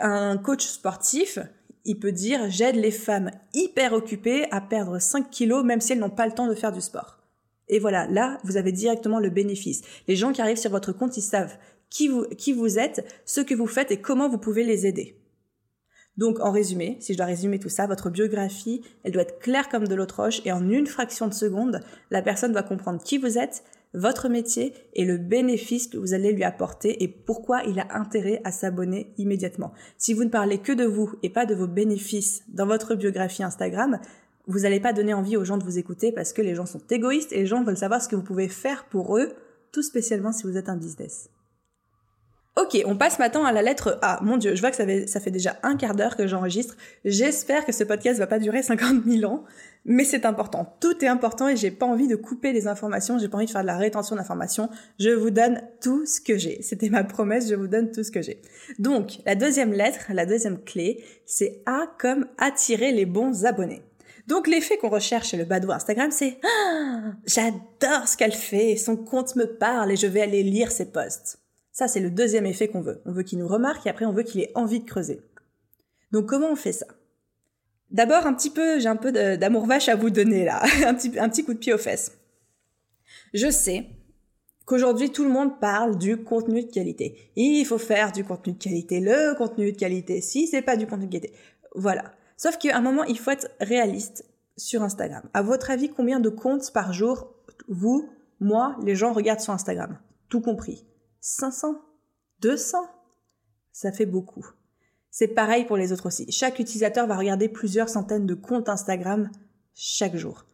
un 0.00 0.36
coach 0.36 0.66
sportif, 0.66 1.38
il 1.84 2.00
peut 2.00 2.10
dire 2.10 2.50
j'aide 2.50 2.74
les 2.74 2.90
femmes 2.90 3.30
hyper 3.54 3.92
occupées 3.92 4.48
à 4.50 4.60
perdre 4.60 4.98
5 4.98 5.30
kilos 5.30 5.64
même 5.64 5.80
si 5.80 5.92
elles 5.92 6.00
n'ont 6.00 6.10
pas 6.10 6.26
le 6.26 6.32
temps 6.32 6.48
de 6.48 6.56
faire 6.56 6.72
du 6.72 6.80
sport. 6.80 7.20
Et 7.68 7.78
voilà, 7.78 8.08
là, 8.08 8.38
vous 8.42 8.56
avez 8.56 8.72
directement 8.72 9.20
le 9.20 9.30
bénéfice. 9.30 9.82
Les 10.08 10.16
gens 10.16 10.32
qui 10.32 10.42
arrivent 10.42 10.56
sur 10.56 10.72
votre 10.72 10.90
compte, 10.90 11.16
ils 11.16 11.22
savent 11.22 11.56
qui 11.88 12.08
vous, 12.08 12.24
qui 12.36 12.52
vous 12.52 12.80
êtes, 12.80 13.06
ce 13.24 13.40
que 13.40 13.54
vous 13.54 13.68
faites 13.68 13.92
et 13.92 14.00
comment 14.00 14.28
vous 14.28 14.38
pouvez 14.38 14.64
les 14.64 14.88
aider. 14.88 15.19
Donc, 16.20 16.38
en 16.40 16.52
résumé, 16.52 16.98
si 17.00 17.14
je 17.14 17.16
dois 17.16 17.24
résumer 17.24 17.58
tout 17.58 17.70
ça, 17.70 17.86
votre 17.86 18.10
biographie, 18.10 18.82
elle 19.04 19.12
doit 19.12 19.22
être 19.22 19.38
claire 19.38 19.70
comme 19.70 19.88
de 19.88 19.94
l'eau 19.94 20.04
et 20.44 20.52
en 20.52 20.68
une 20.68 20.86
fraction 20.86 21.26
de 21.28 21.32
seconde, 21.32 21.80
la 22.10 22.20
personne 22.20 22.52
va 22.52 22.62
comprendre 22.62 23.02
qui 23.02 23.16
vous 23.16 23.38
êtes, 23.38 23.64
votre 23.94 24.28
métier 24.28 24.74
et 24.92 25.06
le 25.06 25.16
bénéfice 25.16 25.88
que 25.88 25.96
vous 25.96 26.12
allez 26.12 26.32
lui 26.32 26.44
apporter 26.44 27.02
et 27.02 27.08
pourquoi 27.08 27.62
il 27.62 27.80
a 27.80 27.86
intérêt 27.96 28.42
à 28.44 28.52
s'abonner 28.52 29.14
immédiatement. 29.16 29.72
Si 29.96 30.12
vous 30.12 30.24
ne 30.24 30.28
parlez 30.28 30.58
que 30.58 30.72
de 30.72 30.84
vous 30.84 31.10
et 31.22 31.30
pas 31.30 31.46
de 31.46 31.54
vos 31.54 31.66
bénéfices 31.66 32.42
dans 32.48 32.66
votre 32.66 32.96
biographie 32.96 33.42
Instagram, 33.42 33.98
vous 34.46 34.60
n'allez 34.60 34.80
pas 34.80 34.92
donner 34.92 35.14
envie 35.14 35.38
aux 35.38 35.44
gens 35.46 35.56
de 35.56 35.64
vous 35.64 35.78
écouter 35.78 36.12
parce 36.12 36.34
que 36.34 36.42
les 36.42 36.54
gens 36.54 36.66
sont 36.66 36.82
égoïstes 36.90 37.32
et 37.32 37.36
les 37.36 37.46
gens 37.46 37.64
veulent 37.64 37.78
savoir 37.78 38.02
ce 38.02 38.10
que 38.10 38.16
vous 38.16 38.22
pouvez 38.22 38.48
faire 38.48 38.84
pour 38.90 39.16
eux, 39.16 39.30
tout 39.72 39.82
spécialement 39.82 40.32
si 40.32 40.42
vous 40.42 40.58
êtes 40.58 40.68
un 40.68 40.76
business. 40.76 41.30
Ok, 42.56 42.82
on 42.84 42.96
passe 42.96 43.20
maintenant 43.20 43.44
à 43.44 43.52
la 43.52 43.62
lettre 43.62 43.98
A. 44.02 44.18
Mon 44.22 44.36
dieu, 44.36 44.56
je 44.56 44.60
vois 44.60 44.70
que 44.70 44.76
ça 44.76 45.20
fait, 45.20 45.30
déjà 45.30 45.56
un 45.62 45.76
quart 45.76 45.94
d'heure 45.94 46.16
que 46.16 46.26
j'enregistre. 46.26 46.76
J'espère 47.04 47.64
que 47.64 47.70
ce 47.70 47.84
podcast 47.84 48.18
va 48.18 48.26
pas 48.26 48.40
durer 48.40 48.62
50 48.64 49.04
000 49.06 49.32
ans, 49.32 49.44
mais 49.84 50.04
c'est 50.04 50.26
important. 50.26 50.76
Tout 50.80 51.04
est 51.04 51.08
important 51.08 51.48
et 51.48 51.56
j'ai 51.56 51.70
pas 51.70 51.86
envie 51.86 52.08
de 52.08 52.16
couper 52.16 52.52
les 52.52 52.66
informations, 52.66 53.18
j'ai 53.18 53.28
pas 53.28 53.36
envie 53.36 53.46
de 53.46 53.52
faire 53.52 53.62
de 53.62 53.68
la 53.68 53.76
rétention 53.76 54.16
d'informations. 54.16 54.68
Je 54.98 55.10
vous 55.10 55.30
donne 55.30 55.62
tout 55.80 56.04
ce 56.06 56.20
que 56.20 56.36
j'ai. 56.36 56.60
C'était 56.60 56.90
ma 56.90 57.04
promesse, 57.04 57.48
je 57.48 57.54
vous 57.54 57.68
donne 57.68 57.92
tout 57.92 58.02
ce 58.02 58.10
que 58.10 58.20
j'ai. 58.20 58.42
Donc, 58.80 59.20
la 59.26 59.36
deuxième 59.36 59.72
lettre, 59.72 60.10
la 60.12 60.26
deuxième 60.26 60.62
clé, 60.62 61.04
c'est 61.26 61.62
A 61.66 61.86
comme 61.98 62.26
attirer 62.36 62.90
les 62.90 63.06
bons 63.06 63.44
abonnés. 63.44 63.82
Donc 64.26 64.46
l'effet 64.46 64.76
qu'on 64.76 64.90
recherche 64.90 65.30
chez 65.30 65.36
le 65.36 65.44
bado 65.44 65.70
Instagram, 65.72 66.10
c'est 66.10 66.38
ah, 66.44 67.14
j'adore 67.26 68.06
ce 68.06 68.16
qu'elle 68.16 68.32
fait, 68.32 68.76
son 68.76 68.96
compte 68.96 69.34
me 69.34 69.44
parle 69.44 69.92
et 69.92 69.96
je 69.96 70.06
vais 70.06 70.20
aller 70.20 70.42
lire 70.42 70.70
ses 70.70 70.92
posts. 70.92 71.40
Ça, 71.72 71.88
c'est 71.88 72.00
le 72.00 72.10
deuxième 72.10 72.46
effet 72.46 72.68
qu'on 72.68 72.80
veut. 72.80 73.00
On 73.04 73.12
veut 73.12 73.22
qu'il 73.22 73.38
nous 73.38 73.48
remarque 73.48 73.86
et 73.86 73.90
après 73.90 74.04
on 74.04 74.12
veut 74.12 74.22
qu'il 74.22 74.40
ait 74.40 74.52
envie 74.54 74.80
de 74.80 74.84
creuser. 74.84 75.20
Donc 76.12 76.26
comment 76.26 76.50
on 76.50 76.56
fait 76.56 76.72
ça? 76.72 76.86
D'abord, 77.90 78.26
un 78.26 78.34
petit 78.34 78.50
peu, 78.50 78.78
j'ai 78.78 78.88
un 78.88 78.96
peu 78.96 79.12
d'amour 79.12 79.66
vache 79.66 79.88
à 79.88 79.96
vous 79.96 80.10
donner 80.10 80.44
là, 80.44 80.62
un 80.86 80.94
petit, 80.94 81.44
coup 81.44 81.54
de 81.54 81.58
pied 81.58 81.72
aux 81.72 81.78
fesses. 81.78 82.18
Je 83.34 83.50
sais 83.50 83.86
qu'aujourd'hui 84.64 85.10
tout 85.10 85.24
le 85.24 85.30
monde 85.30 85.58
parle 85.58 85.98
du 85.98 86.16
contenu 86.16 86.62
de 86.62 86.70
qualité. 86.70 87.32
Il 87.34 87.64
faut 87.64 87.78
faire 87.78 88.12
du 88.12 88.24
contenu 88.24 88.52
de 88.52 88.58
qualité, 88.58 89.00
le 89.00 89.34
contenu 89.36 89.72
de 89.72 89.76
qualité. 89.76 90.20
Si 90.20 90.46
c'est 90.46 90.62
pas 90.62 90.76
du 90.76 90.86
contenu 90.86 91.06
de 91.06 91.12
qualité, 91.12 91.34
voilà. 91.74 92.12
Sauf 92.36 92.58
qu'à 92.58 92.76
un 92.76 92.80
moment, 92.80 93.04
il 93.04 93.18
faut 93.18 93.32
être 93.32 93.48
réaliste 93.60 94.24
sur 94.56 94.82
Instagram. 94.82 95.22
À 95.34 95.42
votre 95.42 95.70
avis, 95.70 95.88
combien 95.88 96.20
de 96.20 96.28
comptes 96.28 96.72
par 96.72 96.92
jour, 96.92 97.34
vous, 97.68 98.08
moi, 98.38 98.76
les 98.82 98.94
gens 98.94 99.12
regardent 99.12 99.40
sur 99.40 99.52
Instagram? 99.52 99.98
Tout 100.28 100.40
compris. 100.40 100.86
500 101.20 101.76
200 102.40 102.78
Ça 103.72 103.92
fait 103.92 104.06
beaucoup. 104.06 104.46
C'est 105.10 105.28
pareil 105.28 105.64
pour 105.64 105.76
les 105.76 105.92
autres 105.92 106.06
aussi. 106.06 106.30
Chaque 106.30 106.58
utilisateur 106.58 107.06
va 107.06 107.16
regarder 107.16 107.48
plusieurs 107.48 107.88
centaines 107.88 108.26
de 108.26 108.34
comptes 108.34 108.68
Instagram 108.68 109.30
chaque 109.74 110.16
jour. 110.16 110.46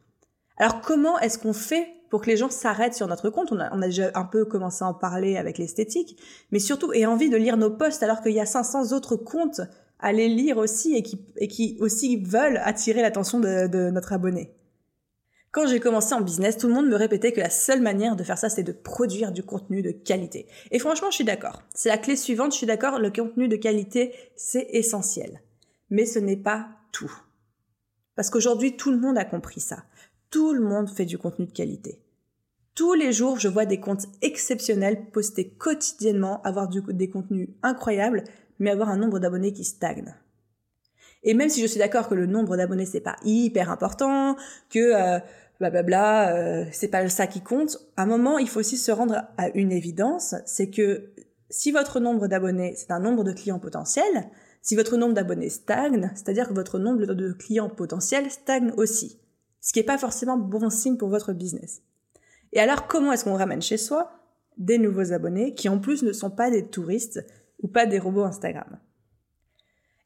Alors 0.56 0.80
comment 0.80 1.18
est-ce 1.20 1.38
qu'on 1.38 1.52
fait 1.52 1.88
pour 2.10 2.22
que 2.22 2.26
les 2.26 2.36
gens 2.36 2.50
s'arrêtent 2.50 2.94
sur 2.94 3.06
notre 3.06 3.30
compte? 3.30 3.52
On 3.52 3.58
a, 3.60 3.86
déjà 3.86 4.10
un 4.14 4.24
peu 4.24 4.44
commencé 4.44 4.84
à 4.84 4.88
en 4.88 4.94
parler 4.94 5.36
avec 5.36 5.58
l'esthétique, 5.58 6.18
mais 6.50 6.58
surtout 6.58 6.92
aient 6.92 7.06
envie 7.06 7.30
de 7.30 7.36
lire 7.36 7.56
nos 7.56 7.70
posts 7.70 8.02
alors 8.02 8.22
qu'il 8.22 8.32
y 8.32 8.40
a 8.40 8.46
500 8.46 8.92
autres 8.92 9.16
comptes 9.16 9.60
à 9.98 10.12
les 10.12 10.28
lire 10.28 10.58
aussi 10.58 10.96
et 10.96 11.48
qui, 11.48 11.76
aussi 11.80 12.16
veulent 12.16 12.60
attirer 12.64 13.02
l'attention 13.02 13.40
de 13.40 13.90
notre 13.90 14.12
abonné. 14.12 14.56
Quand 15.56 15.66
j'ai 15.66 15.80
commencé 15.80 16.14
en 16.14 16.20
business, 16.20 16.58
tout 16.58 16.68
le 16.68 16.74
monde 16.74 16.86
me 16.86 16.96
répétait 16.96 17.32
que 17.32 17.40
la 17.40 17.48
seule 17.48 17.80
manière 17.80 18.14
de 18.14 18.22
faire 18.22 18.36
ça, 18.36 18.50
c'est 18.50 18.62
de 18.62 18.72
produire 18.72 19.32
du 19.32 19.42
contenu 19.42 19.80
de 19.80 19.90
qualité. 19.90 20.48
Et 20.70 20.78
franchement, 20.78 21.08
je 21.08 21.14
suis 21.14 21.24
d'accord. 21.24 21.62
C'est 21.72 21.88
la 21.88 21.96
clé 21.96 22.14
suivante, 22.14 22.52
je 22.52 22.58
suis 22.58 22.66
d'accord, 22.66 22.98
le 22.98 23.10
contenu 23.10 23.48
de 23.48 23.56
qualité, 23.56 24.12
c'est 24.36 24.68
essentiel. 24.72 25.40
Mais 25.88 26.04
ce 26.04 26.18
n'est 26.18 26.36
pas 26.36 26.68
tout. 26.92 27.10
Parce 28.16 28.28
qu'aujourd'hui, 28.28 28.76
tout 28.76 28.90
le 28.90 28.98
monde 28.98 29.16
a 29.16 29.24
compris 29.24 29.60
ça. 29.60 29.84
Tout 30.28 30.52
le 30.52 30.60
monde 30.60 30.90
fait 30.90 31.06
du 31.06 31.16
contenu 31.16 31.46
de 31.46 31.52
qualité. 31.52 32.02
Tous 32.74 32.92
les 32.92 33.14
jours, 33.14 33.38
je 33.38 33.48
vois 33.48 33.64
des 33.64 33.80
comptes 33.80 34.08
exceptionnels 34.20 35.06
postés 35.10 35.48
quotidiennement, 35.48 36.42
avoir 36.42 36.68
du, 36.68 36.82
des 36.82 37.08
contenus 37.08 37.48
incroyables, 37.62 38.24
mais 38.58 38.72
avoir 38.72 38.90
un 38.90 38.98
nombre 38.98 39.20
d'abonnés 39.20 39.54
qui 39.54 39.64
stagne. 39.64 40.14
Et 41.26 41.34
même 41.34 41.48
si 41.48 41.60
je 41.60 41.66
suis 41.66 41.78
d'accord 41.78 42.08
que 42.08 42.14
le 42.14 42.26
nombre 42.26 42.56
d'abonnés 42.56 42.86
c'est 42.86 43.00
pas 43.00 43.16
hyper 43.24 43.70
important, 43.70 44.36
que 44.70 44.78
euh, 44.78 45.18
blablabla, 45.60 46.36
euh, 46.36 46.64
c'est 46.72 46.88
pas 46.88 47.08
ça 47.08 47.26
qui 47.26 47.40
compte. 47.40 47.78
À 47.96 48.02
un 48.02 48.06
moment, 48.06 48.38
il 48.38 48.48
faut 48.48 48.60
aussi 48.60 48.76
se 48.76 48.92
rendre 48.92 49.22
à 49.36 49.48
une 49.54 49.72
évidence, 49.72 50.34
c'est 50.44 50.70
que 50.70 51.10
si 51.50 51.72
votre 51.72 52.00
nombre 52.00 52.26
d'abonnés, 52.26 52.74
c'est 52.76 52.90
un 52.90 53.00
nombre 53.00 53.24
de 53.24 53.32
clients 53.32 53.58
potentiels, 53.58 54.30
si 54.62 54.74
votre 54.74 54.96
nombre 54.96 55.14
d'abonnés 55.14 55.48
stagne, 55.48 56.10
c'est-à-dire 56.14 56.48
que 56.48 56.54
votre 56.54 56.78
nombre 56.78 57.06
de 57.06 57.32
clients 57.32 57.68
potentiels 57.68 58.30
stagne 58.30 58.72
aussi. 58.76 59.20
Ce 59.60 59.72
qui 59.72 59.78
n'est 59.78 59.86
pas 59.86 59.98
forcément 59.98 60.36
bon 60.36 60.70
signe 60.70 60.96
pour 60.96 61.08
votre 61.08 61.32
business. 61.32 61.82
Et 62.52 62.60
alors, 62.60 62.86
comment 62.86 63.12
est-ce 63.12 63.24
qu'on 63.24 63.36
ramène 63.36 63.62
chez 63.62 63.76
soi 63.76 64.12
des 64.58 64.78
nouveaux 64.78 65.12
abonnés 65.12 65.54
qui 65.54 65.68
en 65.68 65.78
plus 65.78 66.02
ne 66.02 66.12
sont 66.12 66.30
pas 66.30 66.50
des 66.50 66.66
touristes 66.66 67.24
ou 67.62 67.68
pas 67.68 67.86
des 67.86 67.98
robots 67.98 68.24
Instagram? 68.24 68.78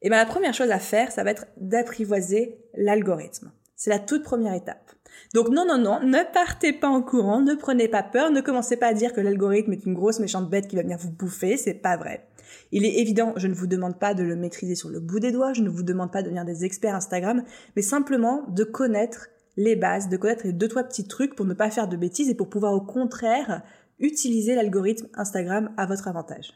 Et 0.02 0.08
bien 0.08 0.18
la 0.18 0.26
première 0.26 0.54
chose 0.54 0.70
à 0.70 0.78
faire, 0.78 1.12
ça 1.12 1.24
va 1.24 1.30
être 1.30 1.46
d'apprivoiser 1.58 2.58
l'algorithme. 2.74 3.52
C'est 3.80 3.88
la 3.88 3.98
toute 3.98 4.24
première 4.24 4.52
étape. 4.52 4.92
Donc 5.32 5.48
non, 5.48 5.64
non, 5.66 5.78
non, 5.78 6.00
ne 6.02 6.18
partez 6.34 6.74
pas 6.74 6.88
en 6.88 7.00
courant, 7.00 7.40
ne 7.40 7.54
prenez 7.54 7.88
pas 7.88 8.02
peur, 8.02 8.30
ne 8.30 8.42
commencez 8.42 8.76
pas 8.76 8.88
à 8.88 8.92
dire 8.92 9.14
que 9.14 9.22
l'algorithme 9.22 9.72
est 9.72 9.86
une 9.86 9.94
grosse 9.94 10.20
méchante 10.20 10.50
bête 10.50 10.68
qui 10.68 10.76
va 10.76 10.82
venir 10.82 10.98
vous 10.98 11.10
bouffer, 11.10 11.56
c'est 11.56 11.72
pas 11.72 11.96
vrai. 11.96 12.28
Il 12.72 12.84
est 12.84 12.98
évident, 12.98 13.32
je 13.36 13.46
ne 13.46 13.54
vous 13.54 13.66
demande 13.66 13.98
pas 13.98 14.12
de 14.12 14.22
le 14.22 14.36
maîtriser 14.36 14.74
sur 14.74 14.90
le 14.90 15.00
bout 15.00 15.18
des 15.18 15.32
doigts, 15.32 15.54
je 15.54 15.62
ne 15.62 15.70
vous 15.70 15.82
demande 15.82 16.12
pas 16.12 16.20
de 16.20 16.26
devenir 16.26 16.44
des 16.44 16.66
experts 16.66 16.94
Instagram, 16.94 17.42
mais 17.74 17.80
simplement 17.80 18.44
de 18.48 18.64
connaître 18.64 19.28
les 19.56 19.76
bases, 19.76 20.10
de 20.10 20.18
connaître 20.18 20.44
les 20.44 20.52
deux 20.52 20.68
trois 20.68 20.84
petits 20.84 21.08
trucs 21.08 21.34
pour 21.34 21.46
ne 21.46 21.54
pas 21.54 21.70
faire 21.70 21.88
de 21.88 21.96
bêtises 21.96 22.28
et 22.28 22.34
pour 22.34 22.50
pouvoir 22.50 22.74
au 22.74 22.82
contraire 22.82 23.62
utiliser 23.98 24.54
l'algorithme 24.54 25.08
Instagram 25.14 25.70
à 25.78 25.86
votre 25.86 26.06
avantage. 26.06 26.52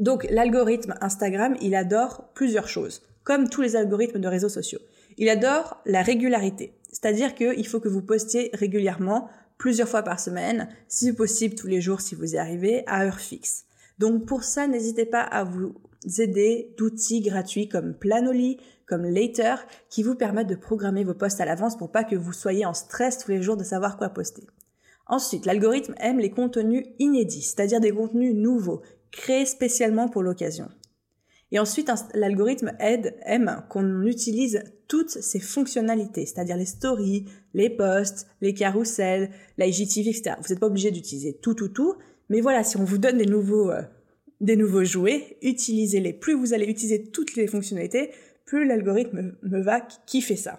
Donc 0.00 0.26
l'algorithme 0.28 0.96
Instagram, 1.00 1.56
il 1.60 1.76
adore 1.76 2.32
plusieurs 2.34 2.66
choses, 2.66 3.02
comme 3.22 3.48
tous 3.48 3.62
les 3.62 3.76
algorithmes 3.76 4.18
de 4.18 4.26
réseaux 4.26 4.48
sociaux. 4.48 4.80
Il 5.16 5.28
adore 5.28 5.80
la 5.86 6.02
régularité. 6.02 6.74
C'est-à-dire 6.92 7.34
qu'il 7.34 7.66
faut 7.66 7.80
que 7.80 7.88
vous 7.88 8.02
postiez 8.02 8.50
régulièrement, 8.52 9.28
plusieurs 9.58 9.88
fois 9.88 10.02
par 10.02 10.20
semaine, 10.20 10.68
si 10.88 11.12
possible 11.12 11.54
tous 11.54 11.66
les 11.66 11.80
jours 11.80 12.00
si 12.00 12.14
vous 12.14 12.34
y 12.34 12.38
arrivez, 12.38 12.84
à 12.86 13.04
heure 13.04 13.20
fixe. 13.20 13.64
Donc 13.98 14.26
pour 14.26 14.44
ça, 14.44 14.66
n'hésitez 14.66 15.06
pas 15.06 15.20
à 15.20 15.44
vous 15.44 15.74
aider 16.18 16.74
d'outils 16.76 17.20
gratuits 17.20 17.68
comme 17.68 17.94
Planoly, 17.94 18.58
comme 18.86 19.04
Later, 19.04 19.56
qui 19.88 20.02
vous 20.02 20.14
permettent 20.14 20.48
de 20.48 20.54
programmer 20.54 21.04
vos 21.04 21.14
posts 21.14 21.40
à 21.40 21.44
l'avance 21.44 21.76
pour 21.76 21.90
pas 21.90 22.04
que 22.04 22.16
vous 22.16 22.32
soyez 22.32 22.66
en 22.66 22.74
stress 22.74 23.18
tous 23.18 23.30
les 23.30 23.42
jours 23.42 23.56
de 23.56 23.64
savoir 23.64 23.96
quoi 23.96 24.10
poster. 24.10 24.46
Ensuite, 25.06 25.46
l'algorithme 25.46 25.94
aime 25.98 26.18
les 26.18 26.30
contenus 26.30 26.86
inédits, 26.98 27.42
c'est-à-dire 27.42 27.80
des 27.80 27.92
contenus 27.92 28.34
nouveaux, 28.34 28.82
créés 29.10 29.46
spécialement 29.46 30.08
pour 30.08 30.22
l'occasion. 30.22 30.68
Et 31.54 31.60
ensuite, 31.60 31.88
l'algorithme 32.14 32.72
aide, 32.80 33.14
aime 33.22 33.62
qu'on 33.68 34.02
utilise 34.02 34.64
toutes 34.88 35.10
ces 35.10 35.38
fonctionnalités, 35.38 36.26
c'est-à-dire 36.26 36.56
les 36.56 36.66
stories, 36.66 37.26
les 37.54 37.70
posts, 37.70 38.26
les 38.40 38.54
carousels, 38.54 39.30
l'IGTV, 39.56 40.10
etc. 40.10 40.34
Vous 40.42 40.48
n'êtes 40.48 40.58
pas 40.58 40.66
obligé 40.66 40.90
d'utiliser 40.90 41.32
tout, 41.32 41.54
tout, 41.54 41.68
tout. 41.68 41.94
Mais 42.28 42.40
voilà, 42.40 42.64
si 42.64 42.76
on 42.76 42.82
vous 42.82 42.98
donne 42.98 43.18
des 43.18 43.26
nouveaux, 43.26 43.70
euh, 43.70 43.82
des 44.40 44.56
nouveaux 44.56 44.82
jouets, 44.82 45.38
utilisez-les. 45.42 46.12
Plus 46.12 46.34
vous 46.34 46.54
allez 46.54 46.66
utiliser 46.66 47.04
toutes 47.04 47.36
les 47.36 47.46
fonctionnalités, 47.46 48.10
plus 48.44 48.66
l'algorithme 48.66 49.36
me 49.40 49.62
va 49.62 49.80
kiffer 50.06 50.36
ça. 50.36 50.58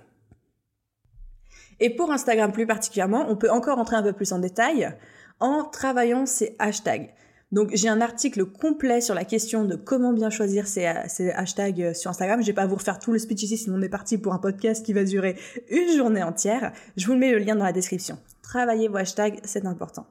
Et 1.81 1.89
pour 1.89 2.09
Instagram 2.09 2.53
plus 2.53 2.67
particulièrement, 2.67 3.25
on 3.29 3.35
peut 3.35 3.51
encore 3.51 3.79
entrer 3.79 3.97
un 3.97 4.03
peu 4.03 4.13
plus 4.13 4.31
en 4.31 4.39
détail 4.39 4.95
en 5.41 5.65
travaillant 5.65 6.25
ces 6.25 6.55
hashtags. 6.57 7.13
Donc 7.51 7.69
j'ai 7.73 7.89
un 7.89 8.01
article 8.01 8.45
complet 8.45 9.01
sur 9.01 9.13
la 9.13 9.23
question 9.23 9.65
de 9.65 9.75
comment 9.75 10.13
bien 10.13 10.29
choisir 10.29 10.67
ces, 10.67 10.85
hashtags 10.85 11.81
euh, 11.81 11.93
sur 11.93 12.09
Instagram. 12.09 12.41
Je 12.41 12.47
vais 12.47 12.53
pas 12.53 12.65
vous 12.65 12.75
refaire 12.75 12.99
tout 12.99 13.11
le 13.11 13.19
speech 13.19 13.43
ici, 13.43 13.57
sinon 13.57 13.77
on 13.77 13.81
est 13.81 13.89
parti 13.89 14.17
pour 14.17 14.33
un 14.33 14.39
podcast 14.39 14.85
qui 14.85 14.93
va 14.93 15.03
durer 15.03 15.37
une 15.69 15.95
journée 15.95 16.23
entière. 16.23 16.73
Je 16.97 17.05
vous 17.05 17.15
mets 17.15 17.31
le 17.31 17.37
lien 17.37 17.55
dans 17.55 17.63
la 17.63 17.73
description. 17.73 18.17
Travaillez 18.41 18.87
vos 18.87 18.97
hashtags, 18.97 19.39
c'est 19.43 19.65
important. 19.65 20.07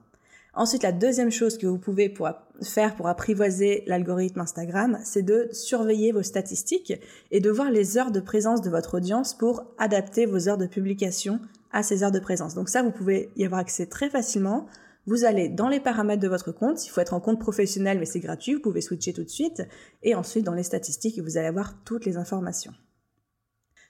Ensuite, 0.57 0.83
la 0.83 0.93
deuxième 0.93 1.31
chose 1.31 1.57
que 1.57 1.67
vous 1.67 1.77
pouvez 1.77 2.13
faire 2.61 2.95
pour 2.95 3.09
apprivoiser 3.09 3.83
l'algorithme 3.87 4.39
Instagram, 4.39 4.99
c'est 5.03 5.21
de 5.21 5.49
surveiller 5.51 6.13
vos 6.13 6.23
statistiques 6.23 6.93
et 7.31 7.41
de 7.41 7.49
voir 7.49 7.69
les 7.69 7.97
heures 7.97 8.11
de 8.11 8.21
présence 8.21 8.61
de 8.61 8.69
votre 8.69 8.95
audience 8.95 9.33
pour 9.33 9.65
adapter 9.77 10.25
vos 10.25 10.47
heures 10.47 10.57
de 10.57 10.65
publication 10.65 11.41
à 11.73 11.83
ces 11.83 12.03
heures 12.03 12.11
de 12.11 12.19
présence. 12.19 12.55
Donc 12.55 12.69
ça, 12.69 12.83
vous 12.83 12.91
pouvez 12.91 13.29
y 13.35 13.43
avoir 13.43 13.59
accès 13.59 13.85
très 13.85 14.09
facilement 14.09 14.65
vous 15.05 15.25
allez 15.25 15.49
dans 15.49 15.69
les 15.69 15.79
paramètres 15.79 16.21
de 16.21 16.27
votre 16.27 16.51
compte, 16.51 16.85
il 16.85 16.89
faut 16.89 17.01
être 17.01 17.13
en 17.13 17.19
compte 17.19 17.39
professionnel 17.39 17.99
mais 17.99 18.05
c'est 18.05 18.19
gratuit, 18.19 18.53
vous 18.53 18.61
pouvez 18.61 18.81
switcher 18.81 19.13
tout 19.13 19.23
de 19.23 19.29
suite, 19.29 19.63
et 20.03 20.15
ensuite 20.15 20.45
dans 20.45 20.53
les 20.53 20.63
statistiques, 20.63 21.19
vous 21.19 21.37
allez 21.37 21.47
avoir 21.47 21.83
toutes 21.83 22.05
les 22.05 22.17
informations. 22.17 22.73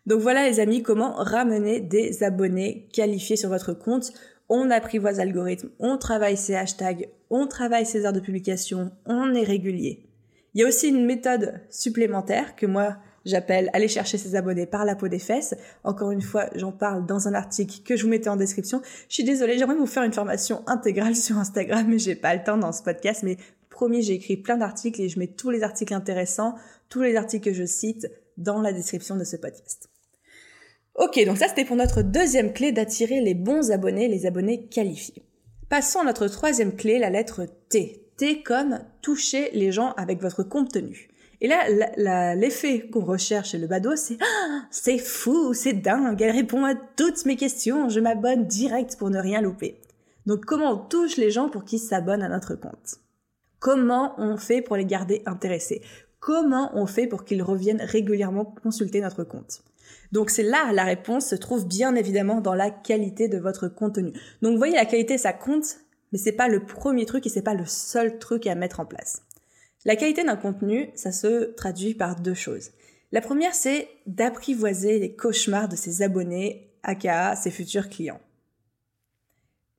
Donc 0.05 0.21
voilà 0.21 0.47
les 0.47 0.59
amis, 0.59 0.83
comment 0.83 1.13
ramener 1.15 1.79
des 1.79 2.23
abonnés 2.23 2.87
qualifiés 2.93 3.37
sur 3.37 3.49
votre 3.49 3.73
compte. 3.73 4.13
On 4.49 4.69
apprivoise 4.69 5.17
l'algorithme, 5.17 5.69
on 5.79 5.97
travaille 5.97 6.37
ses 6.37 6.55
hashtags, 6.55 7.09
on 7.31 7.47
travaille 7.47 7.87
ses 7.87 8.05
heures 8.05 8.13
de 8.13 8.19
publication, 8.19 8.91
on 9.07 9.33
est 9.33 9.43
régulier. 9.43 10.07
Il 10.53 10.61
y 10.61 10.63
a 10.63 10.67
aussi 10.67 10.89
une 10.89 11.05
méthode 11.05 11.61
supplémentaire 11.71 12.55
que 12.55 12.67
moi 12.67 12.97
J'appelle 13.25 13.71
aller 13.73 13.87
chercher 13.87 14.17
ses 14.17 14.35
abonnés 14.35 14.67
par 14.67 14.85
la 14.85 14.95
peau 14.95 15.07
des 15.07 15.19
fesses. 15.19 15.55
Encore 15.83 16.11
une 16.11 16.21
fois, 16.21 16.47
j'en 16.55 16.71
parle 16.71 17.05
dans 17.05 17.27
un 17.27 17.33
article 17.33 17.81
que 17.83 17.95
je 17.95 18.03
vous 18.03 18.09
mettais 18.09 18.29
en 18.29 18.35
description. 18.35 18.81
Je 19.09 19.15
suis 19.15 19.23
désolée, 19.23 19.57
j'aimerais 19.57 19.75
vous 19.75 19.87
faire 19.87 20.03
une 20.03 20.13
formation 20.13 20.63
intégrale 20.67 21.15
sur 21.15 21.37
Instagram, 21.37 21.85
mais 21.87 21.97
j'ai 21.97 22.15
pas 22.15 22.35
le 22.35 22.43
temps 22.43 22.57
dans 22.57 22.71
ce 22.71 22.83
podcast. 22.83 23.23
Mais 23.23 23.37
promis, 23.69 24.03
j'ai 24.03 24.13
écrit 24.13 24.37
plein 24.37 24.57
d'articles 24.57 25.01
et 25.01 25.09
je 25.09 25.19
mets 25.19 25.27
tous 25.27 25.49
les 25.49 25.63
articles 25.63 25.93
intéressants, 25.93 26.55
tous 26.87 27.01
les 27.01 27.15
articles 27.15 27.49
que 27.49 27.55
je 27.55 27.65
cite 27.65 28.07
dans 28.37 28.61
la 28.61 28.73
description 28.73 29.15
de 29.15 29.23
ce 29.23 29.37
podcast. 29.37 29.89
Ok, 30.95 31.23
donc 31.25 31.37
ça 31.37 31.49
c'était 31.49 31.65
pour 31.65 31.75
notre 31.75 32.01
deuxième 32.01 32.53
clé 32.53 32.71
d'attirer 32.71 33.19
les 33.19 33.33
bons 33.33 33.71
abonnés, 33.71 34.07
les 34.07 34.25
abonnés 34.25 34.67
qualifiés. 34.67 35.23
Passons 35.67 35.99
à 35.99 36.05
notre 36.05 36.27
troisième 36.27 36.75
clé, 36.75 36.99
la 36.99 37.09
lettre 37.09 37.45
T. 37.69 38.05
T 38.17 38.43
comme 38.43 38.79
toucher 39.01 39.49
les 39.53 39.73
gens 39.73 39.91
avec 39.97 40.21
votre 40.21 40.43
contenu. 40.43 41.09
Et 41.45 41.47
là, 41.47 42.33
l'effet 42.33 42.89
qu'on 42.89 43.05
recherche 43.05 43.51
chez 43.51 43.59
le 43.59 43.67
badaud, 43.67 43.95
c'est 43.95 44.17
ah, 44.19 44.63
c'est 44.71 44.97
fou, 44.97 45.53
c'est 45.53 45.73
dingue, 45.73 46.19
elle 46.19 46.35
répond 46.35 46.65
à 46.65 46.73
toutes 46.73 47.23
mes 47.27 47.35
questions, 47.35 47.87
je 47.87 47.99
m'abonne 47.99 48.47
direct 48.47 48.95
pour 48.97 49.11
ne 49.11 49.19
rien 49.19 49.41
louper. 49.41 49.79
Donc 50.25 50.43
comment 50.45 50.71
on 50.71 50.77
touche 50.77 51.17
les 51.17 51.29
gens 51.29 51.49
pour 51.49 51.63
qu'ils 51.63 51.77
s'abonnent 51.77 52.23
à 52.23 52.29
notre 52.29 52.55
compte? 52.55 52.95
Comment 53.59 54.15
on 54.17 54.37
fait 54.37 54.63
pour 54.63 54.75
les 54.75 54.85
garder 54.85 55.21
intéressés? 55.27 55.83
Comment 56.19 56.71
on 56.73 56.87
fait 56.87 57.05
pour 57.05 57.25
qu'ils 57.25 57.43
reviennent 57.43 57.83
régulièrement 57.83 58.45
consulter 58.63 58.99
notre 59.01 59.23
compte? 59.23 59.61
Donc 60.11 60.31
c'est 60.31 60.41
là 60.41 60.71
la 60.73 60.83
réponse 60.83 61.27
se 61.27 61.35
trouve 61.35 61.67
bien 61.67 61.93
évidemment 61.93 62.41
dans 62.41 62.55
la 62.55 62.71
qualité 62.71 63.27
de 63.27 63.37
votre 63.37 63.67
contenu. 63.67 64.13
Donc 64.41 64.53
vous 64.53 64.57
voyez 64.57 64.77
la 64.77 64.85
qualité 64.85 65.19
ça 65.19 65.31
compte, 65.31 65.77
mais 66.11 66.17
c'est 66.17 66.31
pas 66.31 66.47
le 66.47 66.65
premier 66.65 67.05
truc 67.05 67.27
et 67.27 67.29
c'est 67.29 67.43
pas 67.43 67.53
le 67.53 67.67
seul 67.67 68.17
truc 68.17 68.47
à 68.47 68.55
mettre 68.55 68.79
en 68.79 68.85
place. 68.87 69.21
La 69.85 69.95
qualité 69.95 70.23
d'un 70.23 70.35
contenu, 70.35 70.89
ça 70.95 71.11
se 71.11 71.53
traduit 71.53 71.93
par 71.93 72.19
deux 72.19 72.33
choses. 72.33 72.71
La 73.11 73.21
première, 73.21 73.53
c'est 73.53 73.87
d'apprivoiser 74.07 74.99
les 74.99 75.15
cauchemars 75.15 75.69
de 75.69 75.75
ses 75.75 76.01
abonnés, 76.01 76.71
aka 76.81 77.35
ses 77.35 77.51
futurs 77.51 77.89
clients. 77.89 78.19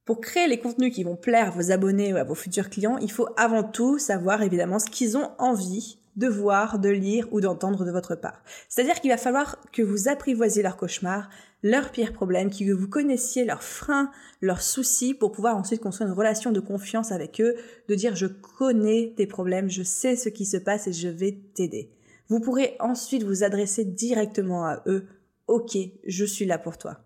Pour 0.04 0.20
créer 0.20 0.46
les 0.46 0.60
contenus 0.60 0.94
qui 0.94 1.02
vont 1.02 1.16
plaire 1.16 1.48
à 1.48 1.50
vos 1.50 1.72
abonnés 1.72 2.12
ou 2.12 2.16
à 2.16 2.22
vos 2.22 2.36
futurs 2.36 2.70
clients, 2.70 2.98
il 2.98 3.10
faut 3.10 3.28
avant 3.36 3.64
tout 3.64 3.98
savoir 3.98 4.42
évidemment 4.42 4.78
ce 4.78 4.86
qu'ils 4.86 5.16
ont 5.16 5.32
envie 5.38 5.98
de 6.16 6.28
voir, 6.28 6.78
de 6.78 6.88
lire 6.88 7.28
ou 7.30 7.40
d'entendre 7.40 7.84
de 7.84 7.90
votre 7.90 8.14
part. 8.14 8.42
C'est-à-dire 8.68 9.00
qu'il 9.00 9.10
va 9.10 9.16
falloir 9.16 9.58
que 9.72 9.82
vous 9.82 10.08
apprivoisiez 10.08 10.62
leurs 10.62 10.76
cauchemars, 10.76 11.28
leurs 11.62 11.90
pires 11.90 12.12
problèmes, 12.12 12.50
que 12.50 12.72
vous 12.72 12.88
connaissiez 12.88 13.44
leurs 13.44 13.62
freins, 13.62 14.10
leurs 14.40 14.62
soucis 14.62 15.14
pour 15.14 15.32
pouvoir 15.32 15.56
ensuite 15.56 15.80
construire 15.80 16.08
une 16.08 16.16
relation 16.16 16.52
de 16.52 16.60
confiance 16.60 17.12
avec 17.12 17.40
eux, 17.40 17.54
de 17.88 17.94
dire 17.94 18.16
je 18.16 18.26
connais 18.26 19.14
tes 19.16 19.26
problèmes, 19.26 19.70
je 19.70 19.82
sais 19.82 20.16
ce 20.16 20.28
qui 20.28 20.46
se 20.46 20.56
passe 20.56 20.86
et 20.86 20.92
je 20.92 21.08
vais 21.08 21.38
t'aider. 21.54 21.90
Vous 22.28 22.40
pourrez 22.40 22.76
ensuite 22.80 23.22
vous 23.22 23.44
adresser 23.44 23.84
directement 23.84 24.64
à 24.64 24.82
eux. 24.86 25.06
Ok, 25.46 25.76
je 26.06 26.24
suis 26.24 26.44
là 26.44 26.58
pour 26.58 26.76
toi. 26.76 27.05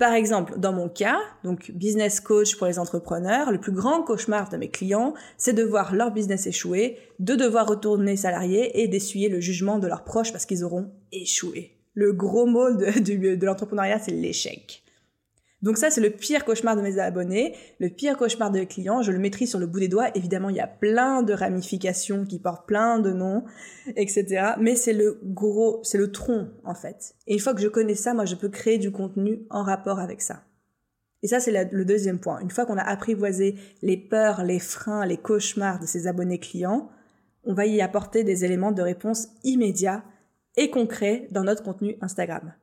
Par 0.00 0.14
exemple, 0.14 0.58
dans 0.58 0.72
mon 0.72 0.88
cas, 0.88 1.18
donc 1.44 1.72
business 1.72 2.20
coach 2.20 2.56
pour 2.56 2.66
les 2.66 2.78
entrepreneurs, 2.78 3.52
le 3.52 3.60
plus 3.60 3.70
grand 3.70 4.02
cauchemar 4.02 4.48
de 4.48 4.56
mes 4.56 4.70
clients, 4.70 5.12
c'est 5.36 5.52
de 5.52 5.62
voir 5.62 5.94
leur 5.94 6.10
business 6.10 6.46
échouer, 6.46 6.96
de 7.18 7.34
devoir 7.34 7.66
retourner 7.66 8.16
salarié 8.16 8.80
et 8.80 8.88
d'essuyer 8.88 9.28
le 9.28 9.40
jugement 9.40 9.78
de 9.78 9.86
leurs 9.86 10.04
proches 10.04 10.32
parce 10.32 10.46
qu'ils 10.46 10.64
auront 10.64 10.90
échoué. 11.12 11.76
Le 11.92 12.14
gros 12.14 12.46
mot 12.46 12.70
de, 12.72 13.34
de 13.34 13.44
l'entrepreneuriat, 13.46 13.98
c'est 13.98 14.12
l'échec. 14.12 14.82
Donc 15.62 15.76
ça, 15.76 15.90
c'est 15.90 16.00
le 16.00 16.10
pire 16.10 16.44
cauchemar 16.44 16.74
de 16.74 16.80
mes 16.80 16.98
abonnés, 16.98 17.54
le 17.80 17.90
pire 17.90 18.16
cauchemar 18.16 18.50
de 18.50 18.64
clients. 18.64 19.02
Je 19.02 19.12
le 19.12 19.18
maîtrise 19.18 19.50
sur 19.50 19.58
le 19.58 19.66
bout 19.66 19.80
des 19.80 19.88
doigts. 19.88 20.08
Évidemment, 20.14 20.48
il 20.48 20.56
y 20.56 20.60
a 20.60 20.66
plein 20.66 21.22
de 21.22 21.34
ramifications 21.34 22.24
qui 22.24 22.38
portent 22.38 22.66
plein 22.66 22.98
de 22.98 23.12
noms, 23.12 23.44
etc. 23.96 24.52
Mais 24.58 24.74
c'est 24.74 24.94
le 24.94 25.20
gros, 25.22 25.80
c'est 25.82 25.98
le 25.98 26.10
tronc, 26.10 26.48
en 26.64 26.74
fait. 26.74 27.14
Et 27.26 27.34
une 27.34 27.40
fois 27.40 27.54
que 27.54 27.60
je 27.60 27.68
connais 27.68 27.94
ça, 27.94 28.14
moi, 28.14 28.24
je 28.24 28.36
peux 28.36 28.48
créer 28.48 28.78
du 28.78 28.90
contenu 28.90 29.42
en 29.50 29.62
rapport 29.62 29.98
avec 29.98 30.22
ça. 30.22 30.44
Et 31.22 31.28
ça, 31.28 31.40
c'est 31.40 31.70
le 31.70 31.84
deuxième 31.84 32.18
point. 32.18 32.40
Une 32.40 32.50
fois 32.50 32.64
qu'on 32.64 32.78
a 32.78 32.82
apprivoisé 32.82 33.56
les 33.82 33.98
peurs, 33.98 34.42
les 34.42 34.58
freins, 34.58 35.04
les 35.04 35.18
cauchemars 35.18 35.78
de 35.78 35.84
ses 35.84 36.06
abonnés 36.06 36.38
clients, 36.38 36.88
on 37.44 37.52
va 37.52 37.66
y 37.66 37.82
apporter 37.82 38.24
des 38.24 38.44
éléments 38.46 38.72
de 38.72 38.80
réponse 38.80 39.28
immédiats 39.44 40.02
et 40.56 40.70
concrets 40.70 41.28
dans 41.30 41.44
notre 41.44 41.62
contenu 41.62 41.96
Instagram. 42.00 42.54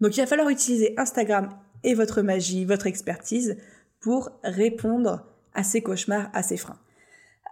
Donc 0.00 0.16
il 0.16 0.20
va 0.20 0.26
falloir 0.26 0.48
utiliser 0.48 0.94
Instagram 0.98 1.48
et 1.84 1.94
votre 1.94 2.22
magie, 2.22 2.64
votre 2.64 2.86
expertise 2.86 3.56
pour 4.00 4.30
répondre 4.42 5.26
à 5.54 5.62
ces 5.62 5.82
cauchemars, 5.82 6.30
à 6.32 6.42
ces 6.42 6.56
freins. 6.56 6.78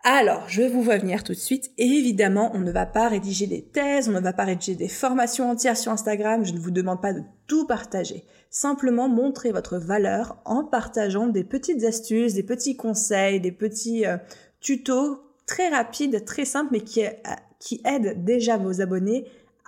Alors, 0.03 0.49
je 0.49 0.63
vous 0.63 0.83
vois 0.83 0.97
venir 0.97 1.23
tout 1.23 1.35
de 1.35 1.39
suite. 1.39 1.73
évidemment, 1.77 2.51
on 2.55 2.61
ne 2.61 2.73
va 2.73 2.87
pas 2.87 3.09
rédiger 3.09 3.47
des 3.47 3.61
thèses, 3.61 4.09
on 4.09 4.13
ne 4.13 4.21
va 4.21 4.33
pas 4.33 4.45
rédiger 4.45 4.75
des 4.75 4.89
formations 4.89 5.51
entières 5.51 5.77
sur 5.77 5.93
Instagram. 5.93 6.43
Je 6.43 6.55
ne 6.55 6.59
vous 6.59 6.71
demande 6.71 7.03
pas 7.03 7.13
de 7.13 7.23
tout 7.47 7.67
partager. 7.67 8.25
Simplement 8.49 9.11
montrer 9.11 9.53
votre 9.53 9.77
valeur 9.77 10.39
en 10.47 10.65
partageant 10.65 11.27
des 11.27 11.45
petites 11.45 11.85
astuces, 11.85 12.33
des 12.33 12.43
petits 12.43 12.77
conseils, 12.77 13.41
des 13.41 13.53
petits 13.53 14.07
euh, 14.07 14.17
tutos 14.61 15.21
très 15.47 15.69
rapides, 15.69 16.25
très 16.25 16.47
simples, 16.47 16.71
mais 16.73 17.05
euh, 17.05 17.35
qui 17.59 17.83
aident 17.85 18.25
déjà 18.25 18.57
vos 18.57 18.81
abonnés 18.81 19.27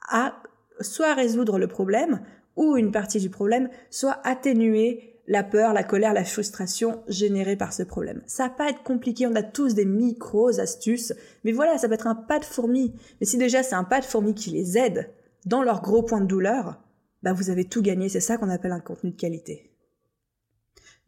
à 0.09 0.35
soit 0.81 1.13
résoudre 1.13 1.59
le 1.59 1.69
problème, 1.69 2.23
ou 2.57 2.77
une 2.77 2.93
partie 2.93 3.21
du 3.21 3.31
problème, 3.31 3.69
soit 3.91 4.21
atténuer 4.25 5.13
la 5.27 5.43
peur, 5.43 5.73
la 5.73 5.85
colère, 5.85 6.13
la 6.13 6.25
frustration 6.25 7.03
générée 7.09 7.57
par 7.57 7.73
ce 7.73 7.83
problème. 7.83 8.23
Ça 8.27 8.45
va 8.45 8.51
pas 8.51 8.71
être 8.71 8.83
compliqué, 8.83 9.27
on 9.27 9.35
a 9.35 9.43
tous 9.43 9.75
des 9.75 9.85
micros 9.85 10.59
astuces, 10.61 11.13
mais 11.45 11.53
voilà, 11.53 11.79
ça 11.79 11.89
peut 11.89 11.95
être 11.95 12.07
un 12.07 12.15
pas 12.15 12.39
de 12.39 12.45
fourmi. 12.45 12.93
Mais 13.21 13.27
si 13.27 13.39
déjà 13.39 13.63
c'est 13.63 13.75
un 13.75 13.85
pas 13.85 14.01
de 14.01 14.05
fourmi 14.05 14.35
qui 14.35 14.51
les 14.51 14.77
aide 14.77 15.11
dans 15.47 15.63
leurs 15.63 15.83
gros 15.83 16.03
points 16.03 16.21
de 16.21 16.27
douleur, 16.27 16.83
bah 17.23 17.33
vous 17.33 17.51
avez 17.51 17.65
tout 17.65 17.83
gagné, 17.83 18.09
c'est 18.09 18.21
ça 18.21 18.37
qu'on 18.37 18.51
appelle 18.51 18.73
un 18.73 18.81
contenu 18.81 19.11
de 19.11 19.17
qualité. 19.17 19.71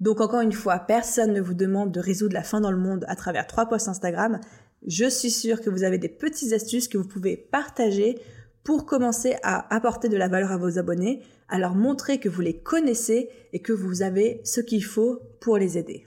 Donc 0.01 0.21
encore 0.21 0.41
une 0.41 0.53
fois, 0.53 0.79
personne 0.79 1.33
ne 1.33 1.41
vous 1.41 1.55
demande 1.55 1.93
de 1.93 2.01
résoudre 2.01 2.35
la 2.35 2.43
fin 2.43 2.61
dans 2.61 2.71
le 2.71 2.79
monde 2.79 3.05
à 3.09 3.17
travers 3.17 3.47
trois 3.47 3.67
posts 3.67 3.89
Instagram. 3.89 4.41
Je 4.87 5.09
suis 5.09 5.31
sûre 5.31 5.61
que 5.61 5.71
vous 5.71 5.83
avez 5.83 5.99
des 5.99 6.09
petites 6.09 6.53
astuces 6.53 6.89
que 6.89 6.99
vous 6.99 7.09
pouvez 7.09 7.37
partager 7.37 8.19
pour 8.65 8.87
commencer 8.87 9.37
à 9.43 9.75
apporter 9.75 10.09
de 10.09 10.17
la 10.17 10.29
valeur 10.29 10.51
à 10.51 10.57
vos 10.57 10.79
abonnés, 10.79 11.23
à 11.49 11.59
leur 11.59 11.75
montrer 11.75 12.19
que 12.19 12.29
vous 12.29 12.41
les 12.41 12.59
connaissez 12.59 13.29
et 13.53 13.61
que 13.61 13.73
vous 13.73 14.03
avez 14.03 14.41
ce 14.45 14.61
qu'il 14.61 14.85
faut 14.85 15.21
pour 15.41 15.59
les 15.59 15.79
aider. 15.79 16.05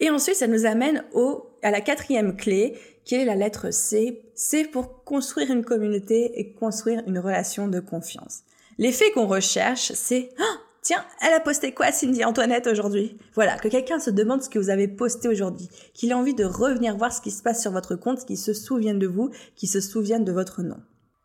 Et 0.00 0.10
ensuite, 0.10 0.36
ça 0.36 0.46
nous 0.46 0.66
amène 0.66 1.04
au, 1.12 1.50
à 1.62 1.70
la 1.70 1.80
quatrième 1.80 2.36
clé, 2.36 2.78
qui 3.04 3.14
est 3.14 3.24
la 3.24 3.34
lettre 3.34 3.72
C. 3.72 4.22
C'est 4.34 4.64
pour 4.64 5.04
construire 5.04 5.50
une 5.50 5.64
communauté 5.64 6.38
et 6.38 6.52
construire 6.52 7.02
une 7.06 7.18
relation 7.18 7.68
de 7.68 7.80
confiance. 7.80 8.40
L'effet 8.78 9.10
qu'on 9.12 9.26
recherche, 9.26 9.92
c'est 9.94 10.28
ah, 10.38 10.60
Tiens, 10.86 11.04
elle 11.20 11.32
a 11.32 11.40
posté 11.40 11.72
quoi 11.72 11.90
Cindy 11.90 12.24
Antoinette 12.24 12.68
aujourd'hui? 12.68 13.18
Voilà, 13.34 13.58
que 13.58 13.66
quelqu'un 13.66 13.98
se 13.98 14.10
demande 14.10 14.40
ce 14.42 14.48
que 14.48 14.60
vous 14.60 14.70
avez 14.70 14.86
posté 14.86 15.26
aujourd'hui, 15.26 15.68
qu'il 15.94 16.10
ait 16.10 16.14
envie 16.14 16.32
de 16.32 16.44
revenir 16.44 16.96
voir 16.96 17.12
ce 17.12 17.20
qui 17.20 17.32
se 17.32 17.42
passe 17.42 17.60
sur 17.60 17.72
votre 17.72 17.96
compte, 17.96 18.24
qu'il 18.24 18.38
se 18.38 18.52
souvienne 18.52 19.00
de 19.00 19.08
vous, 19.08 19.30
qu'il 19.56 19.68
se 19.68 19.80
souvienne 19.80 20.24
de 20.24 20.30
votre 20.30 20.62
nom. 20.62 20.76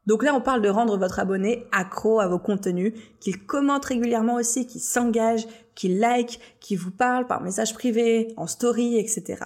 Donc 0.08 0.24
là, 0.24 0.34
on 0.34 0.42
parle 0.42 0.62
de 0.62 0.70
rendre 0.70 0.98
votre 0.98 1.20
abonné 1.20 1.68
accro 1.72 2.20
à 2.20 2.28
vos 2.28 2.40
contenus, 2.40 2.94
qu'il 3.20 3.46
commente 3.46 3.86
régulièrement 3.86 4.36
aussi, 4.36 4.66
qu'il 4.66 4.82
s'engage, 4.82 5.48
qu'il 5.76 6.00
like, 6.00 6.40
qu'il 6.60 6.80
vous 6.80 6.92
parle 6.92 7.28
par 7.28 7.42
message 7.42 7.74
privé, 7.74 8.34
en 8.38 8.48
story, 8.48 8.98
etc. 8.98 9.44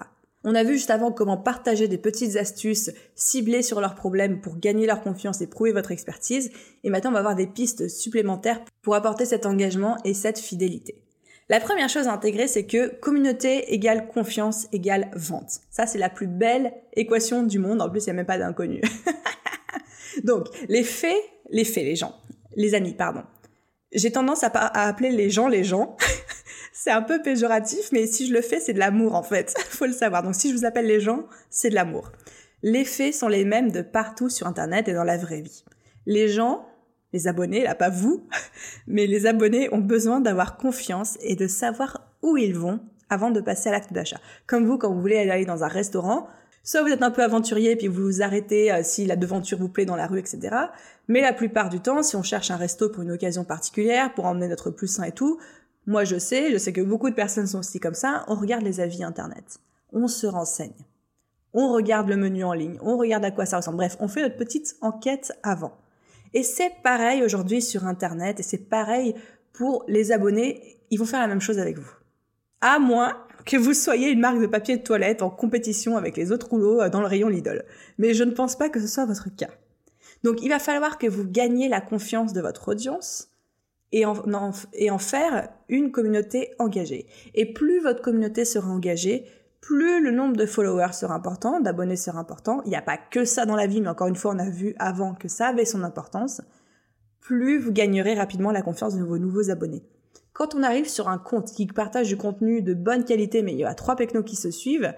On 0.48 0.54
a 0.54 0.64
vu 0.64 0.74
juste 0.74 0.92
avant 0.92 1.12
comment 1.12 1.38
partager 1.38 1.88
des 1.88 1.98
petites 1.98 2.36
astuces 2.36 2.92
ciblées 3.16 3.64
sur 3.64 3.82
leurs 3.82 3.96
problèmes 3.96 4.42
pour 4.42 4.58
gagner 4.58 4.86
leur 4.86 5.02
confiance 5.02 5.42
et 5.42 5.48
prouver 5.48 5.72
votre 5.72 5.92
expertise. 5.92 6.52
Et 6.84 6.92
maintenant, 6.92 7.10
on 7.10 7.14
va 7.14 7.20
avoir 7.20 7.36
des 7.36 7.48
pistes 7.48 7.88
supplémentaires 7.90 8.62
pour 8.84 8.94
apporter 8.94 9.26
cet 9.26 9.48
engagement 9.48 9.98
et 10.06 10.14
cette 10.14 10.38
fidélité. 10.38 11.02
La 11.50 11.60
première 11.60 11.90
chose 11.90 12.08
à 12.08 12.14
intégrer, 12.14 12.48
c'est 12.48 12.66
que 12.66 12.96
communauté 13.00 13.74
égale 13.74 14.08
confiance 14.08 14.68
égale 14.72 15.12
vente. 15.16 15.62
Ça, 15.70 15.88
c'est 15.88 16.00
la 16.00 16.10
plus 16.10 16.28
belle 16.28 16.74
équation 16.94 17.44
du 17.44 17.60
monde. 17.60 17.82
En 17.82 17.90
plus, 17.90 18.02
il 18.02 18.06
n'y 18.06 18.12
a 18.12 18.14
même 18.14 18.26
pas 18.26 18.38
d'inconnu. 18.38 18.82
Donc, 20.24 20.48
les 20.68 20.84
faits, 20.84 21.22
les 21.50 21.66
faits, 21.66 21.84
les 21.84 21.96
gens, 21.96 22.16
les 22.56 22.74
amis, 22.74 22.94
pardon. 22.94 23.24
J'ai 23.92 24.12
tendance 24.12 24.44
à, 24.44 24.50
appeler 24.50 25.12
les 25.12 25.30
gens 25.30 25.48
les 25.48 25.64
gens. 25.64 25.96
c'est 26.74 26.92
un 26.92 27.02
peu 27.02 27.22
péjoratif, 27.22 27.92
mais 27.92 28.08
si 28.08 28.28
je 28.28 28.34
le 28.34 28.42
fais, 28.42 28.60
c'est 28.60 28.74
de 28.74 28.80
l'amour 28.80 29.16
en 29.16 29.24
fait. 29.24 29.56
Faut 29.70 29.86
le 29.86 29.94
savoir. 29.94 30.24
Donc, 30.24 30.36
si 30.36 30.52
je 30.52 30.58
vous 30.58 30.66
appelle 30.66 30.88
les 30.88 31.00
gens, 31.00 31.26
c'est 31.50 31.70
de 31.70 31.76
l'amour. 31.76 32.12
Les 32.62 32.84
faits 32.84 33.14
sont 33.14 33.28
les 33.28 33.46
mêmes 33.46 33.72
de 33.72 33.82
partout 33.82 34.30
sur 34.30 34.48
Internet 34.48 34.88
et 34.88 34.94
dans 34.94 35.04
la 35.04 35.18
vraie 35.18 35.42
vie. 35.42 35.64
Les 36.06 36.28
gens, 36.28 36.66
les 37.14 37.28
abonnés, 37.28 37.64
là 37.64 37.76
pas 37.76 37.90
vous, 37.90 38.28
mais 38.88 39.08
les 39.08 39.26
abonnés 39.26 39.74
ont 39.74 39.80
besoin 39.80 40.20
d'avoir 40.20 40.58
confiance 40.58 41.18
et 41.22 41.36
de 41.36 41.48
savoir 41.48 42.14
où 42.22 42.38
ils 42.38 42.56
vont 42.56 42.82
avant 43.10 43.32
de 43.32 43.40
passer 43.40 43.70
à 43.70 43.72
l'acte 43.72 43.94
d'achat. 43.94 44.20
Comme 44.48 44.66
vous, 44.66 44.78
quand 44.78 44.92
vous 44.92 45.00
voulez 45.00 45.18
aller 45.18 45.46
dans 45.46 45.64
un 45.64 45.68
restaurant, 45.68 46.28
Soit 46.66 46.82
vous 46.82 46.90
êtes 46.90 47.04
un 47.04 47.12
peu 47.12 47.24
aventurier 47.24 47.76
puis 47.76 47.88
vous 47.88 48.04
vous 48.04 48.22
arrêtez 48.24 48.74
euh, 48.74 48.82
si 48.84 49.06
la 49.06 49.16
devanture 49.16 49.60
vous 49.60 49.70
plaît 49.70 49.86
dans 49.86 49.96
la 49.96 50.08
rue, 50.08 50.18
etc. 50.18 50.56
Mais 51.08 51.22
la 51.22 51.32
plupart 51.32 51.70
du 51.70 51.80
temps, 51.80 52.02
si 52.02 52.16
on 52.16 52.24
cherche 52.24 52.50
un 52.50 52.58
resto 52.58 52.90
pour 52.90 53.04
une 53.04 53.12
occasion 53.12 53.44
particulière, 53.44 54.14
pour 54.16 54.26
emmener 54.26 54.48
notre 54.48 54.72
plus 54.72 54.88
sain 54.88 55.04
et 55.04 55.12
tout, 55.12 55.40
moi 55.86 56.04
je 56.04 56.18
sais, 56.18 56.52
je 56.52 56.58
sais 56.58 56.74
que 56.74 56.82
beaucoup 56.82 57.12
de 57.12 57.16
personnes 57.16 57.46
sont 57.46 57.60
aussi 57.60 57.80
comme 57.80 57.94
ça, 57.94 58.26
on 58.28 58.34
regarde 58.34 58.64
les 58.64 58.80
avis 58.80 59.04
internet. 59.04 59.60
On 59.94 60.08
se 60.08 60.26
renseigne. 60.26 60.74
On 61.54 61.72
regarde 61.72 62.10
le 62.10 62.18
menu 62.18 62.44
en 62.44 62.54
ligne, 62.54 62.80
on 62.82 62.98
regarde 62.98 63.24
à 63.24 63.32
quoi 63.32 63.46
ça 63.46 63.58
ressemble. 63.58 63.78
Bref, 63.78 63.96
on 64.00 64.08
fait 64.08 64.24
notre 64.24 64.36
petite 64.36 64.76
enquête 64.82 65.34
avant. 65.44 65.78
Et 66.34 66.42
c'est 66.42 66.72
pareil 66.84 67.24
aujourd'hui 67.24 67.62
sur 67.62 67.86
internet 67.86 68.40
et 68.40 68.44
c'est 68.44 68.58
pareil 68.58 69.14
pour 69.54 69.86
les 69.88 70.12
abonnés, 70.12 70.80
ils 70.90 70.98
vont 70.98 71.06
faire 71.06 71.22
la 71.22 71.28
même 71.28 71.42
chose 71.42 71.60
avec 71.60 71.78
vous. 71.78 71.94
À 72.60 72.80
moins 72.80 73.25
que 73.46 73.58
vous 73.58 73.74
soyez 73.74 74.10
une 74.10 74.20
marque 74.20 74.42
de 74.42 74.48
papier 74.48 74.78
de 74.78 74.84
toilette 74.84 75.22
en 75.22 75.30
compétition 75.30 75.98
avec 75.98 76.18
les 76.18 76.32
autres 76.32 76.50
rouleaux 76.50 76.82
euh, 76.82 76.90
dans 76.90 77.02
le 77.02 77.08
rayon 77.08 77.30
Lidl. 77.30 77.64
Mais 77.98 78.14
je 78.14 78.24
ne 78.24 78.32
pense 78.32 78.56
pas 78.56 78.70
que 78.70 78.80
ce 78.80 78.88
soit 78.88 79.06
votre 79.06 79.30
cas. 79.36 79.52
Donc 80.24 80.42
il 80.42 80.50
va 80.50 80.60
falloir 80.60 80.98
que 80.98 81.08
vous 81.08 81.26
gagniez 81.26 81.70
la 81.70 81.82
confiance 81.82 82.34
de 82.34 82.42
votre 82.42 82.70
audience 82.70 83.30
et 83.92 84.06
en, 84.06 84.16
et 84.74 84.90
en 84.90 84.98
faire 84.98 85.50
une 85.70 85.92
communauté 85.92 86.54
engagée. 86.60 87.06
Et 87.36 87.54
plus 87.54 87.80
votre 87.80 88.02
communauté 88.02 88.44
sera 88.44 88.70
engagée, 88.70 89.26
plus 89.62 90.04
le 90.04 90.12
nombre 90.12 90.36
de 90.36 90.46
followers 90.46 90.94
sera 90.94 91.16
important, 91.16 91.60
d'abonnés 91.60 91.96
sera 91.96 92.20
important. 92.20 92.62
Il 92.66 92.70
n'y 92.70 92.76
a 92.76 92.82
pas 92.82 92.98
que 92.98 93.26
ça 93.26 93.46
dans 93.46 93.56
la 93.56 93.68
vie, 93.68 93.82
mais 93.82 93.90
encore 93.90 94.08
une 94.08 94.16
fois, 94.16 94.34
on 94.36 94.40
a 94.40 94.50
vu 94.50 94.76
avant 94.78 95.16
que 95.16 95.28
ça 95.28 95.48
avait 95.48 95.66
son 95.66 95.84
importance. 95.84 96.42
Plus 97.20 97.58
vous 97.58 97.72
gagnerez 97.72 98.14
rapidement 98.14 98.52
la 98.52 98.62
confiance 98.62 98.96
de 98.96 99.04
vos 99.04 99.18
nouveaux 99.18 99.50
abonnés. 99.50 99.84
Quand 100.36 100.54
on 100.54 100.64
arrive 100.64 100.90
sur 100.90 101.08
un 101.08 101.18
compte 101.18 101.54
qui 101.54 101.66
partage 101.66 102.10
du 102.10 102.18
contenu 102.18 102.62
de 102.62 102.74
bonne 102.74 103.06
qualité, 103.06 103.42
mais 103.42 103.54
il 103.54 103.60
y 103.60 103.64
a 103.64 103.74
trois 103.74 103.96
pecnos 103.96 104.26
qui 104.26 104.36
se 104.36 104.52
suivent, 104.52 104.94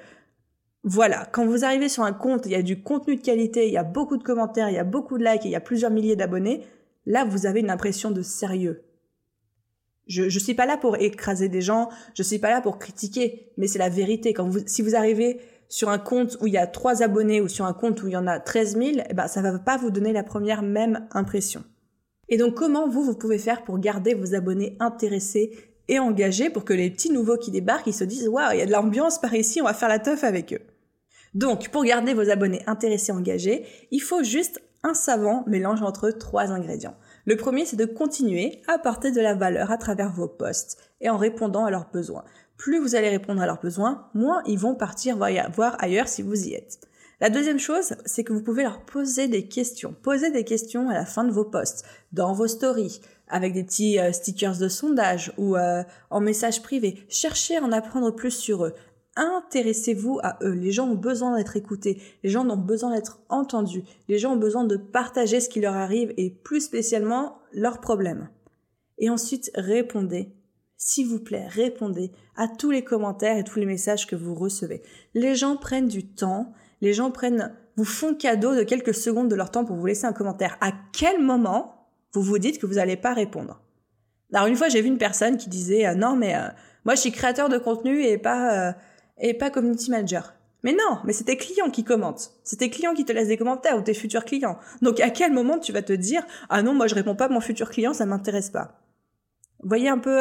voilà, 0.83 1.29
quand 1.31 1.45
vous 1.45 1.63
arrivez 1.63 1.89
sur 1.89 2.01
un 2.01 2.11
compte, 2.11 2.47
il 2.47 2.53
y 2.53 2.55
a 2.55 2.63
du 2.63 2.81
contenu 2.81 3.17
de 3.17 3.21
qualité, 3.21 3.67
il 3.67 3.73
y 3.73 3.77
a 3.77 3.83
beaucoup 3.83 4.17
de 4.17 4.23
commentaires, 4.23 4.71
il 4.71 4.73
y 4.73 4.79
a 4.79 4.83
beaucoup 4.83 5.19
de 5.19 5.23
likes, 5.23 5.45
il 5.45 5.51
y 5.51 5.55
a 5.55 5.61
plusieurs 5.61 5.91
milliers 5.91 6.15
d'abonnés, 6.15 6.65
là 7.05 7.23
vous 7.23 7.45
avez 7.45 7.59
une 7.59 7.69
impression 7.69 8.09
de 8.09 8.23
sérieux. 8.23 8.83
Je 10.07 10.23
ne 10.23 10.29
suis 10.29 10.55
pas 10.55 10.65
là 10.65 10.75
pour 10.75 10.97
écraser 10.97 11.49
des 11.49 11.61
gens, 11.61 11.89
je 12.15 12.23
suis 12.23 12.39
pas 12.39 12.49
là 12.49 12.59
pour 12.59 12.79
critiquer, 12.79 13.51
mais 13.57 13.67
c'est 13.67 13.77
la 13.77 13.89
vérité. 13.89 14.33
Quand 14.33 14.49
vous, 14.49 14.61
si 14.65 14.81
vous 14.81 14.95
arrivez 14.95 15.39
sur 15.69 15.89
un 15.89 15.99
compte 15.99 16.37
où 16.41 16.47
il 16.47 16.53
y 16.53 16.57
a 16.57 16.65
trois 16.65 17.03
abonnés 17.03 17.41
ou 17.41 17.47
sur 17.47 17.65
un 17.65 17.73
compte 17.73 18.01
où 18.01 18.07
il 18.07 18.13
y 18.13 18.17
en 18.17 18.25
a 18.25 18.39
13 18.39 18.75
000, 18.75 19.05
eh 19.07 19.13
ben, 19.13 19.27
ça 19.27 19.43
va 19.43 19.59
pas 19.59 19.77
vous 19.77 19.91
donner 19.91 20.13
la 20.13 20.23
première 20.23 20.63
même 20.63 21.07
impression. 21.11 21.63
Et 22.29 22.37
donc 22.37 22.55
comment 22.55 22.87
vous, 22.87 23.03
vous 23.03 23.15
pouvez 23.15 23.37
faire 23.37 23.63
pour 23.63 23.79
garder 23.79 24.13
vos 24.13 24.35
abonnés 24.35 24.75
intéressés 24.79 25.51
et 25.87 25.99
engagés 25.99 26.49
pour 26.49 26.65
que 26.65 26.73
les 26.73 26.89
petits 26.89 27.11
nouveaux 27.11 27.37
qui 27.37 27.51
débarquent, 27.51 27.87
ils 27.87 27.93
se 27.93 28.03
disent 28.03 28.27
waouh, 28.27 28.53
il 28.53 28.59
y 28.59 28.61
a 28.61 28.65
de 28.65 28.71
l'ambiance 28.71 29.19
par 29.19 29.33
ici, 29.33 29.61
on 29.61 29.65
va 29.65 29.73
faire 29.73 29.89
la 29.89 29.99
teuf 29.99 30.23
avec 30.23 30.53
eux. 30.53 30.61
Donc 31.33 31.69
pour 31.69 31.83
garder 31.83 32.13
vos 32.13 32.29
abonnés 32.29 32.63
intéressés 32.67 33.11
et 33.11 33.15
engagés, 33.15 33.65
il 33.91 34.01
faut 34.01 34.23
juste 34.23 34.61
un 34.83 34.93
savant 34.93 35.43
mélange 35.47 35.81
entre 35.81 36.11
trois 36.11 36.51
ingrédients. 36.51 36.95
Le 37.25 37.35
premier, 37.35 37.65
c'est 37.65 37.75
de 37.75 37.85
continuer 37.85 38.61
à 38.67 38.73
apporter 38.73 39.11
de 39.11 39.21
la 39.21 39.33
valeur 39.33 39.71
à 39.71 39.77
travers 39.77 40.11
vos 40.11 40.27
posts 40.27 40.77
et 41.01 41.09
en 41.09 41.17
répondant 41.17 41.65
à 41.65 41.71
leurs 41.71 41.89
besoins. 41.91 42.23
Plus 42.57 42.79
vous 42.79 42.95
allez 42.95 43.09
répondre 43.09 43.41
à 43.41 43.45
leurs 43.45 43.59
besoins, 43.59 44.09
moins 44.13 44.41
ils 44.47 44.57
vont 44.57 44.75
partir 44.75 45.17
voir 45.17 45.75
ailleurs 45.79 46.07
si 46.07 46.21
vous 46.21 46.47
y 46.47 46.53
êtes. 46.53 46.79
La 47.19 47.31
deuxième 47.31 47.59
chose, 47.59 47.95
c'est 48.05 48.23
que 48.23 48.31
vous 48.31 48.43
pouvez 48.43 48.63
leur 48.63 48.81
poser 48.81 49.27
des 49.27 49.47
questions. 49.47 49.95
Poser 50.03 50.29
des 50.29 50.43
questions 50.43 50.89
à 50.89 50.93
la 50.93 51.05
fin 51.05 51.23
de 51.23 51.31
vos 51.31 51.45
posts, 51.45 51.83
dans 52.11 52.31
vos 52.33 52.47
stories, 52.47 53.01
avec 53.27 53.53
des 53.53 53.63
petits 53.63 53.99
euh, 53.99 54.11
stickers 54.11 54.57
de 54.57 54.67
sondage 54.67 55.33
ou 55.37 55.55
euh, 55.55 55.83
en 56.11 56.21
message 56.21 56.61
privé. 56.61 57.03
Cherchez 57.09 57.57
à 57.57 57.63
en 57.63 57.71
apprendre 57.71 58.11
plus 58.11 58.31
sur 58.31 58.65
eux. 58.65 58.73
Intéressez-vous 59.15 60.19
à 60.21 60.37
eux. 60.43 60.51
Les 60.51 60.71
gens 60.71 60.87
ont 60.87 60.95
besoin 60.95 61.35
d'être 61.35 61.55
écoutés. 61.55 61.99
Les 62.23 62.29
gens 62.29 62.47
ont 62.47 62.55
besoin 62.55 62.93
d'être 62.93 63.19
entendus. 63.29 63.83
Les 64.07 64.19
gens 64.19 64.33
ont 64.33 64.37
besoin 64.37 64.63
de 64.63 64.77
partager 64.77 65.39
ce 65.39 65.49
qui 65.49 65.59
leur 65.59 65.75
arrive 65.75 66.13
et 66.17 66.29
plus 66.29 66.61
spécialement 66.61 67.39
leurs 67.51 67.81
problèmes. 67.81 68.29
Et 68.99 69.09
ensuite, 69.09 69.49
répondez. 69.55 70.33
S'il 70.79 71.07
vous 71.07 71.19
plaît, 71.19 71.47
répondez 71.47 72.11
à 72.35 72.47
tous 72.47 72.69
les 72.69 72.83
commentaires 72.83 73.37
et 73.37 73.43
tous 73.43 73.57
les 73.57 73.65
messages 73.65 74.05
que 74.05 74.15
vous 74.15 74.35
recevez. 74.35 74.83
Les 75.15 75.33
gens 75.33 75.57
prennent 75.57 75.87
du 75.87 76.05
temps. 76.05 76.53
Les 76.81 76.93
gens 76.93 77.11
prennent, 77.11 77.53
vous 77.75 77.85
font 77.85 78.13
cadeau 78.13 78.55
de 78.55 78.63
quelques 78.63 78.93
secondes 78.93 79.29
de 79.29 79.35
leur 79.35 79.51
temps 79.51 79.65
pour 79.65 79.75
vous 79.75 79.85
laisser 79.85 80.05
un 80.05 80.13
commentaire. 80.13 80.57
À 80.61 80.71
quel 80.93 81.21
moment 81.21 81.87
vous 82.13 82.21
vous 82.21 82.39
dites 82.39 82.59
que 82.59 82.65
vous 82.65 82.75
n'allez 82.75 82.97
pas 82.97 83.13
répondre? 83.13 83.61
Alors 84.33 84.47
une 84.47 84.55
fois, 84.55 84.69
j'ai 84.69 84.81
vu 84.81 84.87
une 84.87 84.97
personne 84.97 85.37
qui 85.37 85.49
disait 85.49 85.87
euh, 85.87 85.95
non 85.95 86.15
mais 86.15 86.35
euh, 86.35 86.47
moi 86.85 86.95
je 86.95 87.01
suis 87.01 87.11
créateur 87.11 87.49
de 87.49 87.57
contenu 87.57 88.03
et 88.03 88.17
pas 88.17 88.69
euh, 88.69 88.71
et 89.19 89.33
pas 89.33 89.49
community 89.49 89.89
manager. 89.89 90.33
Mais 90.63 90.73
non, 90.73 90.99
mais 91.05 91.13
c'est 91.13 91.23
tes 91.23 91.37
clients 91.37 91.69
qui 91.69 91.83
commentent. 91.83 92.31
C'est 92.43 92.57
tes 92.57 92.69
clients 92.69 92.93
qui 92.93 93.05
te 93.05 93.13
laissent 93.13 93.29
des 93.29 93.37
commentaires 93.37 93.77
ou 93.77 93.81
tes 93.81 93.93
futurs 93.93 94.25
clients. 94.25 94.57
Donc 94.81 94.99
à 94.99 95.09
quel 95.09 95.31
moment 95.31 95.59
tu 95.59 95.71
vas 95.71 95.81
te 95.81 95.93
dire 95.93 96.25
ah 96.49 96.61
non 96.61 96.73
moi 96.73 96.87
je 96.87 96.95
réponds 96.95 97.15
pas 97.15 97.25
à 97.25 97.29
mon 97.29 97.41
futur 97.41 97.69
client, 97.69 97.93
ça 97.93 98.05
m'intéresse 98.05 98.49
pas? 98.49 98.81
Voyez 99.63 99.89
un 99.89 99.97
peu 99.97 100.19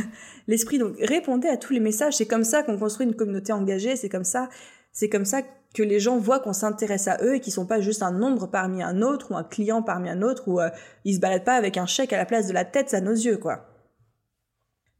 l'esprit. 0.46 0.78
Donc 0.78 0.96
répondez 1.00 1.48
à 1.48 1.56
tous 1.56 1.72
les 1.72 1.80
messages. 1.80 2.14
C'est 2.14 2.26
comme 2.26 2.44
ça 2.44 2.62
qu'on 2.62 2.78
construit 2.78 3.06
une 3.06 3.16
communauté 3.16 3.52
engagée. 3.52 3.96
C'est 3.96 4.08
comme 4.08 4.24
ça. 4.24 4.48
C'est 4.92 5.08
comme 5.08 5.24
ça 5.24 5.42
que 5.74 5.82
les 5.82 6.00
gens 6.00 6.18
voient 6.18 6.40
qu'on 6.40 6.52
s'intéresse 6.52 7.08
à 7.08 7.18
eux 7.22 7.36
et 7.36 7.40
qu'ils 7.40 7.52
sont 7.52 7.66
pas 7.66 7.80
juste 7.80 8.02
un 8.02 8.10
nombre 8.10 8.46
parmi 8.46 8.82
un 8.82 9.02
autre 9.02 9.32
ou 9.32 9.36
un 9.36 9.44
client 9.44 9.82
parmi 9.82 10.08
un 10.08 10.22
autre 10.22 10.48
ou 10.48 10.60
euh, 10.60 10.70
ils 11.04 11.16
se 11.16 11.20
baladent 11.20 11.44
pas 11.44 11.56
avec 11.56 11.76
un 11.76 11.86
chèque 11.86 12.12
à 12.12 12.16
la 12.16 12.26
place 12.26 12.48
de 12.48 12.52
la 12.52 12.64
tête 12.64 12.94
à 12.94 13.00
nos 13.00 13.12
yeux 13.12 13.36
quoi. 13.36 13.66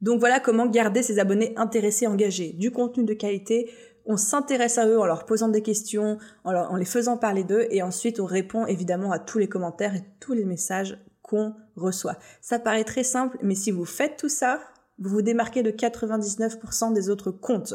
Donc 0.01 0.21
voilà 0.21 0.39
comment 0.39 0.67
garder 0.67 1.03
ses 1.03 1.19
abonnés 1.19 1.55
intéressés, 1.57 2.07
engagés, 2.07 2.53
du 2.53 2.71
contenu 2.71 3.05
de 3.05 3.15
qualité. 3.15 3.71
On 4.07 4.17
s'intéresse 4.17 4.79
à 4.79 4.87
eux 4.87 4.99
en 4.99 5.07
leur 5.07 5.27
posant 5.27 5.49
des 5.49 5.63
questions, 5.63 6.19
en, 6.45 6.55
en 6.55 6.77
les 6.77 6.85
faisant 6.85 7.17
parler 7.17 7.45
d'eux 7.45 7.67
et 7.71 7.83
ensuite 7.83 8.21
on 8.21 8.27
répond 8.27 8.67
évidemment 8.67 9.11
à 9.11 9.19
tous 9.19 9.39
les 9.39 9.49
commentaires 9.49 9.95
et 9.95 10.05
tous 10.21 10.35
les 10.35 10.45
messages 10.45 10.99
qu'on 11.23 11.55
reçoit. 11.77 12.17
Ça 12.41 12.59
paraît 12.59 12.85
très 12.85 13.05
simple, 13.05 13.39
mais 13.43 13.55
si 13.55 13.71
vous 13.71 13.85
faites 13.85 14.17
tout 14.17 14.29
ça, 14.29 14.61
vous 14.99 15.11
vous 15.11 15.23
démarquez 15.23 15.63
de 15.63 15.71
99% 15.71 16.93
des 16.93 17.11
autres 17.11 17.31
comptes. 17.31 17.75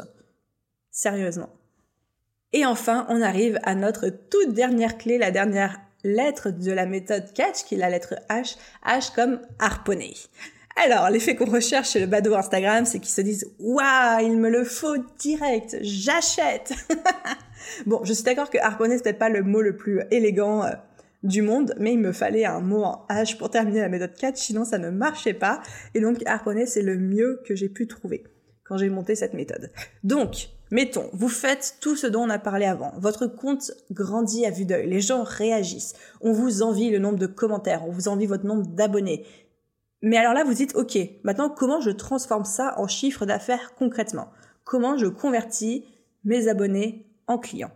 Sérieusement. 0.90 1.50
Et 2.54 2.64
enfin, 2.64 3.04
on 3.08 3.20
arrive 3.20 3.58
à 3.64 3.74
notre 3.74 4.08
toute 4.08 4.54
dernière 4.54 4.96
clé, 4.96 5.18
la 5.18 5.32
dernière 5.32 5.80
lettre 6.04 6.50
de 6.50 6.70
la 6.70 6.86
méthode 6.86 7.32
catch, 7.34 7.64
qui 7.64 7.74
est 7.74 7.78
la 7.78 7.90
lettre 7.90 8.14
H, 8.30 8.56
H 8.86 9.12
comme 9.12 9.40
harponner. 9.58 10.14
Alors, 10.84 11.10
l'effet 11.10 11.34
qu'on 11.34 11.50
recherche 11.50 11.90
chez 11.90 12.00
le 12.00 12.06
badaud 12.06 12.36
Instagram, 12.36 12.84
c'est 12.84 13.00
qu'ils 13.00 13.12
se 13.12 13.22
disent 13.22 13.52
Waouh, 13.58 14.24
il 14.24 14.38
me 14.38 14.48
le 14.48 14.62
faut 14.62 14.96
direct, 15.18 15.78
j'achète 15.82 16.72
Bon, 17.86 18.04
je 18.04 18.12
suis 18.12 18.22
d'accord 18.22 18.50
que 18.50 18.58
harponner, 18.58 18.98
c'est 18.98 19.02
peut-être 19.02 19.18
pas 19.18 19.30
le 19.30 19.42
mot 19.42 19.60
le 19.60 19.76
plus 19.76 20.02
élégant 20.12 20.64
euh, 20.64 20.70
du 21.24 21.42
monde, 21.42 21.74
mais 21.80 21.94
il 21.94 21.98
me 21.98 22.12
fallait 22.12 22.44
un 22.44 22.60
mot 22.60 22.84
en 22.84 23.04
H 23.10 23.36
pour 23.36 23.50
terminer 23.50 23.80
la 23.80 23.88
méthode 23.88 24.14
catch, 24.14 24.36
sinon 24.36 24.64
ça 24.64 24.78
ne 24.78 24.90
marchait 24.90 25.34
pas. 25.34 25.60
Et 25.94 26.00
donc, 26.00 26.22
harponner, 26.24 26.66
c'est 26.66 26.82
le 26.82 26.98
mieux 26.98 27.42
que 27.44 27.56
j'ai 27.56 27.68
pu 27.68 27.88
trouver 27.88 28.22
quand 28.62 28.78
j'ai 28.78 28.90
monté 28.90 29.16
cette 29.16 29.34
méthode. 29.34 29.72
Donc, 30.04 30.50
Mettons, 30.74 31.08
vous 31.12 31.28
faites 31.28 31.76
tout 31.80 31.94
ce 31.94 32.08
dont 32.08 32.22
on 32.22 32.30
a 32.30 32.40
parlé 32.40 32.66
avant. 32.66 32.94
Votre 32.98 33.28
compte 33.28 33.70
grandit 33.92 34.44
à 34.44 34.50
vue 34.50 34.64
d'œil. 34.64 34.88
Les 34.88 35.00
gens 35.00 35.22
réagissent. 35.22 35.94
On 36.20 36.32
vous 36.32 36.62
envie 36.62 36.90
le 36.90 36.98
nombre 36.98 37.16
de 37.20 37.28
commentaires. 37.28 37.86
On 37.86 37.92
vous 37.92 38.08
envie 38.08 38.26
votre 38.26 38.44
nombre 38.44 38.66
d'abonnés. 38.66 39.24
Mais 40.02 40.16
alors 40.16 40.34
là, 40.34 40.42
vous 40.42 40.52
dites, 40.52 40.74
OK, 40.74 40.98
maintenant, 41.22 41.48
comment 41.48 41.80
je 41.80 41.90
transforme 41.90 42.44
ça 42.44 42.74
en 42.76 42.88
chiffre 42.88 43.24
d'affaires 43.24 43.76
concrètement? 43.76 44.30
Comment 44.64 44.98
je 44.98 45.06
convertis 45.06 45.84
mes 46.24 46.48
abonnés 46.48 47.06
en 47.28 47.38
clients? 47.38 47.70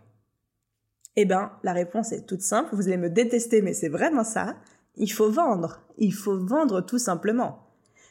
Eh 1.15 1.23
ben, 1.23 1.53
la 1.63 1.71
réponse 1.71 2.11
est 2.11 2.25
toute 2.25 2.41
simple. 2.41 2.75
Vous 2.75 2.89
allez 2.89 2.97
me 2.97 3.09
détester, 3.09 3.61
mais 3.61 3.73
c'est 3.73 3.87
vraiment 3.87 4.25
ça. 4.25 4.57
Il 4.97 5.13
faut 5.13 5.31
vendre. 5.31 5.79
Il 5.97 6.13
faut 6.13 6.37
vendre 6.37 6.81
tout 6.81 6.99
simplement. 6.99 7.59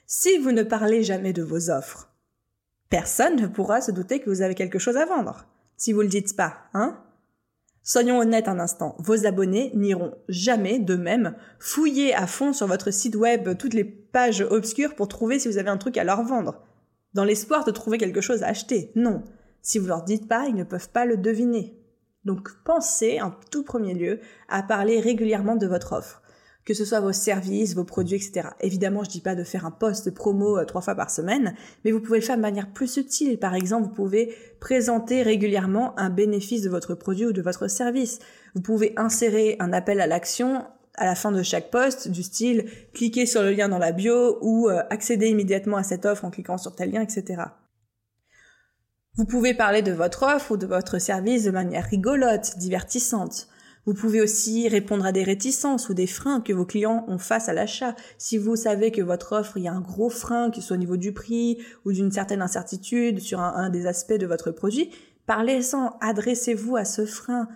Si 0.06 0.38
vous 0.38 0.52
ne 0.52 0.62
parlez 0.62 1.02
jamais 1.02 1.34
de 1.34 1.42
vos 1.42 1.68
offres, 1.68 2.08
personne 2.90 3.36
ne 3.36 3.46
pourra 3.46 3.80
se 3.80 3.90
douter 3.90 4.20
que 4.20 4.30
vous 4.30 4.42
avez 4.42 4.54
quelque 4.54 4.78
chose 4.78 4.96
à 4.96 5.06
vendre. 5.06 5.46
Si 5.76 5.92
vous 5.92 6.00
le 6.00 6.08
dites 6.08 6.36
pas, 6.36 6.56
hein? 6.74 6.98
Soyons 7.82 8.18
honnêtes 8.18 8.48
un 8.48 8.58
instant, 8.58 8.96
vos 8.98 9.26
abonnés 9.26 9.72
n'iront 9.74 10.14
jamais 10.28 10.78
de 10.78 10.94
même 10.94 11.36
fouiller 11.58 12.14
à 12.14 12.26
fond 12.26 12.52
sur 12.52 12.66
votre 12.66 12.90
site 12.90 13.16
web 13.16 13.56
toutes 13.56 13.72
les 13.72 13.84
pages 13.84 14.42
obscures 14.42 14.94
pour 14.94 15.08
trouver 15.08 15.38
si 15.38 15.48
vous 15.48 15.56
avez 15.56 15.70
un 15.70 15.78
truc 15.78 15.96
à 15.96 16.04
leur 16.04 16.22
vendre. 16.22 16.62
Dans 17.14 17.24
l'espoir 17.24 17.64
de 17.64 17.70
trouver 17.70 17.96
quelque 17.96 18.20
chose 18.20 18.42
à 18.42 18.48
acheter. 18.48 18.92
Non. 18.94 19.22
Si 19.62 19.78
vous 19.78 19.86
leur 19.86 20.04
dites 20.04 20.28
pas, 20.28 20.46
ils 20.48 20.54
ne 20.54 20.64
peuvent 20.64 20.90
pas 20.90 21.06
le 21.06 21.16
deviner. 21.16 21.78
Donc 22.24 22.50
pensez 22.64 23.22
en 23.22 23.32
tout 23.50 23.64
premier 23.64 23.94
lieu 23.94 24.20
à 24.48 24.62
parler 24.62 25.00
régulièrement 25.00 25.56
de 25.56 25.66
votre 25.66 25.94
offre 25.94 26.22
que 26.68 26.74
ce 26.74 26.84
soit 26.84 27.00
vos 27.00 27.14
services, 27.14 27.74
vos 27.74 27.84
produits, 27.84 28.16
etc. 28.16 28.50
Évidemment, 28.60 29.02
je 29.02 29.08
dis 29.08 29.22
pas 29.22 29.34
de 29.34 29.42
faire 29.42 29.64
un 29.64 29.70
post 29.70 30.10
promo 30.10 30.58
euh, 30.58 30.66
trois 30.66 30.82
fois 30.82 30.94
par 30.94 31.10
semaine, 31.10 31.54
mais 31.82 31.92
vous 31.92 32.00
pouvez 32.00 32.18
le 32.18 32.24
faire 32.24 32.36
de 32.36 32.42
manière 32.42 32.70
plus 32.70 32.92
subtile. 32.92 33.38
Par 33.38 33.54
exemple, 33.54 33.84
vous 33.84 33.94
pouvez 33.94 34.34
présenter 34.60 35.22
régulièrement 35.22 35.98
un 35.98 36.10
bénéfice 36.10 36.60
de 36.60 36.68
votre 36.68 36.94
produit 36.94 37.24
ou 37.24 37.32
de 37.32 37.40
votre 37.40 37.68
service. 37.68 38.18
Vous 38.54 38.60
pouvez 38.60 38.92
insérer 38.98 39.56
un 39.60 39.72
appel 39.72 39.98
à 39.98 40.06
l'action 40.06 40.62
à 40.96 41.06
la 41.06 41.14
fin 41.14 41.32
de 41.32 41.42
chaque 41.42 41.70
post, 41.70 42.08
du 42.08 42.22
style 42.22 42.66
cliquez 42.92 43.24
sur 43.24 43.42
le 43.42 43.52
lien 43.52 43.70
dans 43.70 43.78
la 43.78 43.92
bio 43.92 44.36
ou 44.42 44.68
euh, 44.68 44.82
accéder 44.90 45.28
immédiatement 45.28 45.78
à 45.78 45.82
cette 45.82 46.04
offre 46.04 46.26
en 46.26 46.30
cliquant 46.30 46.58
sur 46.58 46.74
tel 46.74 46.90
lien, 46.90 47.00
etc. 47.00 47.44
Vous 49.16 49.24
pouvez 49.24 49.54
parler 49.54 49.80
de 49.80 49.92
votre 49.92 50.22
offre 50.24 50.50
ou 50.50 50.56
de 50.58 50.66
votre 50.66 50.98
service 50.98 51.44
de 51.44 51.50
manière 51.50 51.84
rigolote, 51.84 52.58
divertissante. 52.58 53.48
Vous 53.88 53.94
pouvez 53.94 54.20
aussi 54.20 54.68
répondre 54.68 55.06
à 55.06 55.12
des 55.12 55.22
réticences 55.22 55.88
ou 55.88 55.94
des 55.94 56.06
freins 56.06 56.42
que 56.42 56.52
vos 56.52 56.66
clients 56.66 57.06
ont 57.08 57.16
face 57.16 57.48
à 57.48 57.54
l'achat. 57.54 57.96
Si 58.18 58.36
vous 58.36 58.54
savez 58.54 58.92
que 58.92 59.00
votre 59.00 59.32
offre, 59.32 59.56
il 59.56 59.62
y 59.62 59.68
a 59.68 59.72
un 59.72 59.80
gros 59.80 60.10
frein, 60.10 60.50
ce 60.54 60.60
soit 60.60 60.76
au 60.76 60.78
niveau 60.78 60.98
du 60.98 61.14
prix 61.14 61.56
ou 61.86 61.92
d'une 61.92 62.12
certaine 62.12 62.42
incertitude 62.42 63.18
sur 63.18 63.40
un, 63.40 63.70
des 63.70 63.86
aspects 63.86 64.12
de 64.12 64.26
votre 64.26 64.50
produit, 64.50 64.90
parlez-en, 65.24 65.96
adressez-vous 66.02 66.76
à 66.76 66.84
ce 66.84 67.06
frein, 67.06 67.48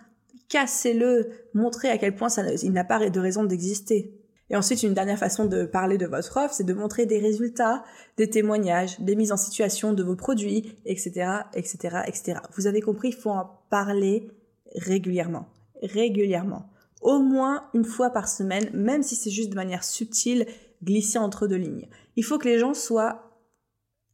cassez-le, 0.48 1.28
montrez 1.52 1.90
à 1.90 1.98
quel 1.98 2.16
point 2.16 2.28
il 2.62 2.72
n'a 2.72 2.84
pas 2.84 3.10
de 3.10 3.20
raison 3.20 3.44
d'exister. 3.44 4.18
Et 4.48 4.56
ensuite, 4.56 4.82
une 4.82 4.94
dernière 4.94 5.18
façon 5.18 5.44
de 5.44 5.66
parler 5.66 5.98
de 5.98 6.06
votre 6.06 6.38
offre, 6.38 6.54
c'est 6.54 6.64
de 6.64 6.72
montrer 6.72 7.04
des 7.04 7.18
résultats, 7.18 7.84
des 8.16 8.30
témoignages, 8.30 8.98
des 9.00 9.16
mises 9.16 9.32
en 9.32 9.36
situation 9.36 9.92
de 9.92 10.02
vos 10.02 10.16
produits, 10.16 10.78
etc., 10.86 11.42
etc., 11.52 11.98
etc. 12.06 12.38
Vous 12.56 12.66
avez 12.66 12.80
compris, 12.80 13.08
il 13.08 13.16
faut 13.16 13.28
en 13.28 13.50
parler 13.68 14.30
régulièrement 14.74 15.51
régulièrement. 15.82 16.70
Au 17.00 17.18
moins 17.18 17.68
une 17.74 17.84
fois 17.84 18.10
par 18.10 18.28
semaine, 18.28 18.70
même 18.72 19.02
si 19.02 19.16
c'est 19.16 19.30
juste 19.30 19.50
de 19.50 19.56
manière 19.56 19.84
subtile, 19.84 20.46
glisser 20.82 21.18
entre 21.18 21.46
deux 21.46 21.56
lignes. 21.56 21.88
Il 22.16 22.24
faut 22.24 22.38
que 22.38 22.48
les 22.48 22.58
gens 22.58 22.74
soient 22.74 23.40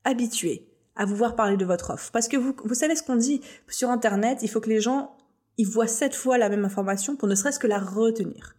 habitués 0.05 0.69
à 0.97 1.05
vous 1.05 1.15
voir 1.15 1.37
parler 1.37 1.57
de 1.57 1.65
votre 1.65 1.91
offre. 1.91 2.11
Parce 2.13 2.29
que 2.29 2.37
vous, 2.37 2.55
vous 2.65 2.75
savez 2.75 2.97
ce 2.97 3.03
qu'on 3.03 3.17
dit 3.17 3.41
sur 3.69 3.91
Internet, 3.91 4.39
il 4.43 4.49
faut 4.49 4.61
que 4.61 4.71
les 4.71 4.81
gens 4.81 5.17
ils 5.59 5.67
voient 5.67 5.89
sept 5.89 6.15
fois 6.15 6.39
la 6.39 6.49
même 6.49 6.65
information 6.65 7.17
pour 7.17 7.29
ne 7.29 7.35
serait-ce 7.35 7.59
que 7.59 7.67
la 7.67 7.81
retenir. 7.81 8.55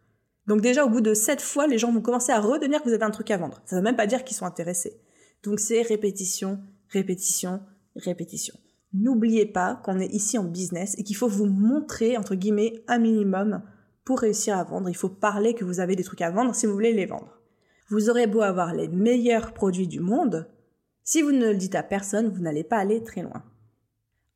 Donc 0.48 0.62
déjà, 0.62 0.86
au 0.86 0.90
bout 0.90 1.02
de 1.02 1.14
sept 1.14 1.42
fois, 1.42 1.66
les 1.66 1.78
gens 1.78 1.92
vont 1.92 2.02
commencer 2.02 2.32
à 2.32 2.40
retenir 2.40 2.80
que 2.80 2.90
vous 2.90 2.94
avez 2.94 3.04
un 3.04 3.12
truc 3.12 3.32
à 3.32 3.38
vendre. 3.38 3.62
Ça 3.66 3.76
ne 3.76 3.82
veut 3.82 3.86
même 3.86 3.96
pas 3.96 4.08
dire 4.08 4.24
qu'ils 4.24 4.36
sont 4.36 4.46
intéressés. 4.46 5.00
Donc 5.44 5.60
c'est 5.60 5.82
répétition, 5.82 6.60
répétition, 6.90 7.62
répétition. 7.96 8.56
N'oubliez 8.94 9.46
pas 9.46 9.82
qu'on 9.84 10.00
est 10.00 10.14
ici 10.14 10.38
en 10.38 10.44
business 10.44 10.96
et 10.98 11.04
qu'il 11.04 11.16
faut 11.16 11.28
vous 11.28 11.46
montrer, 11.46 12.18
entre 12.18 12.36
guillemets, 12.36 12.84
un 12.88 12.98
minimum 12.98 13.62
pour 14.04 14.20
réussir 14.20 14.58
à 14.58 14.64
vendre. 14.64 14.90
Il 14.90 14.96
faut 14.96 15.10
parler 15.10 15.54
que 15.54 15.64
vous 15.64 15.80
avez 15.80 15.96
des 15.96 16.04
trucs 16.04 16.22
à 16.22 16.32
vendre 16.32 16.56
si 16.56 16.66
vous 16.66 16.74
voulez 16.74 16.94
les 16.94 17.06
vendre. 17.06 17.40
Vous 17.90 18.10
aurez 18.10 18.28
beau 18.28 18.42
avoir 18.42 18.74
les 18.74 18.88
meilleurs 18.88 19.54
produits 19.54 19.88
du 19.88 20.00
monde, 20.00 20.48
si 21.04 21.24
vous 21.24 21.32
ne 21.32 21.48
le 21.48 21.56
dites 21.56 21.74
à 21.74 21.82
personne, 21.82 22.30
vous 22.30 22.42
n'allez 22.42 22.64
pas 22.64 22.78
aller 22.78 23.04
très 23.04 23.24
loin. 23.24 23.44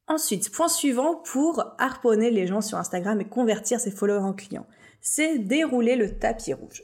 Ensuite, 0.08 0.52
point 0.52 0.68
suivant 0.68 1.18
pour 1.18 1.76
harponner 1.78 2.32
les 2.32 2.48
gens 2.48 2.62
sur 2.62 2.80
Instagram 2.80 3.22
et 3.22 3.30
convertir 3.30 3.80
ses 3.80 3.92
followers 3.92 4.24
en 4.24 4.34
clients, 4.34 4.66
c'est 5.00 5.38
dérouler 5.38 5.96
le 5.96 6.18
tapis 6.18 6.54
rouge. 6.54 6.82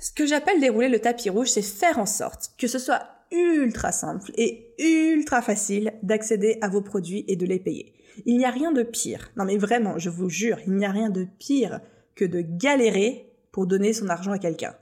Ce 0.00 0.12
que 0.12 0.26
j'appelle 0.26 0.60
dérouler 0.60 0.88
le 0.88 0.98
tapis 0.98 1.30
rouge, 1.30 1.50
c'est 1.50 1.62
faire 1.62 1.98
en 1.98 2.06
sorte 2.06 2.50
que 2.58 2.66
ce 2.66 2.80
soit 2.80 3.06
ultra 3.32 3.92
simple 3.92 4.30
et 4.36 4.74
ultra 4.78 5.42
facile 5.42 5.92
d'accéder 6.02 6.58
à 6.60 6.68
vos 6.68 6.82
produits 6.82 7.24
et 7.28 7.36
de 7.36 7.46
les 7.46 7.58
payer. 7.58 7.94
Il 8.24 8.38
n'y 8.38 8.44
a 8.44 8.50
rien 8.50 8.72
de 8.72 8.82
pire. 8.82 9.30
Non 9.36 9.44
mais 9.44 9.58
vraiment, 9.58 9.98
je 9.98 10.10
vous 10.10 10.28
jure, 10.28 10.58
il 10.66 10.74
n'y 10.74 10.86
a 10.86 10.90
rien 10.90 11.10
de 11.10 11.26
pire 11.38 11.80
que 12.14 12.24
de 12.24 12.40
galérer 12.40 13.32
pour 13.52 13.66
donner 13.66 13.92
son 13.92 14.08
argent 14.08 14.32
à 14.32 14.38
quelqu'un. 14.38 14.74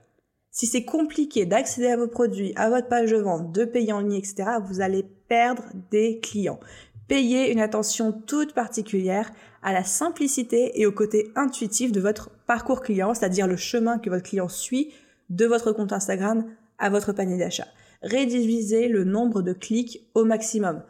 Si 0.51 0.67
c'est 0.67 0.85
compliqué 0.85 1.45
d'accéder 1.45 1.87
à 1.87 1.97
vos 1.97 2.07
produits, 2.07 2.53
à 2.55 2.69
votre 2.69 2.87
page 2.87 3.11
de 3.11 3.17
vente, 3.17 3.51
de 3.51 3.65
payer 3.65 3.91
en 3.91 3.99
ligne, 3.99 4.15
etc., 4.15 4.45
vous 4.65 4.79
allez 4.79 5.03
perdre 5.27 5.63
des 5.91 6.19
clients. 6.21 6.61
Payez 7.07 7.51
une 7.51 7.59
attention 7.59 8.13
toute 8.13 8.53
particulière 8.53 9.31
à 9.61 9.73
la 9.73 9.83
simplicité 9.83 10.79
et 10.79 10.85
au 10.85 10.91
côté 10.91 11.31
intuitif 11.35 11.91
de 11.91 11.99
votre 11.99 12.31
parcours 12.47 12.81
client, 12.81 13.13
c'est-à-dire 13.13 13.47
le 13.47 13.57
chemin 13.57 13.99
que 13.99 14.09
votre 14.09 14.23
client 14.23 14.47
suit 14.47 14.93
de 15.29 15.45
votre 15.45 15.71
compte 15.71 15.91
Instagram 15.91 16.45
à 16.77 16.89
votre 16.89 17.11
panier 17.11 17.37
d'achat. 17.37 17.67
Réduisez 18.05 18.87
le 18.87 19.03
nombre 19.03 19.41
de 19.41 19.51
clics 19.51 20.07
au 20.13 20.25
maximum. 20.25 20.83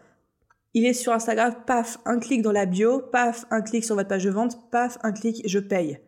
Il 0.74 0.86
est 0.86 0.94
sur 0.94 1.14
Instagram, 1.14 1.56
paf, 1.66 1.98
un 2.04 2.20
clic 2.20 2.42
dans 2.42 2.52
la 2.52 2.66
bio, 2.66 3.00
paf, 3.00 3.46
un 3.52 3.62
clic 3.62 3.86
sur 3.86 3.96
votre 3.96 4.10
page 4.10 4.26
de 4.26 4.30
vente, 4.30 4.70
paf, 4.70 4.98
un 5.02 5.14
clic, 5.14 5.42
je 5.48 5.60
paye. 5.60 6.00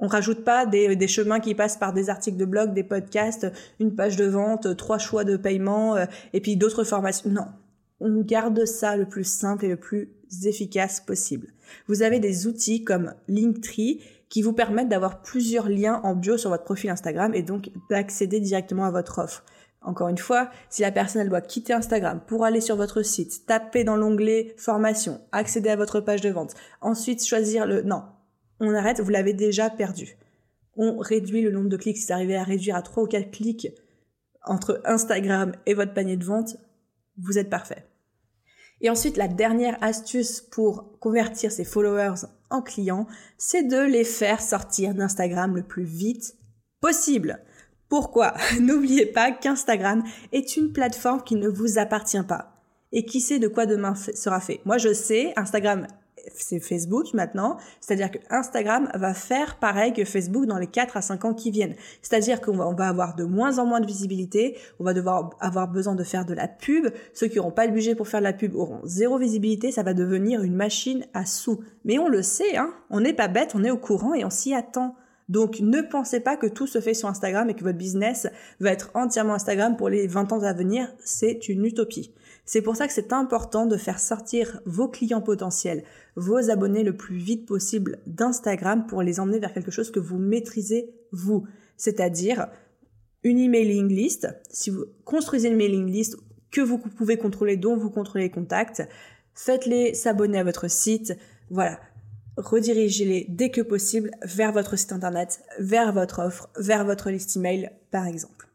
On 0.00 0.08
rajoute 0.08 0.42
pas 0.42 0.66
des, 0.66 0.96
des, 0.96 1.06
chemins 1.06 1.38
qui 1.38 1.54
passent 1.54 1.76
par 1.76 1.92
des 1.92 2.10
articles 2.10 2.36
de 2.36 2.44
blog, 2.44 2.74
des 2.74 2.82
podcasts, 2.82 3.46
une 3.78 3.94
page 3.94 4.16
de 4.16 4.24
vente, 4.24 4.76
trois 4.76 4.98
choix 4.98 5.22
de 5.22 5.36
paiement, 5.36 5.94
euh, 5.94 6.06
et 6.32 6.40
puis 6.40 6.56
d'autres 6.56 6.82
formations. 6.82 7.30
Non. 7.30 7.46
On 8.00 8.22
garde 8.22 8.64
ça 8.64 8.96
le 8.96 9.06
plus 9.06 9.22
simple 9.22 9.64
et 9.64 9.68
le 9.68 9.76
plus 9.76 10.08
efficace 10.44 10.98
possible. 10.98 11.52
Vous 11.86 12.02
avez 12.02 12.18
des 12.18 12.48
outils 12.48 12.82
comme 12.82 13.14
Linktree 13.28 14.00
qui 14.28 14.42
vous 14.42 14.52
permettent 14.52 14.88
d'avoir 14.88 15.22
plusieurs 15.22 15.68
liens 15.68 16.00
en 16.02 16.16
bio 16.16 16.36
sur 16.36 16.50
votre 16.50 16.64
profil 16.64 16.90
Instagram 16.90 17.32
et 17.32 17.42
donc 17.42 17.70
d'accéder 17.88 18.40
directement 18.40 18.86
à 18.86 18.90
votre 18.90 19.20
offre. 19.20 19.44
Encore 19.84 20.08
une 20.08 20.18
fois, 20.18 20.50
si 20.70 20.82
la 20.82 20.92
personne 20.92 21.28
doit 21.28 21.40
quitter 21.40 21.72
Instagram 21.72 22.20
pour 22.26 22.44
aller 22.44 22.60
sur 22.60 22.76
votre 22.76 23.02
site, 23.02 23.46
taper 23.46 23.84
dans 23.84 23.96
l'onglet 23.96 24.54
formation, 24.56 25.20
accéder 25.32 25.70
à 25.70 25.76
votre 25.76 26.00
page 26.00 26.20
de 26.20 26.30
vente, 26.30 26.54
ensuite 26.80 27.26
choisir 27.26 27.66
le 27.66 27.82
non, 27.82 28.04
on 28.60 28.74
arrête, 28.74 29.00
vous 29.00 29.10
l'avez 29.10 29.32
déjà 29.32 29.70
perdu. 29.70 30.16
On 30.76 30.98
réduit 30.98 31.42
le 31.42 31.50
nombre 31.50 31.68
de 31.68 31.76
clics. 31.76 31.98
Si 31.98 32.06
vous 32.06 32.12
arrivez 32.12 32.36
à 32.36 32.44
réduire 32.44 32.76
à 32.76 32.82
3 32.82 33.02
ou 33.02 33.06
4 33.06 33.30
clics 33.30 33.68
entre 34.44 34.80
Instagram 34.84 35.52
et 35.66 35.74
votre 35.74 35.92
panier 35.92 36.16
de 36.16 36.24
vente, 36.24 36.56
vous 37.18 37.38
êtes 37.38 37.50
parfait. 37.50 37.84
Et 38.80 38.88
ensuite, 38.88 39.16
la 39.16 39.28
dernière 39.28 39.76
astuce 39.82 40.40
pour 40.40 40.98
convertir 40.98 41.52
ses 41.52 41.64
followers 41.64 42.26
en 42.50 42.62
clients, 42.62 43.06
c'est 43.36 43.62
de 43.64 43.80
les 43.80 44.04
faire 44.04 44.40
sortir 44.40 44.94
d'Instagram 44.94 45.56
le 45.56 45.62
plus 45.62 45.84
vite 45.84 46.36
possible. 46.80 47.40
Pourquoi? 47.92 48.32
N'oubliez 48.58 49.04
pas 49.04 49.32
qu'Instagram 49.32 50.02
est 50.32 50.56
une 50.56 50.72
plateforme 50.72 51.22
qui 51.22 51.36
ne 51.36 51.46
vous 51.46 51.78
appartient 51.78 52.22
pas. 52.26 52.54
Et 52.90 53.04
qui 53.04 53.20
sait 53.20 53.38
de 53.38 53.48
quoi 53.48 53.66
demain 53.66 53.94
sera 53.94 54.40
fait? 54.40 54.62
Moi, 54.64 54.78
je 54.78 54.94
sais, 54.94 55.34
Instagram 55.36 55.86
c'est 56.34 56.58
Facebook 56.58 57.12
maintenant, 57.12 57.58
c'est-à-dire 57.80 58.10
que 58.10 58.16
Instagram 58.30 58.88
va 58.94 59.12
faire 59.12 59.58
pareil 59.58 59.92
que 59.92 60.06
Facebook 60.06 60.46
dans 60.46 60.56
les 60.56 60.68
4 60.68 60.96
à 60.96 61.02
5 61.02 61.24
ans 61.26 61.34
qui 61.34 61.50
viennent. 61.50 61.74
C'est-à-dire 62.00 62.40
qu'on 62.40 62.72
va, 62.72 62.88
avoir 62.88 63.14
de 63.14 63.24
moins 63.24 63.58
en 63.58 63.66
moins 63.66 63.80
de 63.80 63.86
visibilité, 63.86 64.56
on 64.80 64.84
va 64.84 64.94
devoir 64.94 65.30
avoir 65.40 65.68
besoin 65.68 65.94
de 65.94 66.04
faire 66.04 66.24
de 66.24 66.32
la 66.32 66.48
pub, 66.48 66.86
ceux 67.12 67.26
qui 67.26 67.36
n'auront 67.36 67.50
pas 67.50 67.66
le 67.66 67.72
budget 67.72 67.94
pour 67.94 68.08
faire 68.08 68.20
de 68.20 68.24
la 68.24 68.32
pub 68.32 68.54
auront 68.54 68.80
zéro 68.84 69.18
visibilité, 69.18 69.70
ça 69.70 69.82
va 69.82 69.92
devenir 69.92 70.42
une 70.42 70.54
machine 70.54 71.04
à 71.12 71.26
sous. 71.26 71.60
Mais 71.84 71.98
on 71.98 72.08
le 72.08 72.22
sait, 72.22 72.56
hein, 72.56 72.72
on 72.88 73.00
n'est 73.00 73.12
pas 73.12 73.28
bête, 73.28 73.52
on 73.54 73.64
est 73.64 73.70
au 73.70 73.76
courant 73.76 74.14
et 74.14 74.24
on 74.24 74.30
s'y 74.30 74.54
attend. 74.54 74.94
Donc 75.32 75.60
ne 75.60 75.80
pensez 75.80 76.20
pas 76.20 76.36
que 76.36 76.46
tout 76.46 76.66
se 76.66 76.78
fait 76.78 76.92
sur 76.92 77.08
Instagram 77.08 77.48
et 77.48 77.54
que 77.54 77.64
votre 77.64 77.78
business 77.78 78.28
va 78.60 78.70
être 78.70 78.90
entièrement 78.92 79.32
Instagram 79.32 79.78
pour 79.78 79.88
les 79.88 80.06
20 80.06 80.30
ans 80.30 80.42
à 80.42 80.52
venir, 80.52 80.92
c'est 81.02 81.48
une 81.48 81.64
utopie. 81.64 82.12
C'est 82.44 82.60
pour 82.60 82.76
ça 82.76 82.86
que 82.86 82.92
c'est 82.92 83.14
important 83.14 83.64
de 83.64 83.78
faire 83.78 83.98
sortir 83.98 84.60
vos 84.66 84.88
clients 84.88 85.22
potentiels, 85.22 85.84
vos 86.16 86.50
abonnés 86.50 86.82
le 86.82 86.98
plus 86.98 87.16
vite 87.16 87.46
possible 87.46 88.00
d'Instagram 88.06 88.86
pour 88.86 89.00
les 89.00 89.20
emmener 89.20 89.38
vers 89.38 89.54
quelque 89.54 89.70
chose 89.70 89.90
que 89.90 90.00
vous 90.00 90.18
maîtrisez 90.18 90.92
vous. 91.12 91.46
C'est-à-dire 91.78 92.48
une 93.22 93.38
emailing 93.38 93.88
list. 93.88 94.28
Si 94.50 94.68
vous 94.68 94.84
construisez 95.06 95.48
une 95.48 95.56
mailing 95.56 95.90
list 95.90 96.18
que 96.50 96.60
vous 96.60 96.76
pouvez 96.76 97.16
contrôler, 97.16 97.56
dont 97.56 97.78
vous 97.78 97.88
contrôlez 97.88 98.24
les 98.24 98.30
contacts, 98.30 98.86
faites-les 99.32 99.94
s'abonner 99.94 100.40
à 100.40 100.44
votre 100.44 100.68
site. 100.68 101.16
Voilà. 101.48 101.80
Redirigez-les 102.36 103.26
dès 103.28 103.50
que 103.50 103.60
possible 103.60 104.10
vers 104.24 104.52
votre 104.52 104.76
site 104.76 104.92
internet, 104.92 105.40
vers 105.58 105.92
votre 105.92 106.20
offre, 106.20 106.48
vers 106.58 106.84
votre 106.84 107.10
liste 107.10 107.36
email, 107.36 107.70
par 107.90 108.06
exemple. 108.06 108.48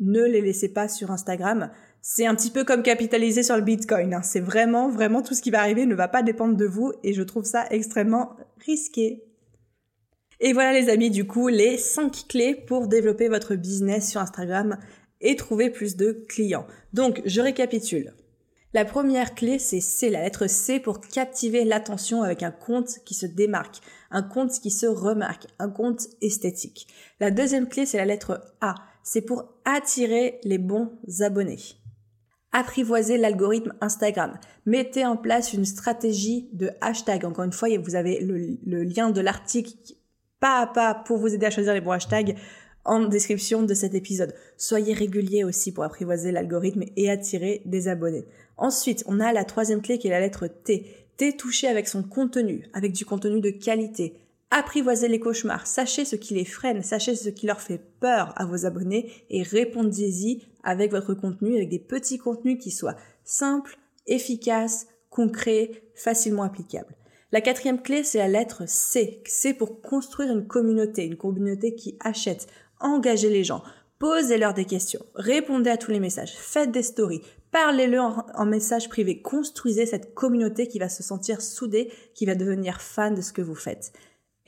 Ne 0.00 0.22
les 0.22 0.40
laissez 0.40 0.68
pas 0.68 0.88
sur 0.88 1.10
Instagram 1.10 1.70
c'est 2.00 2.26
un 2.26 2.34
petit 2.34 2.50
peu 2.50 2.64
comme 2.64 2.82
capitaliser 2.82 3.42
sur 3.42 3.56
le 3.56 3.62
Bitcoin. 3.62 4.14
Hein. 4.14 4.22
C'est 4.22 4.40
vraiment, 4.40 4.88
vraiment 4.88 5.22
tout 5.22 5.34
ce 5.34 5.42
qui 5.42 5.50
va 5.50 5.60
arriver 5.60 5.86
ne 5.86 5.94
va 5.94 6.08
pas 6.08 6.22
dépendre 6.22 6.56
de 6.56 6.64
vous 6.64 6.92
et 7.02 7.12
je 7.12 7.22
trouve 7.22 7.44
ça 7.44 7.66
extrêmement 7.70 8.36
risqué. 8.64 9.24
Et 10.40 10.52
voilà 10.52 10.72
les 10.72 10.88
amis, 10.88 11.10
du 11.10 11.26
coup, 11.26 11.48
les 11.48 11.76
5 11.76 12.28
clés 12.28 12.54
pour 12.54 12.86
développer 12.86 13.28
votre 13.28 13.56
business 13.56 14.08
sur 14.10 14.20
Instagram 14.20 14.78
et 15.20 15.34
trouver 15.34 15.68
plus 15.68 15.96
de 15.96 16.24
clients. 16.28 16.66
Donc, 16.92 17.20
je 17.24 17.40
récapitule. 17.40 18.14
La 18.74 18.84
première 18.84 19.34
clé, 19.34 19.58
c'est 19.58 19.80
C, 19.80 20.10
la 20.10 20.22
lettre 20.22 20.46
C 20.46 20.78
pour 20.78 21.00
captiver 21.00 21.64
l'attention 21.64 22.22
avec 22.22 22.42
un 22.42 22.50
compte 22.50 22.98
qui 23.06 23.14
se 23.14 23.24
démarque, 23.24 23.80
un 24.10 24.22
compte 24.22 24.60
qui 24.60 24.70
se 24.70 24.84
remarque, 24.84 25.46
un 25.58 25.70
compte 25.70 26.06
esthétique. 26.20 26.86
La 27.18 27.30
deuxième 27.30 27.68
clé, 27.68 27.86
c'est 27.86 27.96
la 27.96 28.04
lettre 28.04 28.42
A, 28.60 28.74
c'est 29.02 29.22
pour 29.22 29.54
attirer 29.64 30.38
les 30.44 30.58
bons 30.58 30.90
abonnés. 31.20 31.58
Apprivoisez 32.52 33.16
l'algorithme 33.16 33.72
Instagram. 33.80 34.38
Mettez 34.66 35.06
en 35.06 35.16
place 35.16 35.54
une 35.54 35.64
stratégie 35.64 36.50
de 36.52 36.70
hashtag. 36.82 37.24
Encore 37.24 37.44
une 37.44 37.52
fois, 37.52 37.68
vous 37.78 37.94
avez 37.94 38.20
le, 38.20 38.82
lien 38.84 39.10
de 39.10 39.20
l'article 39.20 39.72
pas 40.40 40.60
à 40.60 40.66
pas 40.66 40.94
pour 40.94 41.18
vous 41.18 41.34
aider 41.34 41.46
à 41.46 41.50
choisir 41.50 41.74
les 41.74 41.80
bons 41.80 41.90
hashtags 41.92 42.36
en 42.88 43.04
description 43.04 43.62
de 43.62 43.74
cet 43.74 43.94
épisode. 43.94 44.34
Soyez 44.56 44.94
régulier 44.94 45.44
aussi 45.44 45.72
pour 45.72 45.84
apprivoiser 45.84 46.32
l'algorithme 46.32 46.84
et 46.96 47.10
attirer 47.10 47.62
des 47.64 47.86
abonnés. 47.86 48.24
Ensuite, 48.56 49.04
on 49.06 49.20
a 49.20 49.32
la 49.32 49.44
troisième 49.44 49.82
clé 49.82 49.98
qui 49.98 50.08
est 50.08 50.10
la 50.10 50.20
lettre 50.20 50.48
T. 50.48 50.86
T 51.16 51.36
touché 51.36 51.68
avec 51.68 51.86
son 51.86 52.02
contenu, 52.02 52.64
avec 52.72 52.92
du 52.92 53.04
contenu 53.04 53.40
de 53.40 53.50
qualité. 53.50 54.14
Apprivoisez 54.50 55.08
les 55.08 55.20
cauchemars, 55.20 55.66
sachez 55.66 56.06
ce 56.06 56.16
qui 56.16 56.34
les 56.34 56.46
freine, 56.46 56.82
sachez 56.82 57.14
ce 57.14 57.28
qui 57.28 57.46
leur 57.46 57.60
fait 57.60 57.80
peur 58.00 58.32
à 58.36 58.46
vos 58.46 58.64
abonnés 58.64 59.12
et 59.28 59.42
répondez-y 59.42 60.42
avec 60.62 60.90
votre 60.90 61.12
contenu, 61.12 61.56
avec 61.56 61.68
des 61.68 61.78
petits 61.78 62.18
contenus 62.18 62.58
qui 62.58 62.70
soient 62.70 62.96
simples, 63.24 63.78
efficaces, 64.06 64.86
concrets, 65.10 65.82
facilement 65.94 66.44
applicables. 66.44 66.94
La 67.30 67.42
quatrième 67.42 67.82
clé, 67.82 68.04
c'est 68.04 68.18
la 68.18 68.28
lettre 68.28 68.62
C. 68.66 69.22
C 69.26 69.52
pour 69.52 69.82
construire 69.82 70.32
une 70.32 70.46
communauté, 70.46 71.04
une 71.04 71.18
communauté 71.18 71.74
qui 71.74 71.98
achète. 72.00 72.46
Engagez 72.80 73.30
les 73.30 73.44
gens. 73.44 73.62
Posez-leur 73.98 74.54
des 74.54 74.64
questions. 74.64 75.04
Répondez 75.14 75.70
à 75.70 75.76
tous 75.76 75.90
les 75.90 76.00
messages. 76.00 76.34
Faites 76.36 76.70
des 76.70 76.82
stories. 76.82 77.22
Parlez-leur 77.50 78.04
en, 78.04 78.42
en, 78.42 78.46
message 78.46 78.88
privé. 78.88 79.20
Construisez 79.22 79.86
cette 79.86 80.14
communauté 80.14 80.68
qui 80.68 80.78
va 80.78 80.88
se 80.88 81.02
sentir 81.02 81.42
soudée, 81.42 81.90
qui 82.14 82.26
va 82.26 82.34
devenir 82.34 82.80
fan 82.80 83.14
de 83.14 83.20
ce 83.20 83.32
que 83.32 83.42
vous 83.42 83.56
faites. 83.56 83.92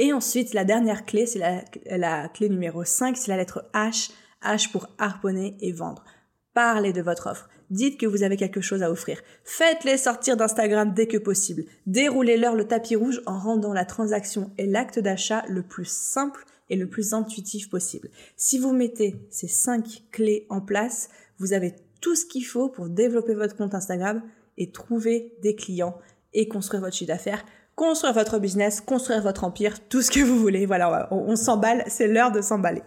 Et 0.01 0.15
ensuite, 0.15 0.55
la 0.55 0.65
dernière 0.65 1.05
clé, 1.05 1.27
c'est 1.27 1.39
la, 1.39 2.29
clé 2.29 2.49
numéro 2.49 2.85
5, 2.85 3.19
c'est 3.19 3.31
la 3.31 3.37
lettre 3.37 3.69
H. 3.75 4.11
H 4.43 4.73
pour 4.73 4.89
harponner 4.97 5.59
et 5.61 5.73
vendre. 5.73 6.07
Parlez 6.55 6.95
de 6.95 7.03
votre 7.03 7.27
offre. 7.27 7.51
Dites 7.69 8.01
que 8.01 8.07
vous 8.07 8.23
avez 8.23 8.39
quelque 8.39 8.63
chose 8.63 8.83
à 8.83 8.91
offrir. 8.91 9.21
Faites-les 9.45 9.99
sortir 9.99 10.39
d'Instagram 10.39 10.95
dès 10.95 11.07
que 11.07 11.19
possible. 11.19 11.65
Déroulez-leur 11.87 12.57
le 12.57 12.67
tapis 12.67 12.97
rouge 12.97 13.21
en 13.27 13.39
rendant 13.39 13.75
la 13.75 13.85
transaction 13.85 14.51
et 14.57 14.67
l'acte 14.67 14.99
d'achat 14.99 15.45
le 15.49 15.63
plus 15.63 15.85
simple 15.85 16.47
et 16.71 16.77
le 16.77 16.89
plus 16.89 17.13
intuitif 17.13 17.69
possible. 17.69 18.11
Si 18.37 18.59
vous 18.59 18.73
mettez 18.73 19.17
ces 19.29 19.49
cinq 19.49 20.05
clés 20.11 20.47
en 20.49 20.61
place, 20.61 21.11
vous 21.39 21.53
avez 21.53 21.75
tout 22.01 22.15
ce 22.15 22.25
qu'il 22.25 22.47
faut 22.47 22.69
pour 22.69 22.89
développer 22.89 23.35
votre 23.35 23.57
compte 23.57 23.75
Instagram 23.75 24.23
et 24.57 24.71
trouver 24.71 25.35
des 25.43 25.55
clients 25.55 25.99
et 26.33 26.49
construire 26.49 26.81
votre 26.81 26.97
chiffre 26.97 27.09
d'affaires 27.09 27.45
construire 27.81 28.13
votre 28.13 28.39
business, 28.39 28.83
construire 28.83 29.23
votre 29.23 29.43
empire, 29.43 29.81
tout 29.89 30.03
ce 30.03 30.11
que 30.11 30.21
vous 30.21 30.39
voulez. 30.39 30.67
Voilà, 30.67 31.09
on, 31.11 31.35
s'emballe, 31.35 31.83
c'est 31.87 32.09
l'heure 32.09 32.31
de 32.31 32.43
s'emballer. 32.43 32.83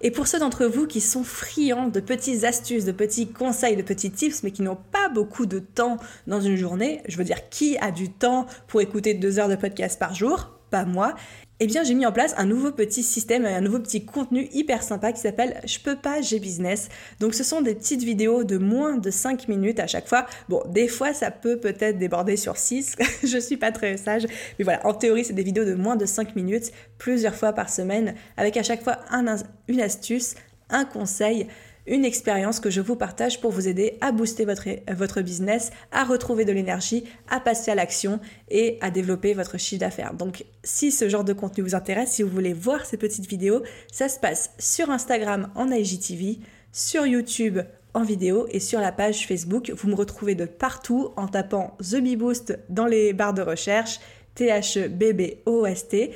Et 0.00 0.12
pour 0.12 0.28
ceux 0.28 0.38
d'entre 0.38 0.66
vous 0.66 0.86
qui 0.86 1.00
sont 1.00 1.24
friands 1.24 1.88
de 1.88 1.98
petites 1.98 2.44
astuces, 2.44 2.84
de 2.84 2.92
petits 2.92 3.26
conseils, 3.26 3.74
de 3.74 3.82
petits 3.82 4.12
tips, 4.12 4.44
mais 4.44 4.52
qui 4.52 4.62
n'ont 4.62 4.78
pas 4.92 5.08
beaucoup 5.08 5.46
de 5.46 5.58
temps 5.58 5.96
dans 6.28 6.40
une 6.40 6.54
journée, 6.54 7.02
je 7.08 7.16
veux 7.16 7.24
dire, 7.24 7.48
qui 7.48 7.76
a 7.78 7.90
du 7.90 8.08
temps 8.08 8.46
pour 8.68 8.80
écouter 8.80 9.14
deux 9.14 9.40
heures 9.40 9.48
de 9.48 9.56
podcast 9.56 9.98
par 9.98 10.14
jour? 10.14 10.52
Pas 10.70 10.84
moi 10.84 11.16
eh 11.60 11.66
bien 11.66 11.82
j'ai 11.82 11.94
mis 11.94 12.06
en 12.06 12.12
place 12.12 12.34
un 12.36 12.46
nouveau 12.46 12.70
petit 12.70 13.02
système, 13.02 13.44
un 13.44 13.60
nouveau 13.60 13.80
petit 13.80 14.04
contenu 14.04 14.48
hyper 14.52 14.82
sympa 14.82 15.12
qui 15.12 15.20
s'appelle 15.20 15.60
Je 15.64 15.78
peux 15.80 15.96
pas, 15.96 16.20
j'ai 16.20 16.38
business. 16.38 16.88
Donc 17.20 17.34
ce 17.34 17.42
sont 17.42 17.62
des 17.62 17.74
petites 17.74 18.02
vidéos 18.02 18.44
de 18.44 18.58
moins 18.58 18.96
de 18.96 19.10
5 19.10 19.48
minutes 19.48 19.80
à 19.80 19.86
chaque 19.86 20.08
fois. 20.08 20.26
Bon, 20.48 20.62
des 20.68 20.88
fois 20.88 21.14
ça 21.14 21.30
peut 21.30 21.58
peut-être 21.58 21.98
déborder 21.98 22.36
sur 22.36 22.56
6, 22.56 22.96
je 23.24 23.38
suis 23.38 23.56
pas 23.56 23.72
très 23.72 23.96
sage, 23.96 24.26
mais 24.58 24.64
voilà, 24.64 24.86
en 24.86 24.94
théorie 24.94 25.24
c'est 25.24 25.32
des 25.32 25.42
vidéos 25.42 25.64
de 25.64 25.74
moins 25.74 25.96
de 25.96 26.06
5 26.06 26.36
minutes, 26.36 26.70
plusieurs 26.98 27.34
fois 27.34 27.52
par 27.52 27.70
semaine, 27.70 28.14
avec 28.36 28.56
à 28.56 28.62
chaque 28.62 28.82
fois 28.82 28.98
un, 29.10 29.36
une 29.66 29.80
astuce, 29.80 30.34
un 30.70 30.84
conseil 30.84 31.48
une 31.88 32.04
expérience 32.04 32.60
que 32.60 32.70
je 32.70 32.80
vous 32.80 32.96
partage 32.96 33.40
pour 33.40 33.50
vous 33.50 33.66
aider 33.66 33.98
à 34.00 34.12
booster 34.12 34.44
votre, 34.44 35.20
business, 35.20 35.70
à 35.90 36.04
retrouver 36.04 36.44
de 36.44 36.52
l'énergie, 36.52 37.04
à 37.28 37.40
passer 37.40 37.70
à 37.70 37.74
l'action 37.74 38.20
et 38.50 38.78
à 38.80 38.90
développer 38.90 39.34
votre 39.34 39.58
chiffre 39.58 39.80
d'affaires. 39.80 40.14
Donc 40.14 40.44
si 40.62 40.92
ce 40.92 41.08
genre 41.08 41.24
de 41.24 41.32
contenu 41.32 41.64
vous 41.64 41.74
intéresse, 41.74 42.12
si 42.12 42.22
vous 42.22 42.30
voulez 42.30 42.52
voir 42.52 42.84
ces 42.84 42.96
petites 42.96 43.28
vidéos, 43.28 43.62
ça 43.90 44.08
se 44.08 44.20
passe 44.20 44.50
sur 44.58 44.90
Instagram 44.90 45.50
en 45.54 45.70
IGTV, 45.70 46.38
sur 46.72 47.06
YouTube 47.06 47.60
en 47.94 48.02
vidéo 48.02 48.46
et 48.50 48.60
sur 48.60 48.80
la 48.80 48.92
page 48.92 49.26
Facebook. 49.26 49.72
Vous 49.74 49.88
me 49.88 49.94
retrouvez 49.94 50.34
de 50.34 50.44
partout 50.44 51.10
en 51.16 51.26
tapant 51.26 51.76
The 51.80 52.00
Boost 52.16 52.58
dans 52.68 52.86
les 52.86 53.12
barres 53.12 53.34
de 53.34 53.42
recherche, 53.42 53.98
T-H-B-B-O-S-T. 54.34 56.12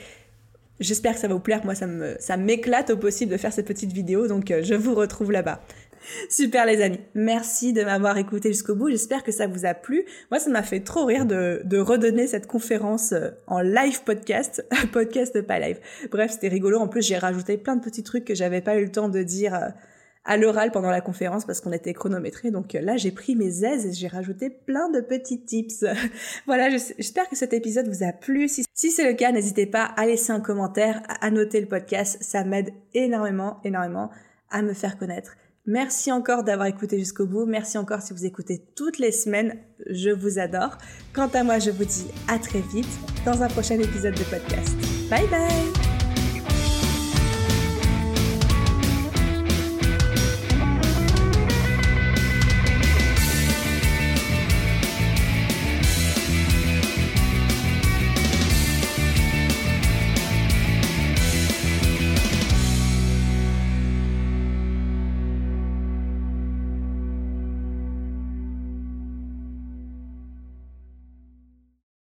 J'espère 0.81 1.15
que 1.15 1.21
ça 1.21 1.29
va 1.29 1.35
vous 1.35 1.41
plaire. 1.41 1.65
Moi, 1.65 1.75
ça 1.75 1.87
me, 1.87 2.17
ça 2.19 2.37
m'éclate 2.37 2.91
au 2.91 2.97
possible 2.97 3.33
de 3.33 3.37
faire 3.37 3.53
cette 3.53 3.67
petite 3.67 3.93
vidéo. 3.93 4.27
Donc, 4.27 4.51
euh, 4.51 4.63
je 4.63 4.75
vous 4.75 4.95
retrouve 4.95 5.31
là-bas. 5.31 5.61
Super 6.31 6.67
les 6.67 6.83
amis, 6.83 7.01
merci 7.15 7.73
de 7.73 7.83
m'avoir 7.83 8.19
écouté 8.19 8.49
jusqu'au 8.51 8.75
bout, 8.75 8.91
j'espère 8.91 9.23
que 9.23 9.33
ça 9.33 9.47
vous 9.47 9.65
a 9.65 9.75
plu. 9.75 10.05
Moi 10.31 10.41
ça 10.41 10.51
m'a 10.51 10.63
fait 10.63 10.81
trop 10.81 11.05
rire 11.05 11.27
de, 11.27 11.63
de 11.65 11.79
redonner 11.79 12.27
cette 12.27 12.47
conférence 12.47 13.13
euh, 13.13 13.31
en 13.47 13.61
live 13.61 14.03
podcast, 14.05 14.67
podcast 14.93 15.41
pas 15.43 15.59
live. 15.59 15.79
Bref 16.11 16.33
c'était 16.33 16.49
rigolo, 16.49 16.79
en 16.79 16.89
plus 16.89 17.07
j'ai 17.07 17.19
rajouté 17.19 17.57
plein 17.57 17.77
de 17.77 17.85
petits 17.85 18.03
trucs 18.03 18.25
que 18.25 18.35
j'avais 18.35 18.61
pas 18.61 18.77
eu 18.77 18.85
le 18.85 18.93
temps 18.93 19.09
de 19.09 19.23
dire 19.23 19.55
euh, 19.55 19.69
à 20.25 20.37
l'oral 20.37 20.71
pendant 20.71 20.91
la 20.91 21.01
conférence 21.01 21.45
parce 21.45 21.61
qu'on 21.61 21.73
était 21.73 21.95
chronométré. 21.95 22.51
Donc 22.51 22.75
euh, 22.75 22.81
là, 22.81 22.97
j'ai 22.97 23.11
pris 23.11 23.35
mes 23.35 23.65
aises 23.65 23.87
et 23.87 23.93
j'ai 23.93 24.09
rajouté 24.09 24.51
plein 24.51 24.89
de 24.91 25.01
petits 25.01 25.45
tips. 25.45 25.85
voilà, 26.47 26.71
j'espère 26.71 27.29
que 27.29 27.37
cet 27.37 27.53
épisode 27.53 27.89
vous 27.89 28.05
a 28.05 28.13
plu. 28.13 28.49
Si, 28.49 28.65
si 28.75 28.91
c'est 28.91 29.09
le 29.09 29.15
cas, 29.15 29.33
n'hésitez 29.33 29.67
pas 29.67 29.85
à 29.85 30.07
laisser 30.07 30.33
un 30.33 30.41
commentaire, 30.41 31.03
à 31.21 31.31
noter 31.31 31.61
le 31.61 31.67
podcast. 31.67 32.19
Ça 32.21 32.45
m'aide 32.45 32.73
énormément, 32.95 33.61
énormément 33.65 34.11
à 34.51 34.63
me 34.63 34.75
faire 34.75 34.99
connaître. 34.99 35.33
Merci 35.65 36.11
encore 36.11 36.43
d'avoir 36.43 36.67
écouté 36.67 36.99
jusqu'au 36.99 37.27
bout. 37.27 37.47
Merci 37.47 37.79
encore 37.79 38.03
si 38.03 38.13
vous 38.13 38.27
écoutez 38.27 38.65
toutes 38.77 38.99
les 38.99 39.13
semaines. 39.13 39.57
Je 39.89 40.11
vous 40.11 40.39
adore. 40.39 40.77
Quant 41.15 41.29
à 41.29 41.45
moi, 41.45 41.61
je 41.61 41.71
vous 41.71 41.85
dis 41.85 42.07
à 42.29 42.39
très 42.39 42.61
vite 42.61 42.89
dans 43.25 43.43
un 43.43 43.49
prochain 43.49 43.79
épisode 43.79 44.15
de 44.15 44.25
podcast. 44.25 44.75
Bye 45.09 45.29
bye 45.29 46.02